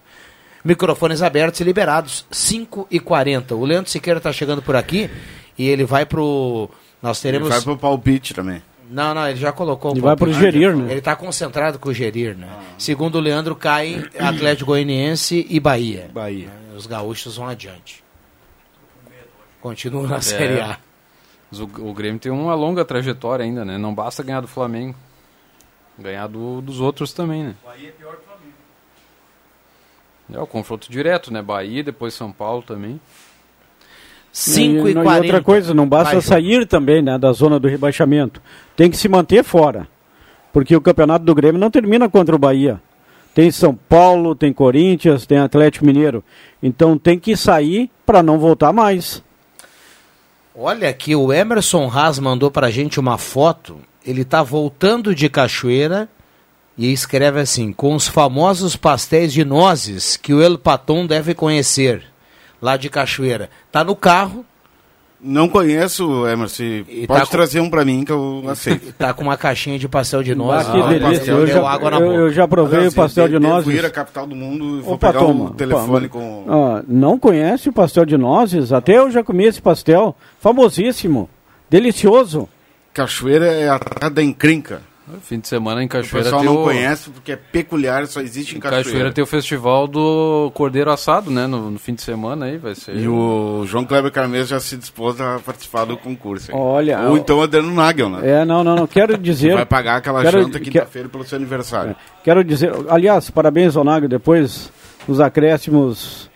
Microfones 0.64 1.22
abertos 1.22 1.60
e 1.60 1.64
liberados, 1.64 2.26
5 2.30 2.88
e 2.90 2.98
40 3.00 3.54
O 3.54 3.64
Leandro 3.64 3.90
Siqueira 3.90 4.18
está 4.18 4.32
chegando 4.32 4.60
por 4.60 4.74
aqui 4.76 5.08
e 5.56 5.66
ele 5.68 5.84
vai 5.84 6.04
pro... 6.04 6.68
Nós 7.02 7.24
Ele 7.24 7.32
teremos... 7.32 7.48
vai 7.48 7.60
pro 7.62 7.76
palpite 7.78 8.34
também. 8.34 8.60
Não, 8.90 9.14
não, 9.14 9.28
ele 9.28 9.38
já 9.38 9.52
colocou. 9.52 9.90
Ele 9.92 10.00
o 10.00 10.02
vai 10.02 10.16
pro. 10.16 10.32
Gerir, 10.32 10.74
né? 10.74 10.90
Ele 10.90 10.98
está 10.98 11.14
concentrado 11.14 11.78
com 11.78 11.90
o 11.90 11.94
Gerir, 11.94 12.36
né? 12.36 12.48
Segundo 12.78 13.16
o 13.16 13.20
Leandro, 13.20 13.54
cai 13.54 14.02
Atlético 14.18 14.68
Goianiense 14.72 15.46
e 15.48 15.60
Bahia. 15.60 16.10
Bahia. 16.12 16.48
Os 16.74 16.86
gaúchos 16.86 17.36
vão 17.36 17.46
adiante. 17.48 18.02
Continuam 19.60 20.06
na 20.06 20.20
Série 20.20 20.60
A. 20.60 20.78
Mas 21.50 21.60
o, 21.60 21.64
o 21.64 21.92
Grêmio 21.92 22.18
tem 22.20 22.30
uma 22.32 22.54
longa 22.54 22.84
trajetória 22.84 23.44
ainda, 23.44 23.64
né? 23.64 23.76
Não 23.78 23.94
basta 23.94 24.22
ganhar 24.22 24.40
do 24.40 24.48
Flamengo. 24.48 24.94
Ganhar 25.98 26.26
do- 26.28 26.60
dos 26.60 26.80
outros 26.80 27.12
também, 27.12 27.42
né? 27.42 27.54
Bahia 27.64 27.88
é 27.88 27.92
pior 27.92 28.12
que 28.16 28.22
o 28.22 28.22
Flamengo. 28.22 28.27
É 30.32 30.38
o 30.38 30.46
confronto 30.46 30.90
direto, 30.90 31.32
né? 31.32 31.40
Bahia, 31.40 31.82
depois 31.82 32.14
São 32.14 32.30
Paulo 32.30 32.62
também. 32.62 33.00
5 34.32 34.88
e, 34.88 34.90
e, 34.90 34.94
não- 34.94 35.02
e 35.02 35.04
40 35.04 35.24
outra 35.26 35.42
coisa, 35.42 35.74
não 35.74 35.88
basta 35.88 36.14
Vai, 36.14 36.22
sair 36.22 36.66
também 36.66 37.02
né, 37.02 37.18
da 37.18 37.32
zona 37.32 37.58
do 37.58 37.66
rebaixamento. 37.66 38.40
Tem 38.76 38.90
que 38.90 38.96
se 38.96 39.08
manter 39.08 39.42
fora. 39.42 39.88
Porque 40.52 40.76
o 40.76 40.80
campeonato 40.80 41.24
do 41.24 41.34
Grêmio 41.34 41.60
não 41.60 41.70
termina 41.70 42.08
contra 42.08 42.34
o 42.34 42.38
Bahia. 42.38 42.80
Tem 43.34 43.50
São 43.50 43.74
Paulo, 43.74 44.34
tem 44.34 44.52
Corinthians, 44.52 45.26
tem 45.26 45.38
Atlético 45.38 45.84
Mineiro. 45.86 46.24
Então 46.62 46.98
tem 46.98 47.18
que 47.18 47.36
sair 47.36 47.90
para 48.04 48.22
não 48.22 48.38
voltar 48.38 48.72
mais. 48.72 49.22
Olha 50.54 50.88
aqui, 50.88 51.14
o 51.14 51.32
Emerson 51.32 51.88
Haas 51.88 52.18
mandou 52.18 52.50
pra 52.50 52.70
gente 52.70 52.98
uma 52.98 53.16
foto. 53.16 53.78
Ele 54.04 54.24
tá 54.24 54.42
voltando 54.42 55.14
de 55.14 55.28
Cachoeira 55.28 56.08
e 56.78 56.92
escreve 56.92 57.40
assim: 57.40 57.72
com 57.72 57.94
os 57.94 58.06
famosos 58.08 58.76
pastéis 58.76 59.32
de 59.32 59.44
nozes 59.44 60.16
que 60.16 60.32
o 60.32 60.40
El 60.40 60.56
Paton 60.56 61.06
deve 61.06 61.34
conhecer, 61.34 62.04
lá 62.62 62.76
de 62.76 62.88
Cachoeira. 62.88 63.50
Tá 63.72 63.82
no 63.84 63.94
carro, 63.96 64.44
Não 65.20 65.48
conheço, 65.48 66.24
Emerson. 66.28 66.62
E 66.88 67.04
Pode 67.08 67.20
tá 67.22 67.26
com- 67.26 67.32
trazer 67.32 67.58
um 67.58 67.68
pra 67.68 67.84
mim 67.84 68.04
que 68.04 68.12
eu 68.12 68.44
aceito. 68.46 68.92
tá 68.96 69.12
com 69.12 69.24
uma 69.24 69.36
caixinha 69.36 69.76
de 69.76 69.88
pastel 69.88 70.22
de 70.22 70.32
nozes. 70.32 70.68
Ah, 70.68 70.72
que 70.72 70.80
Ah, 70.80 70.86
delícia. 70.86 71.30
Eu 71.32 71.44
já, 71.44 71.68
água 71.68 71.90
na 71.90 71.96
eu, 71.98 72.06
boca. 72.06 72.14
eu 72.20 72.30
já 72.32 72.46
provei 72.46 72.76
Aliás, 72.78 72.92
o 72.92 72.96
pastel 72.96 73.26
de 73.26 73.32
devo 73.40 73.48
nozes. 73.48 73.74
ir 73.74 73.84
à 73.84 73.90
capital 73.90 74.28
do 74.28 74.36
mundo 74.36 74.78
e 74.78 74.80
vou 74.80 74.94
Opa, 74.94 75.08
pegar 75.12 75.18
toma. 75.26 75.44
o 75.46 75.50
telefone 75.54 76.06
Opa, 76.06 76.08
com... 76.20 76.44
ah, 76.48 76.84
não 76.86 77.18
conhece 77.18 77.68
o 77.68 77.72
pastel 77.72 78.04
de 78.06 78.16
nozes? 78.16 78.70
Até 78.72 78.96
eu 78.98 79.10
já 79.10 79.24
comi 79.24 79.44
esse 79.44 79.60
pastel. 79.60 80.14
Famosíssimo. 80.40 81.28
Delicioso. 81.68 82.48
Cachoeira 82.94 83.46
é 83.46 83.68
a 83.68 83.78
terra 83.80 84.08
da 84.10 84.22
encrenca. 84.22 84.82
Fim 85.22 85.38
de 85.40 85.48
semana 85.48 85.82
em 85.82 85.86
O 85.86 85.88
Cachoeira 85.88 86.24
pessoal 86.24 86.42
tem 86.42 86.50
não 86.52 86.60
o- 86.60 86.64
conhece 86.64 87.10
porque 87.10 87.32
é 87.32 87.36
peculiar, 87.36 88.06
só 88.06 88.20
existe 88.20 88.54
em 88.54 88.58
Em 88.58 88.60
Cachoeira. 88.60 88.84
Cachoeira 88.84 89.12
tem 89.12 89.24
o 89.24 89.26
festival 89.26 89.86
do 89.86 90.50
Cordeiro 90.54 90.90
Assado, 90.90 91.30
né? 91.30 91.46
No, 91.46 91.70
no 91.70 91.78
fim 91.78 91.94
de 91.94 92.02
semana 92.02 92.46
aí 92.46 92.58
vai 92.58 92.74
ser. 92.74 92.96
E 92.96 93.08
o 93.08 93.64
João 93.66 93.84
Kleber 93.84 94.10
Carmes 94.12 94.48
já 94.48 94.60
se 94.60 94.76
dispôs 94.76 95.20
a 95.20 95.38
participar 95.38 95.84
do 95.84 95.96
concurso. 95.96 96.50
hein? 96.52 96.58
Olha, 96.60 97.00
Ou 97.08 97.16
então 97.16 97.40
Adriano 97.42 97.72
Nagel, 97.72 98.08
né? 98.10 98.20
É, 98.22 98.44
não, 98.44 98.62
não, 98.62 98.76
não. 98.76 98.86
Quero 98.86 99.16
dizer. 99.18 99.54
Vai 99.54 99.66
pagar 99.66 99.96
aquela 99.96 100.22
quero- 100.22 100.42
janta 100.42 100.58
que- 100.60 100.70
quinta-feira 100.70 101.08
pelo 101.08 101.24
seu 101.24 101.36
aniversário. 101.36 101.96
Quero 102.24 102.44
dizer, 102.44 102.72
aliás, 102.88 103.30
parabéns 103.30 103.76
ao 103.76 103.84
Nago. 103.84 104.08
Depois, 104.08 104.70
os 105.06 105.20
acréscimos, 105.20 106.30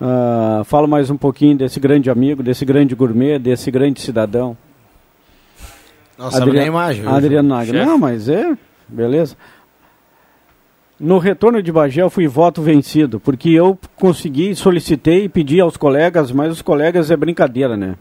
ah, 0.00 0.62
falo 0.64 0.86
mais 0.88 1.10
um 1.10 1.16
pouquinho 1.16 1.56
desse 1.56 1.78
grande 1.78 2.10
amigo, 2.10 2.42
desse 2.42 2.64
grande 2.64 2.94
gourmet, 2.94 3.38
desse 3.38 3.70
grande 3.70 4.00
cidadão. 4.00 4.56
Na 6.18 6.64
imagem. 6.64 7.02
viu? 7.02 7.10
Adriano 7.10 7.48
Nagel. 7.48 7.74
Chefe. 7.74 7.86
Não, 7.86 7.98
mas 7.98 8.28
é, 8.28 8.56
beleza. 8.88 9.36
No 10.98 11.18
retorno 11.18 11.62
de 11.62 11.70
Bagé 11.70 12.00
eu 12.02 12.08
fui 12.08 12.26
voto 12.26 12.62
vencido, 12.62 13.20
porque 13.20 13.50
eu 13.50 13.78
consegui, 13.96 14.54
solicitei 14.54 15.24
e 15.24 15.28
pedi 15.28 15.60
aos 15.60 15.76
colegas, 15.76 16.32
mas 16.32 16.50
os 16.50 16.62
colegas 16.62 17.10
é 17.10 17.16
brincadeira, 17.16 17.76
né? 17.76 17.96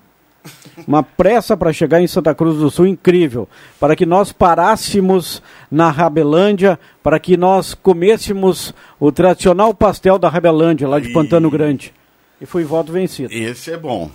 Uma 0.87 1.03
pressa 1.03 1.57
para 1.57 1.73
chegar 1.73 1.99
em 1.99 2.07
Santa 2.07 2.33
Cruz 2.33 2.57
do 2.57 2.69
Sul 2.69 2.87
incrível, 2.87 3.49
para 3.79 3.95
que 3.95 4.05
nós 4.05 4.31
parássemos 4.31 5.41
na 5.69 5.89
Rabelândia, 5.89 6.79
para 7.03 7.19
que 7.19 7.35
nós 7.35 7.73
comêssemos 7.73 8.73
o 8.99 9.11
tradicional 9.11 9.73
pastel 9.73 10.17
da 10.17 10.29
Rabelândia, 10.29 10.87
lá 10.87 10.99
de 10.99 11.11
Pantano 11.11 11.49
Grande. 11.49 11.91
E 12.39 12.45
fui 12.45 12.63
voto 12.63 12.91
vencido. 12.93 13.33
Esse 13.33 13.71
é 13.71 13.77
bom. 13.77 14.09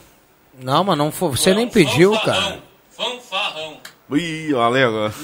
Não, 0.63 0.85
mas 0.85 0.97
não 0.97 1.11
foi, 1.11 1.31
você 1.31 1.53
nem 1.53 1.69
pediu, 1.69 2.13
cara. 2.21 2.61
Ih. 4.17 4.53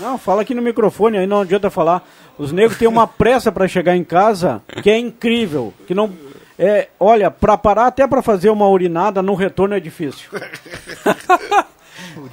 Não, 0.00 0.18
fala 0.18 0.42
aqui 0.42 0.54
no 0.54 0.62
microfone, 0.62 1.18
aí 1.18 1.26
não 1.26 1.40
adianta 1.40 1.70
falar. 1.70 2.06
Os 2.38 2.52
negros 2.52 2.78
têm 2.78 2.88
uma 2.88 3.06
pressa 3.18 3.50
para 3.50 3.66
chegar 3.66 3.96
em 3.96 4.04
casa 4.04 4.62
que 4.82 4.90
é 4.90 4.98
incrível, 4.98 5.72
que 5.86 5.94
não 5.94 6.12
é, 6.58 6.88
olha, 6.98 7.30
para 7.30 7.56
parar 7.58 7.86
até 7.86 8.06
para 8.06 8.22
fazer 8.22 8.48
uma 8.48 8.66
urinada 8.68 9.20
no 9.22 9.34
retorno 9.34 9.74
é 9.74 9.80
difícil. 9.80 10.30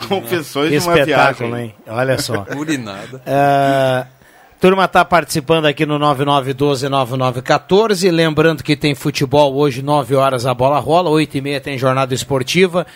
Confessões 0.08 0.70
Que 0.70 0.80
de 0.80 0.86
uma 0.86 1.00
espetáculo, 1.00 1.50
viagem. 1.50 1.66
hein? 1.66 1.76
Olha 1.88 2.18
só. 2.18 2.46
Urinada. 2.56 3.22
É, 3.26 4.06
turma 4.62 4.88
tá 4.88 5.04
participando 5.04 5.66
aqui 5.66 5.86
no 5.86 6.00
99129914. 6.00 8.10
Lembrando 8.12 8.64
que 8.64 8.78
tem 8.78 8.96
futebol 8.96 9.54
hoje, 9.56 9.82
9 9.82 10.16
horas 10.16 10.46
a 10.46 10.54
bola 10.54 10.80
rola, 10.80 11.10
8 11.10 11.38
e 11.38 11.42
meia 11.42 11.60
tem 11.60 11.78
jornada 11.78 12.14
esportiva. 12.14 12.88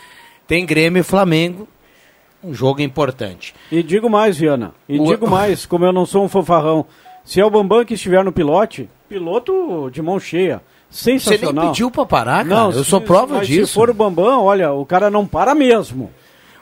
Tem 0.47 0.65
Grêmio 0.65 1.01
e 1.01 1.03
Flamengo. 1.03 1.67
Um 2.43 2.53
jogo 2.53 2.81
importante. 2.81 3.53
E 3.71 3.81
digo 3.81 4.09
mais, 4.09 4.37
Viana, 4.37 4.73
e 4.87 4.99
O- 4.99 5.05
digo 5.05 5.29
mais, 5.29 5.65
como 5.65 5.85
eu 5.85 5.91
não 5.91 6.05
sou 6.05 6.23
um 6.23 6.29
fanfarrão, 6.29 6.85
se 7.25 7.39
é 7.41 7.45
o 7.45 7.49
Bambam 7.49 7.83
que 7.83 7.95
estiver 7.95 8.23
no 8.23 8.31
pilote, 8.31 8.89
piloto 9.09 9.89
de 9.91 10.01
mão 10.01 10.19
cheia, 10.19 10.61
Você 10.89 11.11
nem 11.11 11.19
sensacional. 11.19 11.67
pediu 11.71 11.91
pra 11.91 12.05
parar, 12.05 12.45
cara. 12.47 12.61
Não, 12.61 12.71
Eu 12.71 12.83
se- 12.83 12.89
sou 12.89 13.01
prova 13.01 13.43
disso. 13.43 13.67
Se 13.67 13.73
for 13.73 13.89
o 13.89 13.93
Bambam, 13.93 14.43
olha, 14.43 14.71
o 14.71 14.85
cara 14.85 15.09
não 15.09 15.25
para 15.25 15.53
mesmo. 15.55 16.11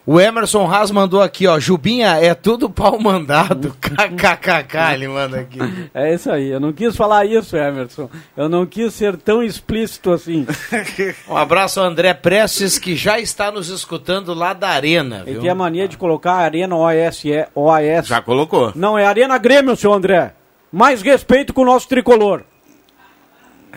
O 0.07 0.19
Emerson 0.21 0.71
Haas 0.71 0.91
mandou 0.91 1.19
aqui, 1.19 1.47
ó. 1.47 1.59
Jubinha, 1.59 2.17
é 2.19 2.35
tudo 2.35 2.69
pau 2.69 2.99
mandado. 2.99 3.75
KKKK, 3.81 4.93
ele 4.93 5.07
manda 5.07 5.39
aqui. 5.39 5.57
É 5.93 6.13
isso 6.13 6.29
aí, 6.31 6.49
eu 6.49 6.59
não 6.59 6.71
quis 6.71 6.95
falar 6.95 7.25
isso, 7.25 7.57
Emerson. 7.57 8.07
Eu 8.37 8.47
não 8.47 8.67
quis 8.67 8.93
ser 8.93 9.17
tão 9.17 9.41
explícito 9.43 10.11
assim. 10.11 10.45
Um 11.27 11.35
abraço 11.35 11.79
ao 11.79 11.87
André 11.87 12.13
Prestes, 12.13 12.77
que 12.77 12.95
já 12.95 13.19
está 13.19 13.51
nos 13.51 13.69
escutando 13.69 14.33
lá 14.33 14.53
da 14.53 14.69
Arena, 14.69 15.23
Ele 15.25 15.33
viu? 15.33 15.41
tem 15.41 15.49
a 15.49 15.55
mania 15.55 15.87
de 15.87 15.97
colocar 15.97 16.33
Arena 16.33 16.75
OAS, 16.75 17.25
é 17.25 17.47
OAS. 17.55 18.05
Já 18.05 18.21
colocou. 18.21 18.71
Não, 18.75 18.97
é 18.97 19.05
Arena 19.07 19.37
Grêmio, 19.39 19.75
seu 19.75 19.91
André. 19.91 20.33
Mais 20.71 21.01
respeito 21.01 21.51
com 21.53 21.61
o 21.61 21.65
nosso 21.65 21.87
tricolor. 21.87 22.43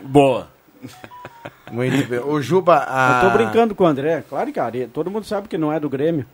Boa. 0.04 0.48
Muito 1.72 2.09
bem. 2.09 2.20
O 2.20 2.40
Juba... 2.40 2.85
A... 2.88 3.22
Eu 3.22 3.31
tô 3.31 3.37
brincando 3.37 3.74
com 3.74 3.85
o 3.85 3.87
André. 3.87 4.24
Claro 4.28 4.52
que 4.52 4.87
todo 4.92 5.11
mundo 5.11 5.24
sabe 5.24 5.48
que 5.48 5.59
não 5.59 5.72
é 5.72 5.78
do 5.78 5.88
Grêmio. 5.88 6.26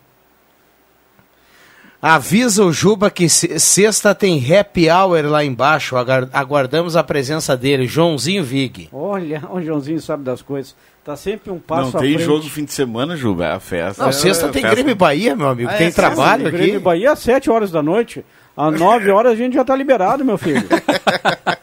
Avisa 2.07 2.63
o 2.63 2.71
Juba 2.71 3.11
que 3.11 3.31
se- 3.31 3.59
sexta 3.59 4.15
tem 4.15 4.39
happy 4.55 4.91
hour 4.91 5.25
lá 5.25 5.43
embaixo. 5.43 5.97
Aguardamos 5.97 6.97
a 6.97 7.03
presença 7.03 7.57
dele, 7.57 7.87
Joãozinho 7.87 8.45
Vig. 8.45 8.91
Olha, 8.93 9.43
o 9.51 9.63
Joãozinho 9.63 9.99
sabe 10.03 10.23
das 10.23 10.43
coisas. 10.43 10.77
Tá 11.03 11.17
sempre 11.17 11.51
um 11.51 11.59
passo 11.59 11.93
Não 11.93 12.01
à 12.01 12.03
tem 12.03 12.19
jogo 12.19 12.43
fim 12.45 12.65
de 12.65 12.73
semana, 12.73 13.17
Juba. 13.17 13.47
É 13.47 13.53
a 13.53 13.61
festa. 13.61 14.03
Não, 14.03 14.11
é 14.11 14.13
sexta 14.13 14.47
a 14.47 14.49
tem 14.51 14.61
festa. 14.61 14.75
Grêmio 14.75 14.93
e 14.93 14.95
Bahia, 14.95 15.35
meu 15.35 15.49
amigo. 15.49 15.71
Ah, 15.71 15.75
tem 15.79 15.87
é, 15.87 15.91
trabalho 15.91 16.45
O 16.45 16.49
aqui. 16.49 16.57
Grêmio 16.59 16.81
Bahia 16.81 17.13
às 17.13 17.21
7 17.21 17.51
horas 17.51 17.71
da 17.71 17.83
noite. 17.83 18.23
Às 18.55 18.79
9 18.79 19.11
horas 19.11 19.33
a 19.33 19.37
gente 19.37 19.55
já 19.55 19.65
tá 19.65 19.75
liberado, 19.75 20.25
meu 20.25 20.37
filho. 20.37 20.63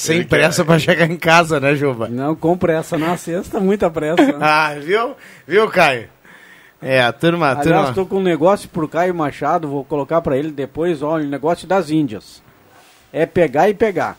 Sem 0.00 0.24
pressa 0.24 0.64
pra 0.64 0.78
chegar 0.78 1.10
em 1.10 1.16
casa, 1.16 1.60
né, 1.60 1.74
Juba? 1.74 2.08
Não, 2.08 2.34
com 2.34 2.56
pressa. 2.56 2.96
Na 2.98 3.16
sexta, 3.16 3.60
muita 3.60 3.90
pressa. 3.90 4.22
né? 4.24 4.34
Ah, 4.40 4.74
viu? 4.80 5.14
Viu, 5.46 5.68
Caio? 5.68 6.08
É, 6.82 7.02
a 7.02 7.12
turma... 7.12 7.48
A 7.48 7.50
Aliás, 7.60 7.66
turma... 7.66 7.92
tô 7.94 8.06
com 8.06 8.16
um 8.16 8.22
negócio 8.22 8.68
por 8.70 8.88
Caio 8.88 9.14
Machado, 9.14 9.68
vou 9.68 9.84
colocar 9.84 10.22
pra 10.22 10.36
ele 10.38 10.50
depois, 10.50 11.02
olha, 11.02 11.26
o 11.26 11.28
negócio 11.30 11.68
das 11.68 11.90
Índias. 11.90 12.42
É 13.12 13.26
pegar 13.26 13.68
e 13.68 13.74
pegar. 13.74 14.16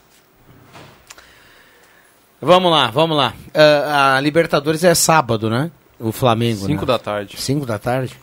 Vamos 2.40 2.72
lá, 2.72 2.88
vamos 2.88 3.18
lá. 3.18 3.34
Ah, 3.54 4.16
a 4.18 4.22
Libertadores 4.22 4.84
é 4.84 4.94
sábado, 4.96 5.50
né? 5.50 5.72
O 6.00 6.12
Flamengo, 6.12 6.66
5 6.66 6.82
né? 6.82 6.86
da 6.88 6.98
tarde. 7.00 7.40
5 7.40 7.66
da 7.66 7.78
tarde. 7.78 8.16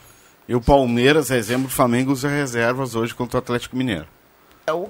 E 0.49 0.55
o 0.55 0.61
Palmeiras, 0.61 1.31
exemplo, 1.31 1.67
o 1.67 1.71
Flamengo 1.71 2.11
usa 2.13 2.29
reservas 2.29 2.95
hoje 2.95 3.15
contra 3.15 3.37
o 3.37 3.41
Atlético 3.41 3.77
Mineiro. 3.77 4.07
É 4.67 4.73
o- 4.73 4.89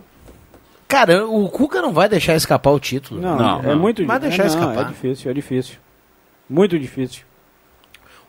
Cara, 0.89 1.27
o 1.27 1.49
Cuca 1.51 1.83
não 1.83 1.93
vai 1.93 2.09
deixar 2.09 2.35
escapar 2.35 2.71
o 2.71 2.81
título. 2.81 3.21
Não, 3.21 3.37
Não, 3.37 3.61
é 3.61 3.67
não. 3.75 3.79
muito 3.79 4.05
Vai 4.07 4.17
é, 4.17 4.21
deixar 4.21 4.45
não, 4.45 4.51
escapar. 4.51 4.87
É 4.87 4.89
difícil, 4.89 5.31
é 5.31 5.35
difícil. 5.35 5.77
Muito 6.49 6.79
difícil. 6.79 7.23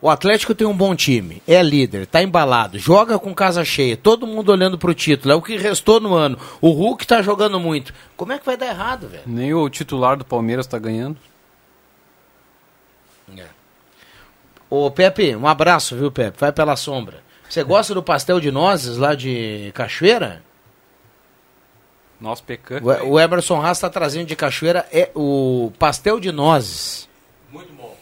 O 0.02 0.08
Atlético 0.08 0.54
tem 0.54 0.66
um 0.66 0.76
bom 0.76 0.94
time, 0.94 1.42
é 1.46 1.62
líder, 1.62 2.06
tá 2.06 2.22
embalado, 2.22 2.78
joga 2.78 3.18
com 3.18 3.34
casa 3.34 3.62
cheia, 3.66 3.98
todo 3.98 4.26
mundo 4.26 4.50
olhando 4.50 4.78
pro 4.78 4.94
título, 4.94 5.32
é 5.32 5.36
o 5.36 5.42
que 5.42 5.58
restou 5.58 6.00
no 6.00 6.14
ano. 6.14 6.38
O 6.58 6.70
Hulk 6.70 7.06
tá 7.06 7.20
jogando 7.20 7.60
muito. 7.60 7.92
Como 8.16 8.32
é 8.32 8.38
que 8.38 8.46
vai 8.46 8.56
dar 8.56 8.68
errado, 8.68 9.08
velho? 9.08 9.24
Nem 9.26 9.52
o 9.52 9.68
titular 9.68 10.16
do 10.16 10.24
Palmeiras 10.24 10.66
tá 10.66 10.78
ganhando. 10.78 11.18
Ô, 14.70 14.90
Pepe, 14.90 15.34
um 15.34 15.46
abraço, 15.48 15.96
viu, 15.96 16.12
Pepe? 16.12 16.38
Vai 16.38 16.52
pela 16.52 16.76
sombra. 16.76 17.18
Você 17.48 17.64
gosta 17.64 17.92
do 17.92 18.02
pastel 18.02 18.38
de 18.38 18.50
nozes 18.52 18.96
lá 18.96 19.14
de 19.16 19.72
Cachoeira? 19.74 20.42
Nosso 22.20 22.42
pecan. 22.44 22.80
O, 22.82 23.12
o 23.12 23.20
Emerson 23.20 23.60
Haas 23.60 23.80
tá 23.80 23.88
trazendo 23.88 24.26
de 24.26 24.36
Cachoeira 24.36 24.86
é 24.92 25.10
o 25.14 25.72
pastel 25.78 26.20
de 26.20 26.30
nozes. 26.30 27.08
Muito 27.50 27.72
bom. 27.72 27.96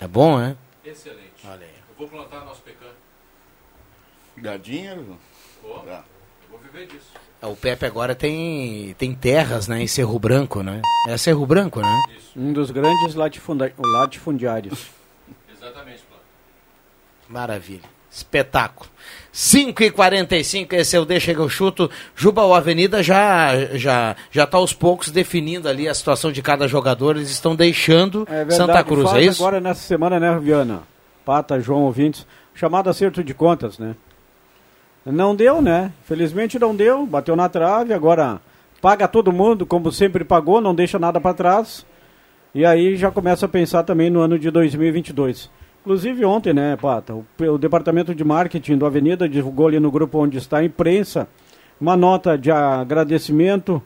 É 0.00 0.06
bom, 0.06 0.38
né? 0.38 0.56
Excelente. 0.84 1.22
Olha 1.44 1.66
aí. 1.66 1.72
Eu 1.90 1.94
vou 1.98 2.08
plantar 2.08 2.44
nosso 2.44 2.60
pecan. 2.62 2.86
Dá 4.36 4.56
dinheiro? 4.56 5.18
Vou. 5.62 5.82
Dá. 5.84 6.04
Eu 6.44 6.50
vou 6.50 6.58
viver 6.60 6.86
disso. 6.86 7.12
É, 7.42 7.46
O 7.46 7.56
Pepe 7.56 7.86
agora 7.86 8.14
tem, 8.14 8.94
tem 8.98 9.14
terras, 9.14 9.66
né, 9.68 9.82
em 9.82 9.86
Cerro 9.86 10.18
Branco, 10.18 10.62
né? 10.62 10.80
É 11.08 11.16
Cerro 11.16 11.44
Branco, 11.46 11.80
né? 11.80 12.02
Um 12.36 12.52
dos 12.52 12.70
grandes 12.70 13.14
latifunda- 13.14 13.72
latifundiários. 13.78 14.88
Exatamente, 15.52 16.02
Plano. 16.02 16.22
Maravilha. 17.28 17.88
Espetáculo. 18.14 18.88
5 19.32 19.82
e 19.82 19.90
45 19.90 20.74
esse 20.76 20.96
é 20.96 21.00
o 21.00 21.04
Deixa 21.04 21.34
que 21.34 21.40
eu 21.40 21.48
chuto. 21.48 21.90
Juba, 22.14 22.44
o 22.44 22.54
Avenida 22.54 23.02
já 23.02 23.66
já 23.74 24.14
já 24.30 24.46
tá 24.46 24.58
aos 24.58 24.72
poucos 24.72 25.10
definindo 25.10 25.68
ali 25.68 25.88
a 25.88 25.94
situação 25.94 26.30
de 26.30 26.40
cada 26.40 26.68
jogador. 26.68 27.16
Eles 27.16 27.30
estão 27.30 27.56
deixando 27.56 28.22
É 28.30 28.44
verdade, 28.44 28.54
Santa 28.54 28.84
Cruz, 28.84 29.12
é 29.12 29.22
isso? 29.22 29.42
agora 29.42 29.60
nessa 29.60 29.80
semana, 29.80 30.20
né, 30.20 30.38
Viana? 30.38 30.82
Pata, 31.24 31.58
João, 31.60 31.82
ouvintes. 31.82 32.24
Chamado 32.54 32.88
acerto 32.88 33.24
de 33.24 33.34
contas, 33.34 33.76
né? 33.80 33.96
Não 35.04 35.34
deu, 35.34 35.60
né? 35.60 35.92
Felizmente 36.04 36.56
não 36.56 36.74
deu. 36.74 37.04
Bateu 37.04 37.34
na 37.34 37.48
trave, 37.48 37.92
agora 37.92 38.40
paga 38.80 39.08
todo 39.08 39.32
mundo, 39.32 39.66
como 39.66 39.90
sempre 39.90 40.22
pagou, 40.24 40.60
não 40.60 40.74
deixa 40.74 40.98
nada 40.98 41.20
para 41.20 41.34
trás. 41.34 41.84
E 42.54 42.64
aí 42.64 42.96
já 42.96 43.10
começa 43.10 43.46
a 43.46 43.48
pensar 43.48 43.82
também 43.82 44.08
no 44.08 44.20
ano 44.20 44.38
de 44.38 44.48
2022. 44.50 45.50
Inclusive 45.84 46.24
ontem, 46.24 46.54
né, 46.54 46.76
Pata, 46.80 47.14
o, 47.14 47.26
o 47.38 47.58
departamento 47.58 48.14
de 48.14 48.24
marketing 48.24 48.78
do 48.78 48.86
Avenida 48.86 49.28
divulgou 49.28 49.66
ali 49.66 49.78
no 49.78 49.90
grupo 49.90 50.18
onde 50.18 50.38
está 50.38 50.58
a 50.58 50.64
imprensa 50.64 51.28
uma 51.80 51.94
nota 51.96 52.38
de 52.38 52.50
agradecimento 52.50 53.82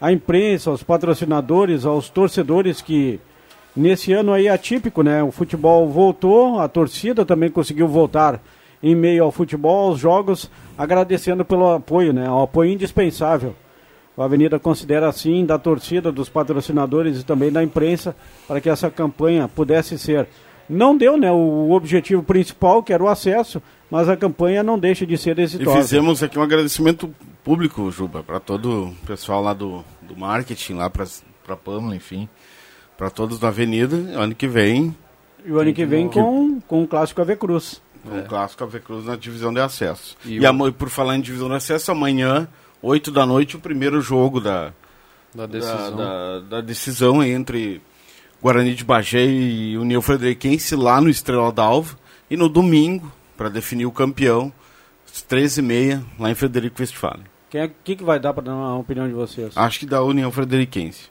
à 0.00 0.10
imprensa, 0.10 0.70
aos 0.70 0.82
patrocinadores, 0.82 1.84
aos 1.84 2.08
torcedores 2.08 2.80
que 2.80 3.20
nesse 3.76 4.12
ano 4.12 4.32
aí 4.32 4.48
atípico, 4.48 5.02
né, 5.02 5.22
o 5.22 5.30
futebol 5.30 5.86
voltou, 5.88 6.60
a 6.60 6.68
torcida 6.68 7.26
também 7.26 7.50
conseguiu 7.50 7.88
voltar 7.88 8.42
em 8.82 8.94
meio 8.94 9.24
ao 9.24 9.32
futebol, 9.32 9.88
aos 9.88 9.98
jogos, 9.98 10.50
agradecendo 10.78 11.44
pelo 11.44 11.74
apoio, 11.74 12.12
né, 12.12 12.30
o 12.30 12.42
apoio 12.42 12.72
indispensável. 12.72 13.54
A 14.16 14.24
Avenida 14.24 14.58
considera 14.58 15.08
assim 15.08 15.44
da 15.44 15.58
torcida, 15.58 16.10
dos 16.10 16.28
patrocinadores 16.28 17.20
e 17.20 17.24
também 17.24 17.50
da 17.50 17.62
imprensa 17.62 18.14
para 18.46 18.60
que 18.60 18.70
essa 18.70 18.88
campanha 18.88 19.48
pudesse 19.48 19.98
ser 19.98 20.28
não 20.68 20.96
deu 20.96 21.16
né, 21.16 21.30
o 21.30 21.70
objetivo 21.70 22.22
principal, 22.22 22.82
que 22.82 22.92
era 22.92 23.02
o 23.02 23.08
acesso, 23.08 23.62
mas 23.90 24.08
a 24.08 24.16
campanha 24.16 24.62
não 24.62 24.78
deixa 24.78 25.06
de 25.06 25.16
ser 25.16 25.38
exitosa. 25.38 25.78
E 25.78 25.82
fizemos 25.82 26.22
aqui 26.22 26.38
um 26.38 26.42
agradecimento 26.42 27.14
público, 27.42 27.90
Juba, 27.90 28.22
para 28.22 28.40
todo 28.40 28.88
o 28.88 28.94
pessoal 29.06 29.42
lá 29.42 29.52
do, 29.52 29.84
do 30.02 30.16
marketing, 30.16 30.74
lá 30.74 30.88
para 30.88 31.06
a 31.48 31.56
Pâmela, 31.56 31.94
enfim, 31.94 32.28
para 32.96 33.10
todos 33.10 33.38
da 33.38 33.48
Avenida. 33.48 33.96
Ano 34.18 34.34
que 34.34 34.48
vem. 34.48 34.96
E 35.44 35.52
o 35.52 35.60
ano 35.60 35.72
que 35.74 35.84
vem 35.84 36.08
com, 36.08 36.60
com 36.62 36.82
o 36.82 36.88
Clássico 36.88 37.20
AV 37.20 37.36
Cruz. 37.36 37.82
Com 38.02 38.16
é. 38.16 38.20
o 38.20 38.24
Clássico 38.24 38.64
AV 38.64 38.80
Cruz 38.80 39.04
na 39.04 39.16
divisão 39.16 39.52
de 39.52 39.60
acesso. 39.60 40.16
E, 40.24 40.38
e 40.38 40.46
o... 40.46 40.72
por 40.72 40.88
falar 40.88 41.16
em 41.16 41.20
divisão 41.20 41.48
de 41.48 41.54
acesso, 41.54 41.92
amanhã, 41.92 42.48
8 42.80 43.10
da 43.10 43.26
noite, 43.26 43.56
o 43.56 43.60
primeiro 43.60 44.00
jogo 44.00 44.40
da, 44.40 44.72
da 45.34 45.46
decisão, 45.46 45.96
da, 45.96 46.04
da, 46.04 46.40
da 46.40 46.60
decisão 46.60 47.22
entre 47.22 47.82
Guarani 48.44 48.74
de 48.74 48.84
Bagé 48.84 49.24
e 49.24 49.78
União 49.78 50.02
Frederiquense 50.02 50.76
lá 50.76 51.00
no 51.00 51.08
Estrela 51.08 51.50
d'Alva. 51.50 51.96
E 52.30 52.36
no 52.36 52.46
domingo, 52.46 53.10
para 53.38 53.48
definir 53.48 53.86
o 53.86 53.90
campeão, 53.90 54.52
às 55.06 55.24
13h30, 55.24 56.04
lá 56.18 56.30
em 56.30 56.34
Frederico 56.34 56.76
Westphalen. 56.78 57.24
Quem 57.48 57.62
é, 57.62 57.70
que, 57.82 57.96
que 57.96 58.04
vai 58.04 58.20
dar 58.20 58.34
para 58.34 58.42
dar 58.42 58.54
uma 58.54 58.76
opinião 58.76 59.08
de 59.08 59.14
vocês? 59.14 59.56
Acho 59.56 59.78
que 59.80 59.86
da 59.86 60.02
União 60.02 60.30
Frederiquense. 60.30 61.10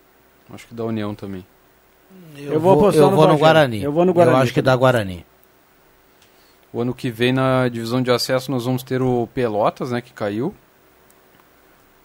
Acho 0.53 0.67
que 0.67 0.75
da 0.75 0.83
União 0.85 1.15
também. 1.15 1.43
Eu, 2.37 2.53
eu 2.53 2.59
vou, 2.59 2.79
vou, 2.79 2.91
eu 2.91 3.09
no, 3.09 3.15
vou 3.15 3.27
no, 3.27 3.35
Guarani. 3.35 3.81
Eu 3.81 3.91
vou 3.91 4.05
no 4.05 4.13
Guarani. 4.13 4.37
Eu 4.37 4.43
acho 4.43 4.53
que 4.53 4.61
dá 4.61 4.75
Guarani. 4.75 5.25
O 6.71 6.81
ano 6.81 6.93
que 6.93 7.09
vem 7.09 7.33
na 7.33 7.67
divisão 7.67 7.99
de 7.99 8.11
acesso 8.11 8.51
nós 8.51 8.65
vamos 8.65 8.83
ter 8.83 9.01
o 9.01 9.27
Pelotas, 9.33 9.89
né, 9.89 10.01
que 10.01 10.13
caiu. 10.13 10.53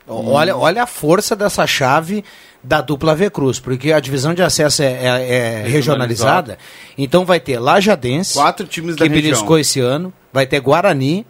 Olha, 0.09 0.57
olha 0.57 0.83
a 0.83 0.87
força 0.87 1.37
dessa 1.37 1.67
chave 1.67 2.25
da 2.63 2.81
dupla 2.81 3.15
V 3.15 3.31
Cruz, 3.31 3.61
porque 3.61 3.93
a 3.93 4.01
divisão 4.01 4.35
de 4.35 4.43
acesso 4.43 4.83
é, 4.83 4.87
é, 4.87 5.35
é 5.35 5.69
regionalizada, 5.69 6.59
então 6.97 7.25
vai 7.25 7.39
ter 7.39 7.59
Lajadense, 7.59 8.35
quatro 8.35 8.67
times 8.67 8.97
que 8.97 9.05
da 9.05 9.09
beliscou 9.09 9.57
região. 9.57 9.59
esse 9.59 9.81
ano, 9.81 10.13
vai 10.33 10.47
ter 10.47 10.61
Guarani, 10.61 11.27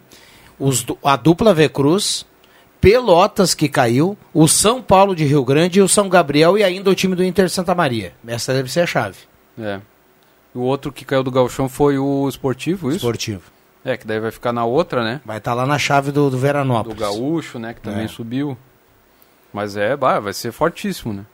os, 0.57 0.85
a 1.03 1.15
dupla 1.15 1.53
V 1.53 1.69
Cruz, 1.69 2.25
Pelotas 2.81 3.53
que 3.53 3.67
caiu, 3.67 4.17
o 4.33 4.47
São 4.47 4.81
Paulo 4.81 5.13
de 5.13 5.25
Rio 5.25 5.43
Grande 5.43 5.79
e 5.79 5.81
o 5.81 5.87
São 5.87 6.07
Gabriel 6.07 6.57
e 6.57 6.63
ainda 6.63 6.89
o 6.89 6.95
time 6.95 7.13
do 7.13 7.23
Inter 7.23 7.49
Santa 7.49 7.75
Maria. 7.75 8.13
Essa 8.25 8.53
deve 8.53 8.71
ser 8.71 8.81
a 8.81 8.87
chave. 8.87 9.17
É. 9.59 9.81
O 10.53 10.61
outro 10.61 10.89
que 10.91 11.03
caiu 11.03 11.21
do 11.21 11.29
Galchão 11.29 11.67
foi 11.67 11.97
o 11.97 12.27
Esportivo, 12.29 12.87
isso? 12.87 12.97
Esportivo. 12.97 13.41
É, 13.83 13.97
que 13.97 14.07
daí 14.07 14.19
vai 14.19 14.31
ficar 14.31 14.53
na 14.53 14.63
outra, 14.63 15.03
né? 15.03 15.21
Vai 15.25 15.39
estar 15.39 15.51
tá 15.51 15.55
lá 15.55 15.65
na 15.65 15.77
chave 15.77 16.11
do, 16.11 16.29
do 16.29 16.37
Veranópolis. 16.37 16.97
Do 16.97 17.01
Gaúcho, 17.01 17.59
né? 17.59 17.73
Que 17.73 17.81
também 17.81 18.05
é. 18.05 18.07
subiu. 18.07 18.57
Mas 19.53 19.75
é, 19.75 19.95
bah, 19.95 20.19
vai 20.19 20.33
ser 20.33 20.51
fortíssimo, 20.51 21.13
né? 21.13 21.25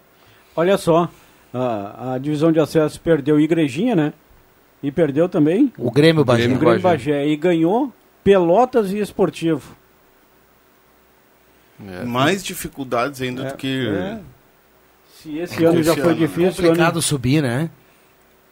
Olha 0.55 0.77
só, 0.77 1.09
a, 1.53 2.13
a 2.13 2.17
divisão 2.17 2.51
de 2.51 2.59
acesso 2.59 2.99
perdeu 2.99 3.39
Igrejinha, 3.39 3.95
né? 3.95 4.13
E 4.81 4.91
perdeu 4.91 5.27
também 5.27 5.73
o 5.77 5.89
Grêmio 5.89 6.23
Bagé. 6.23 6.45
O 6.45 6.59
Grêmio 6.59 6.81
Bagé. 6.81 7.27
E 7.27 7.35
ganhou 7.35 7.91
Pelotas 8.23 8.91
e 8.91 8.99
Esportivo. 8.99 9.75
É. 11.85 12.03
Mais 12.03 12.43
dificuldades 12.43 13.21
ainda 13.21 13.43
é, 13.43 13.51
do 13.51 13.57
que. 13.57 13.87
É. 13.87 14.19
Se 15.17 15.37
esse 15.37 15.63
ano 15.63 15.81
já 15.83 15.93
foi 15.93 16.03
ano, 16.03 16.15
difícil. 16.15 16.63
É 16.63 16.67
complicado 16.67 16.93
ano... 16.93 17.01
subir, 17.01 17.41
né? 17.41 17.69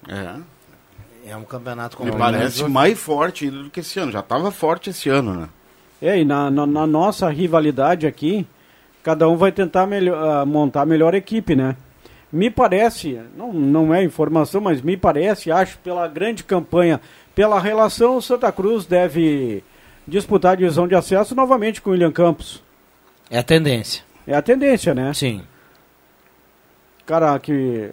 É. 0.07 0.35
É 1.25 1.37
um 1.37 1.43
campeonato 1.43 2.03
Me 2.03 2.11
parece 2.11 2.63
mais 2.65 2.99
forte 2.99 3.49
do 3.49 3.69
que 3.69 3.79
esse 3.79 3.97
ano. 3.97 4.11
Já 4.11 4.19
estava 4.19 4.51
forte 4.51 4.89
esse 4.89 5.07
ano, 5.07 5.33
né? 5.33 5.49
É, 6.01 6.19
e 6.19 6.25
na, 6.25 6.51
na, 6.51 6.65
na 6.65 6.85
nossa 6.85 7.29
rivalidade 7.29 8.05
aqui, 8.05 8.45
cada 9.03 9.27
um 9.27 9.35
vai 9.35 9.51
tentar 9.51 9.85
melhor, 9.85 10.43
uh, 10.43 10.47
montar 10.47 10.81
a 10.81 10.85
melhor 10.85 11.13
equipe, 11.13 11.55
né? 11.55 11.75
Me 12.31 12.49
parece, 12.49 13.19
não, 13.37 13.53
não 13.53 13.93
é 13.93 14.03
informação, 14.03 14.59
mas 14.59 14.81
me 14.81 14.97
parece, 14.97 15.51
acho, 15.51 15.77
pela 15.79 16.07
grande 16.07 16.43
campanha, 16.43 16.99
pela 17.35 17.59
relação, 17.59 18.17
o 18.17 18.21
Santa 18.21 18.51
Cruz 18.51 18.85
deve 18.85 19.63
disputar 20.07 20.53
a 20.53 20.55
divisão 20.55 20.87
de 20.87 20.95
acesso 20.95 21.35
novamente 21.35 21.81
com 21.81 21.91
o 21.91 21.93
William 21.93 22.11
Campos. 22.11 22.63
É 23.29 23.37
a 23.37 23.43
tendência. 23.43 24.03
É 24.25 24.33
a 24.33 24.41
tendência, 24.41 24.95
né? 24.95 25.13
Sim. 25.13 25.43
Cara, 27.05 27.37
que 27.37 27.91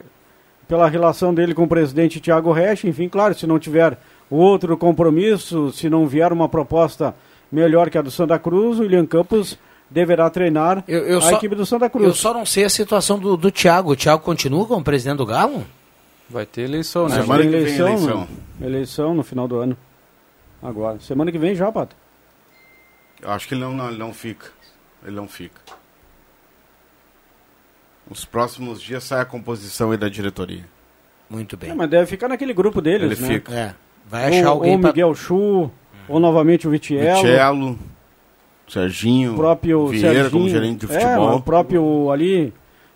pela 0.67 0.89
relação 0.89 1.35
dele 1.35 1.53
com 1.53 1.65
o 1.65 1.69
presidente 1.69 2.21
Tiago 2.21 2.53
Resch, 2.53 2.85
enfim, 2.85 3.09
claro, 3.09 3.35
se 3.35 3.47
não 3.47 3.59
tiver 3.59 3.99
outro 4.31 4.77
compromisso, 4.77 5.73
se 5.73 5.91
não 5.91 6.07
vier 6.07 6.33
uma 6.33 6.49
proposta 6.49 7.15
melhor 7.51 7.91
que 7.91 7.99
a 7.99 8.03
do 8.03 8.11
Santa 8.11 8.39
Cruz, 8.39 8.79
o 8.79 8.83
William 8.83 9.05
Campos 9.05 9.59
deverá 9.91 10.31
treinar 10.31 10.85
eu, 10.87 11.01
eu 11.01 11.19
a 11.19 11.23
só, 11.23 11.33
equipe 11.33 11.55
do 11.55 11.67
Santa 11.67 11.91
Cruz. 11.91 12.07
Eu 12.07 12.15
só 12.15 12.33
não 12.33 12.47
sei 12.47 12.65
a 12.65 12.71
situação 12.71 13.19
do, 13.19 13.37
do 13.37 13.51
Thiago. 13.51 13.93
O 13.93 13.97
Thiago 13.97 14.23
continua 14.23 14.67
como 14.67 14.85
presidente 14.85 15.19
do 15.19 15.27
Galo? 15.27 15.67
Vai 16.29 16.47
ter 16.47 16.63
eleição, 16.63 17.09
né? 17.09 17.21
Semana 17.21 17.43
que 17.43 17.49
vem 17.49 17.61
eleição, 17.61 17.89
eleição. 17.89 18.29
eleição 18.61 19.15
no 19.15 19.23
final 19.25 19.49
do 19.49 19.59
ano. 19.59 19.77
Agora. 20.63 21.01
Semana 21.01 21.33
que 21.33 21.39
vem 21.39 21.55
já, 21.55 21.71
Pato. 21.73 21.97
Eu 23.21 23.31
acho 23.31 23.49
que 23.49 23.55
ele 23.55 23.63
não, 23.63 23.75
não, 23.75 23.89
ele 23.89 23.99
não 23.99 24.15
fica. 24.15 24.47
Ele 25.05 25.17
não 25.17 25.27
fica. 25.27 25.61
Nos 28.09 28.25
próximos 28.25 28.81
dias 28.81 29.05
sai 29.05 29.21
a 29.21 29.25
composição 29.25 29.91
aí 29.91 29.97
da 29.97 30.09
diretoria. 30.09 30.65
Muito 31.29 31.57
bem. 31.57 31.71
É, 31.71 31.75
mas 31.75 31.89
deve 31.89 32.07
ficar 32.07 32.29
naquele 32.29 32.53
grupo 32.53 32.81
deles, 32.81 33.19
ele 33.19 33.29
né? 33.29 33.35
fica. 33.35 33.55
É. 33.55 33.75
Vai 34.09 34.39
achar 34.39 34.51
ou, 34.51 34.59
alguém 34.59 34.73
ou 34.73 34.79
Miguel 34.79 35.13
pra... 35.13 35.21
Chu, 35.21 35.71
ou 36.09 36.21
novamente 36.21 36.67
o 36.67 36.71
Vitiello. 36.71 37.23
Vitiello. 37.23 37.79
Serginho, 38.71 39.33
o 39.33 39.37
próprio 39.37 39.89
Vieira 39.89 40.09
Serginho, 40.15 40.31
como 40.31 40.49
gerente 40.49 40.87
de 40.87 40.93
é, 40.93 41.01
futebol. 41.01 41.33
É, 41.33 41.35
o 41.35 41.41
próprio 41.41 42.11
ali. 42.11 42.53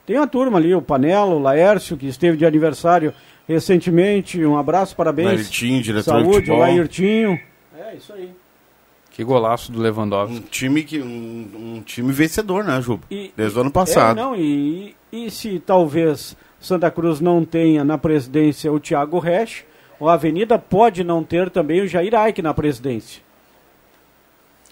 Tem 0.07 0.17
uma 0.17 0.27
turma 0.27 0.59
ali, 0.59 0.75
o 0.75 0.83
Panelo, 0.83 1.37
o 1.37 1.39
Laércio, 1.39 1.97
que 1.97 2.07
esteve 2.07 2.37
de 2.37 2.47
aniversário 2.47 3.13
recentemente. 3.49 4.45
Um 4.45 4.57
abraço, 4.57 4.95
parabéns. 4.95 5.29
Lairtinho, 5.29 5.83
diretor 5.83 6.11
Saúde, 6.11 6.29
de 6.29 6.35
futebol. 6.35 6.59
Lairtinho. 6.59 7.41
É, 7.77 7.97
isso 7.97 8.13
aí. 8.13 8.31
Que 9.11 9.25
golaço 9.25 9.73
do 9.73 9.81
Lewandowski. 9.81 10.37
Um 10.37 10.41
time, 10.41 10.83
que, 10.83 11.01
um, 11.01 11.49
um 11.77 11.83
time 11.85 12.13
vencedor, 12.13 12.65
né, 12.65 12.81
Juba? 12.83 13.05
Desde 13.37 13.59
o 13.59 13.61
ano 13.61 13.71
passado. 13.71 14.19
É, 14.19 14.23
não, 14.23 14.37
e, 14.37 14.95
e 15.13 15.31
se 15.31 15.59
talvez 15.59 16.37
Santa 16.61 16.91
Cruz 16.91 17.21
não 17.21 17.45
tenha 17.45 17.85
na 17.85 17.97
presidência 17.97 18.73
o 18.73 18.79
Thiago 18.79 19.19
Resch, 19.19 19.65
a 20.01 20.13
Avenida 20.13 20.59
pode 20.59 21.03
não 21.03 21.25
ter 21.25 21.49
também 21.49 21.81
o 21.81 21.87
Jair 21.87 22.15
Aike 22.15 22.43
na 22.43 22.53
presidência 22.53 23.24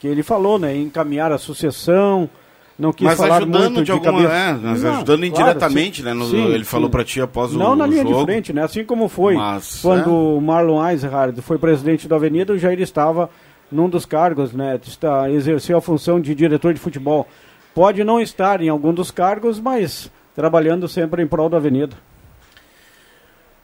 que 0.02 0.08
ele 0.08 0.24
falou, 0.24 0.58
né? 0.58 0.76
Encaminhar 0.76 1.30
a 1.30 1.38
sucessão, 1.38 2.28
não 2.76 2.92
quis 2.92 3.06
mas 3.06 3.16
falar 3.16 3.36
ajudando 3.36 3.62
muito 3.62 3.76
de, 3.76 3.84
de 3.84 3.92
alguma, 3.92 4.12
cabeça. 4.14 4.34
É, 4.34 4.52
mas 4.52 4.82
não, 4.82 4.94
ajudando 4.96 5.24
indiretamente, 5.24 6.02
claro, 6.02 6.18
né? 6.18 6.24
No, 6.24 6.28
sim, 6.28 6.44
ele 6.44 6.64
sim. 6.64 6.64
falou 6.64 6.90
para 6.90 7.04
ti 7.04 7.20
após 7.20 7.52
não 7.52 7.58
o 7.58 7.68
Não 7.68 7.76
na 7.76 7.86
linha 7.86 8.02
jogo, 8.02 8.18
de 8.18 8.24
frente, 8.24 8.52
né? 8.52 8.64
Assim 8.64 8.84
como 8.84 9.08
foi 9.08 9.36
mas, 9.36 9.78
quando 9.80 10.12
o 10.12 10.40
Marlon 10.40 10.84
Eisenhardt 10.84 11.40
foi 11.40 11.56
presidente 11.56 12.08
da 12.08 12.16
Avenida, 12.16 12.52
o 12.52 12.58
Jair 12.58 12.80
estava 12.80 13.30
num 13.70 13.88
dos 13.88 14.04
cargos, 14.04 14.52
né? 14.52 14.80
Está, 14.84 15.30
exerceu 15.30 15.78
a 15.78 15.80
função 15.80 16.20
de 16.20 16.34
diretor 16.34 16.74
de 16.74 16.80
futebol. 16.80 17.28
Pode 17.72 18.02
não 18.02 18.20
estar 18.20 18.60
em 18.60 18.68
algum 18.68 18.92
dos 18.92 19.12
cargos, 19.12 19.60
mas 19.60 20.10
trabalhando 20.34 20.88
sempre 20.88 21.22
em 21.22 21.28
prol 21.28 21.48
da 21.48 21.58
Avenida. 21.58 21.96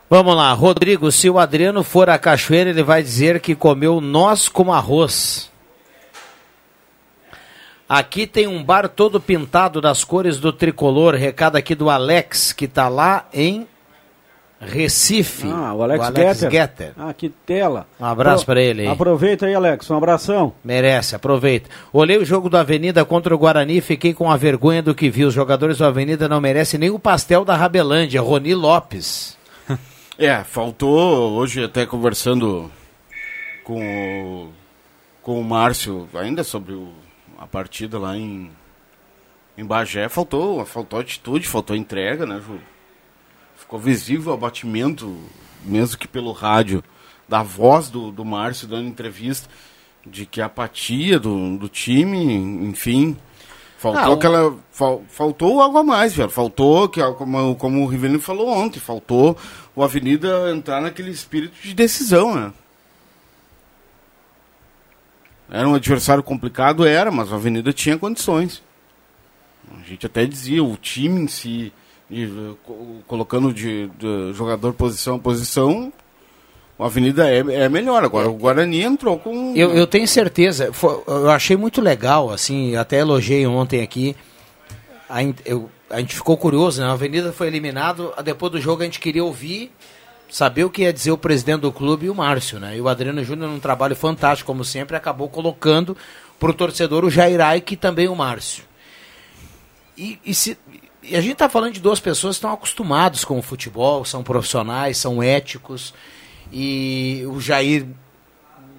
Vamos 0.09 0.37
lá, 0.37 0.53
Rodrigo, 0.53 1.11
se 1.11 1.29
o 1.29 1.37
Adriano 1.37 1.83
for 1.83 2.09
à 2.09 2.17
cachoeira, 2.17 2.71
ele 2.71 2.85
vai 2.85 3.03
dizer 3.03 3.41
que 3.41 3.57
comeu 3.57 4.01
nós 4.01 4.49
com 4.49 4.73
arroz. 4.73 5.51
Aqui 7.89 8.27
tem 8.27 8.47
um 8.47 8.63
bar 8.63 8.87
todo 8.87 9.19
pintado 9.19 9.81
das 9.81 10.05
cores 10.05 10.39
do 10.39 10.53
tricolor. 10.53 11.15
Recado 11.15 11.57
aqui 11.57 11.75
do 11.75 11.89
Alex, 11.89 12.53
que 12.53 12.67
está 12.67 12.87
lá 12.89 13.27
em 13.33 13.67
Recife. 14.61 15.49
Ah, 15.51 15.73
o 15.73 15.83
Alex, 15.83 16.05
o 16.05 16.07
Alex 16.09 16.41
Getter. 16.41 16.51
Getter. 16.51 16.93
Ah, 16.99 17.15
que 17.15 17.31
tela. 17.31 17.87
Um 17.99 18.05
abraço 18.05 18.45
para 18.45 18.61
ele 18.61 18.83
aí. 18.83 18.89
Aproveita 18.89 19.47
aí, 19.47 19.55
Alex. 19.55 19.89
Um 19.89 19.97
abração. 19.97 20.53
Merece, 20.63 21.17
aproveita. 21.17 21.71
Olhei 21.91 22.19
o 22.19 22.25
jogo 22.25 22.51
da 22.51 22.61
Avenida 22.61 23.05
contra 23.07 23.35
o 23.35 23.39
Guarani 23.39 23.79
e 23.79 23.81
fiquei 23.81 24.13
com 24.13 24.31
a 24.31 24.37
vergonha 24.37 24.83
do 24.83 24.95
que 24.95 25.09
vi. 25.09 25.25
Os 25.25 25.33
jogadores 25.33 25.79
da 25.79 25.87
Avenida 25.87 26.29
não 26.29 26.43
merecem 26.43 26.79
nem 26.79 26.91
o 26.91 26.99
pastel 26.99 27.43
da 27.43 27.57
Rabelândia. 27.57 28.21
Roni 28.21 28.55
Lopes. 28.55 29.39
é, 30.19 30.43
faltou 30.45 31.33
hoje 31.33 31.65
até 31.65 31.87
conversando 31.87 32.71
com 33.65 33.81
o, 33.81 34.49
com 35.23 35.41
o 35.41 35.45
Márcio, 35.45 36.07
ainda 36.15 36.45
sobre 36.45 36.75
o 36.75 36.89
a 37.39 37.47
partida 37.47 37.99
lá 37.99 38.17
em, 38.17 38.51
em 39.57 39.65
Bagé, 39.65 40.09
faltou, 40.09 40.65
faltou 40.67 40.99
atitude, 41.01 41.47
faltou 41.49 41.77
entrega, 41.77 42.27
né, 42.27 42.41
Ju? 42.45 42.59
ficou 43.57 43.79
visível 43.79 44.33
o 44.33 44.35
abatimento, 44.35 45.17
mesmo 45.65 45.99
que 45.99 46.09
pelo 46.09 46.33
rádio, 46.33 46.83
da 47.29 47.43
voz 47.43 47.89
do, 47.91 48.11
do 48.11 48.25
Márcio 48.25 48.67
dando 48.69 48.89
entrevista, 48.89 49.49
de 50.07 50.25
que 50.25 50.41
a 50.41 50.47
apatia 50.47 51.19
do, 51.19 51.59
do 51.59 51.69
time, 51.69 52.35
enfim. 52.67 53.17
Faltou 53.77 54.01
Ah, 54.03 54.11
o- 54.11 54.13
aquela. 54.15 54.57
fal- 54.73 55.03
faltou 55.09 55.61
algo 55.61 55.77
a 55.79 55.83
mais, 55.85 56.15
velho. 56.15 56.31
Faltou, 56.31 56.89
que, 56.89 57.01
como, 57.15 57.55
como 57.57 57.83
o 57.85 57.87
Rivelino 57.87 58.19
falou 58.21 58.49
ontem, 58.49 58.81
faltou 58.81 59.37
o 59.77 59.83
Avenida 59.85 60.51
entrar 60.51 60.81
naquele 60.81 61.11
espírito 61.11 61.55
de 61.63 61.75
decisão, 61.75 62.35
né? 62.35 62.53
Era 65.51 65.69
um 65.69 65.75
adversário 65.75 66.23
complicado, 66.23 66.87
era, 66.87 67.11
mas 67.11 67.33
a 67.33 67.37
Avenida 67.37 67.73
tinha 67.73 67.97
condições. 67.99 68.63
A 69.81 69.89
gente 69.89 70.05
até 70.07 70.27
dizia, 70.27 70.63
o 70.63 70.77
time 70.77 71.23
em 71.23 71.29
si, 71.29 71.73
colocando 73.07 73.53
de, 73.53 73.89
de 73.99 74.33
jogador 74.35 74.73
posição 74.75 75.17
a 75.17 75.19
posição, 75.19 75.93
o 76.79 76.85
Avenida 76.85 77.29
é, 77.31 77.39
é 77.65 77.69
melhor. 77.69 78.05
Agora 78.05 78.29
o 78.29 78.35
Guarani 78.35 78.83
entrou 78.83 79.19
com. 79.19 79.55
Eu, 79.57 79.73
eu 79.75 79.87
tenho 79.87 80.07
certeza, 80.07 80.73
foi- 80.73 81.03
eu 81.07 81.31
achei 81.31 81.57
muito 81.57 81.81
legal, 81.81 82.31
assim, 82.31 82.77
até 82.77 82.99
elogiei 82.99 83.47
ontem 83.47 83.83
aqui. 83.83 84.15
A, 85.09 85.23
eu- 85.45 85.71
a 85.91 86.01
gente 86.01 86.15
ficou 86.15 86.37
curioso, 86.37 86.81
né? 86.83 86.87
A 86.89 86.93
Avenida 86.93 87.33
foi 87.33 87.47
eliminado, 87.47 88.13
depois 88.23 88.53
do 88.53 88.61
jogo 88.61 88.83
a 88.83 88.85
gente 88.85 89.01
queria 89.01 89.25
ouvir, 89.25 89.71
saber 90.29 90.65
o 90.65 90.71
que 90.71 90.83
ia 90.83 90.93
dizer 90.93 91.11
o 91.11 91.19
presidente 91.19 91.61
do 91.63 91.73
clube 91.73 92.07
e 92.07 92.11
o 92.11 92.15
Márcio, 92.15 92.59
né? 92.61 92.77
E 92.77 92.81
o 92.81 92.89
Adriano 92.89 93.23
Júnior, 93.25 93.51
num 93.51 93.59
trabalho 93.61 93.97
fantástico, 93.97 94.47
como 94.47 94.65
sempre, 94.65 94.97
acabou 94.97 95.29
colocando 95.29 95.97
pro 96.39 96.53
torcedor 96.55 97.05
o 97.05 97.11
Jairai 97.11 97.63
e 97.71 97.77
também 97.77 98.09
o 98.09 98.15
Márcio. 98.15 98.65
E, 99.97 100.19
e 100.25 100.35
se- 100.35 100.59
e 101.03 101.17
a 101.17 101.21
gente 101.21 101.33
está 101.33 101.49
falando 101.49 101.73
de 101.73 101.81
duas 101.81 102.01
pessoas 102.01 102.37
que 102.37 102.39
estão 102.39 102.53
acostumados 102.53 103.25
com 103.25 103.39
o 103.39 103.43
futebol, 103.43 104.05
são 104.05 104.23
profissionais, 104.23 104.99
são 104.99 105.23
éticos. 105.23 105.95
E 106.53 107.23
o 107.27 107.41
Jair 107.41 107.87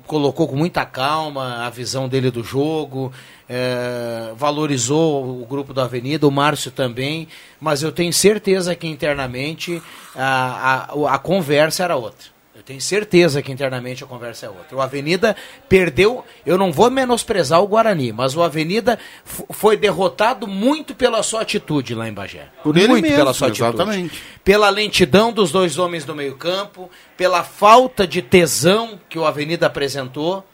colocou 0.10 0.47
com 0.47 0.55
muita 0.55 0.84
calma 0.88 1.68
a 1.68 1.70
visão 1.70 2.10
dele 2.10 2.32
do 2.32 2.43
jogo, 2.43 3.14
eh, 3.47 4.34
valorizou 4.36 5.39
o 5.39 5.45
grupo 5.45 5.72
da 5.72 5.84
Avenida, 5.84 6.28
o 6.28 6.32
Márcio 6.32 6.72
também, 6.72 7.28
mas 7.62 7.84
eu 7.84 7.91
tenho 7.91 8.12
certeza 8.12 8.76
que 8.76 8.88
internamente 8.88 9.80
a, 10.16 10.88
a, 10.89 11.14
a 11.14 11.20
conversa 11.20 11.84
era 11.84 11.95
outra. 11.95 12.39
Eu 12.60 12.64
tenho 12.64 12.82
certeza 12.82 13.41
que 13.41 13.53
internamente 13.53 14.03
a 14.03 14.07
conversa 14.07 14.47
é 14.47 14.49
outra. 14.49 14.76
O 14.76 14.82
Avenida 14.82 15.34
perdeu, 15.70 16.26
eu 16.45 16.57
não 16.57 16.74
vou 16.74 16.91
menosprezar 16.91 17.64
o 17.64 17.68
Guarani, 17.68 18.12
mas 18.12 18.36
o 18.36 18.43
Avenida 18.43 18.99
foi 19.24 19.78
derrotado 19.78 20.45
muito 20.45 20.93
pela 20.93 21.24
sua 21.24 21.39
atitude 21.39 21.95
lá 21.95 22.10
em 22.10 22.12
Bagé. 22.12 22.49
Por 22.62 22.76
ele 22.76 22.89
muito 22.89 23.03
mesmo, 23.03 23.18
pela 23.18 23.34
sua 23.34 23.47
atitude 23.47 23.76
exatamente. 23.76 24.22
pela 24.43 24.70
lentidão 24.70 25.32
dos 25.32 25.53
dois 25.53 25.78
homens 25.78 26.03
do 26.03 26.14
meio-campo, 26.14 26.91
pela 27.16 27.45
falta 27.45 28.05
de 28.05 28.22
tesão 28.22 28.99
que 29.07 29.18
o 29.18 29.26
Avenida 29.26 29.68
apresentou. 29.68 30.45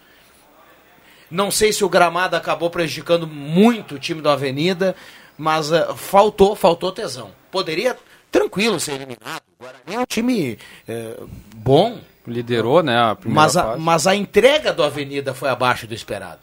Não 1.31 1.49
sei 1.49 1.73
se 1.73 1.83
o 1.83 1.89
gramado 1.89 2.35
acabou 2.35 2.69
prejudicando 2.69 3.25
muito 3.25 3.95
o 3.95 3.99
time 3.99 4.21
do 4.21 4.29
Avenida, 4.29 4.95
mas 5.35 5.71
eh, 5.71 5.87
faltou, 5.95 6.55
faltou 6.55 6.91
tesão. 6.91 7.31
Poderia 7.49 7.97
tranquilo 8.36 8.79
ser 8.81 8.95
eliminado. 8.95 9.43
O 9.57 9.63
Guarani 9.63 9.95
é 9.95 9.99
um 9.99 10.05
time 10.05 10.59
eh, 10.88 11.17
bom, 11.55 12.01
Liderou, 12.27 12.83
né, 12.83 12.97
a 12.97 13.15
primeira 13.15 13.41
mas 13.41 13.55
a, 13.55 13.63
fase. 13.63 13.81
mas 13.81 14.07
a 14.07 14.15
entrega 14.15 14.73
do 14.73 14.83
Avenida 14.83 15.33
foi 15.33 15.47
abaixo 15.47 15.88
do 15.88 15.93
esperado. 15.93 16.41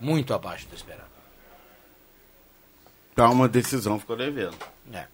Muito 0.00 0.34
abaixo 0.34 0.66
do 0.68 0.74
esperado. 0.74 1.06
Tá 3.14 3.28
uma 3.30 3.48
decisão, 3.48 4.00
ficou 4.00 4.16
devendo. 4.16 4.56
É. 4.92 5.04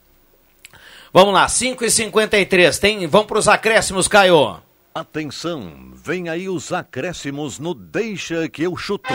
Vamos 1.13 1.35
lá, 1.35 1.47
5h53. 1.47 2.79
Tem, 2.79 3.07
vamos 3.07 3.27
para 3.27 3.39
os 3.39 3.49
acréscimos, 3.49 4.09
Caio. 4.09 4.63
Atenção, 4.95 5.91
vem 5.93 6.29
aí 6.29 6.49
os 6.49 6.73
acréscimos 6.73 7.59
no 7.59 7.75
Deixa 7.75 8.49
que 8.49 8.63
eu 8.63 8.77
chuto. 8.77 9.13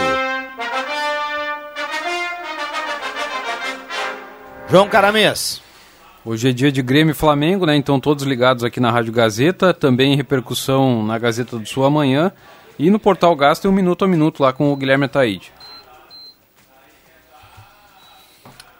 João 4.68 4.90
Caramês. 4.90 5.69
Hoje 6.26 6.50
é 6.50 6.52
dia 6.52 6.72
de 6.72 6.82
Grêmio 6.82 7.12
e 7.12 7.16
Flamengo, 7.16 7.66
né? 7.66 7.76
Então 7.76 8.00
todos 8.00 8.24
ligados 8.26 8.64
aqui 8.64 8.80
na 8.80 8.92
Rádio 8.92 9.12
Gazeta, 9.14 9.74
também 9.74 10.14
em 10.14 10.16
repercussão 10.16 11.04
na 11.06 11.18
Gazeta 11.18 11.58
do 11.58 11.66
Sul 11.66 11.86
amanhã. 11.86 12.32
E 12.78 12.90
no 12.90 13.00
Portal 13.00 13.36
Gás 13.36 13.60
tem 13.60 13.70
um 13.70 13.74
minuto 13.74 14.06
a 14.06 14.08
minuto 14.08 14.42
lá 14.44 14.54
com 14.54 14.72
o 14.72 14.76
Guilherme 14.76 15.06
Ataíde. 15.06 15.52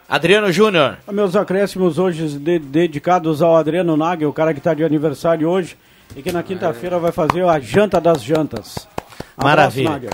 Adriano 0.08 0.52
Júnior. 0.52 0.98
Meus 1.12 1.36
acréscimos 1.36 1.98
hoje 1.98 2.38
de- 2.38 2.58
dedicados 2.58 3.40
ao 3.42 3.56
Adriano 3.56 3.96
Nagel, 3.96 4.28
o 4.28 4.32
cara 4.32 4.52
que 4.52 4.58
está 4.58 4.74
de 4.74 4.82
aniversário 4.84 5.48
hoje 5.48 5.76
e 6.16 6.22
que 6.22 6.32
na 6.32 6.42
quinta-feira 6.42 6.98
vai 6.98 7.12
fazer 7.12 7.44
a 7.44 7.60
janta 7.60 8.00
das 8.00 8.22
jantas. 8.22 8.88
Abraço, 9.36 9.42
Maravilha. 9.78 9.90
Nagel. 9.90 10.10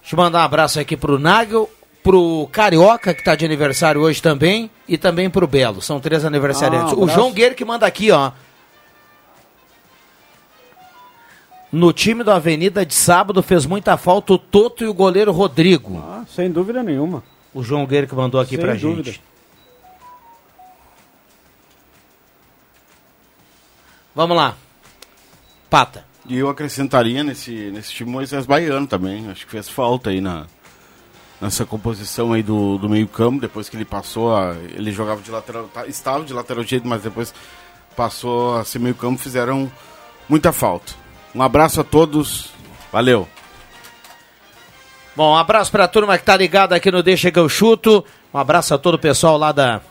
Deixa 0.00 0.14
eu 0.14 0.16
mandar 0.16 0.40
um 0.40 0.44
abraço 0.44 0.78
aqui 0.78 0.96
pro 0.96 1.18
Nagel, 1.18 1.68
pro 2.02 2.48
Carioca, 2.50 3.14
que 3.14 3.22
tá 3.22 3.34
de 3.34 3.44
aniversário 3.44 4.00
hoje 4.00 4.20
também, 4.20 4.70
e 4.88 4.98
também 4.98 5.30
pro 5.30 5.46
Belo. 5.46 5.80
São 5.80 6.00
três 6.00 6.24
aniversariantes. 6.24 6.92
Ah, 6.92 6.96
um 6.96 7.04
o. 7.04 7.08
João 7.08 7.32
Guerre 7.32 7.54
que 7.54 7.64
manda 7.64 7.86
aqui, 7.86 8.10
ó. 8.10 8.32
No 11.70 11.92
time 11.92 12.22
do 12.22 12.30
Avenida 12.30 12.84
de 12.84 12.92
sábado 12.94 13.42
fez 13.42 13.64
muita 13.64 13.96
falta 13.96 14.34
o 14.34 14.38
Toto 14.38 14.84
e 14.84 14.88
o 14.88 14.92
goleiro 14.92 15.32
Rodrigo. 15.32 15.98
Ah, 16.06 16.24
sem 16.28 16.50
dúvida 16.50 16.82
nenhuma. 16.82 17.22
O 17.54 17.62
João 17.62 17.86
Guerre 17.86 18.06
que 18.06 18.14
mandou 18.14 18.40
aqui 18.40 18.56
Sem 18.56 18.60
pra 18.64 18.74
dúvida. 18.74 19.10
gente. 19.10 19.22
Vamos 24.14 24.36
lá. 24.36 24.54
Pata. 25.70 26.04
E 26.28 26.36
eu 26.38 26.48
acrescentaria 26.48 27.24
nesse, 27.24 27.70
nesse 27.70 27.92
time 27.92 28.10
Moisés 28.10 28.44
Baiano 28.44 28.86
também. 28.86 29.30
Acho 29.30 29.46
que 29.46 29.52
fez 29.52 29.68
falta 29.68 30.10
aí 30.10 30.20
na, 30.20 30.46
nessa 31.42 31.66
composição 31.66 32.32
aí 32.32 32.42
do, 32.42 32.78
do 32.78 32.88
meio 32.88 33.08
campo. 33.08 33.40
Depois 33.40 33.68
que 33.68 33.76
ele 33.76 33.84
passou 33.84 34.34
a. 34.34 34.54
Ele 34.74 34.92
jogava 34.92 35.20
de 35.20 35.30
lateral. 35.30 35.64
tá- 35.64 35.86
estava 35.86 36.24
de 36.24 36.32
lateral 36.32 36.62
direito, 36.62 36.86
mas 36.86 37.02
depois 37.02 37.34
passou 37.96 38.56
a 38.56 38.64
ser 38.64 38.78
meio 38.78 38.94
campo. 38.94 39.20
Fizeram 39.20 39.70
muita 40.28 40.52
falta. 40.52 40.92
Um 41.34 41.42
abraço 41.42 41.80
a 41.80 41.84
todos. 41.84 42.50
Valeu. 42.92 43.28
Bom, 45.14 45.32
um 45.32 45.36
abraço 45.36 45.70
pra 45.70 45.88
turma 45.88 46.16
que 46.16 46.24
tá 46.24 46.36
ligada 46.36 46.74
aqui 46.74 46.90
no 46.90 47.02
Deixa 47.02 47.30
que 47.30 47.38
eu 47.38 47.48
chuto. 47.48 48.04
Um 48.32 48.38
abraço 48.38 48.72
a 48.72 48.78
todo 48.78 48.94
o 48.94 48.98
pessoal 48.98 49.36
lá 49.36 49.52
da, 49.52 49.82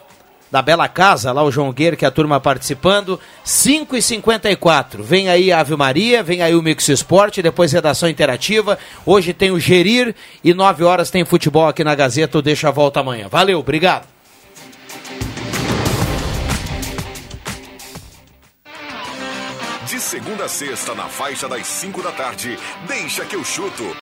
da 0.51 0.61
Bela 0.61 0.87
Casa, 0.87 1.31
lá 1.31 1.41
o 1.43 1.51
João 1.51 1.71
Guerre, 1.71 1.95
que 1.95 2.03
é 2.03 2.07
a 2.07 2.11
turma 2.11 2.39
participando. 2.39 3.19
5 3.43 3.95
e 3.95 4.01
54 4.01 5.01
Vem 5.03 5.29
aí 5.29 5.51
a 5.51 5.61
Ave 5.61 5.75
Maria, 5.75 6.21
vem 6.21 6.41
aí 6.41 6.53
o 6.53 6.61
Mix 6.61 6.89
Esporte, 6.89 7.41
depois 7.41 7.71
redação 7.71 8.09
interativa. 8.09 8.77
Hoje 9.05 9.33
tem 9.33 9.51
o 9.51 9.59
Gerir 9.59 10.13
e 10.43 10.53
9 10.53 10.83
horas 10.83 11.09
tem 11.09 11.23
futebol 11.23 11.67
aqui 11.67 11.83
na 11.83 11.95
Gazeta. 11.95 12.37
O 12.37 12.41
Deixa 12.41 12.67
a 12.67 12.71
volta 12.71 12.99
amanhã. 12.99 13.27
Valeu, 13.29 13.59
obrigado. 13.59 14.05
De 19.85 19.99
segunda 19.99 20.45
a 20.45 20.49
sexta, 20.49 20.95
na 20.95 21.07
faixa 21.07 21.47
das 21.47 21.65
5 21.67 22.01
da 22.01 22.11
tarde, 22.11 22.57
deixa 22.87 23.25
que 23.25 23.35
eu 23.35 23.43
chuto. 23.43 23.95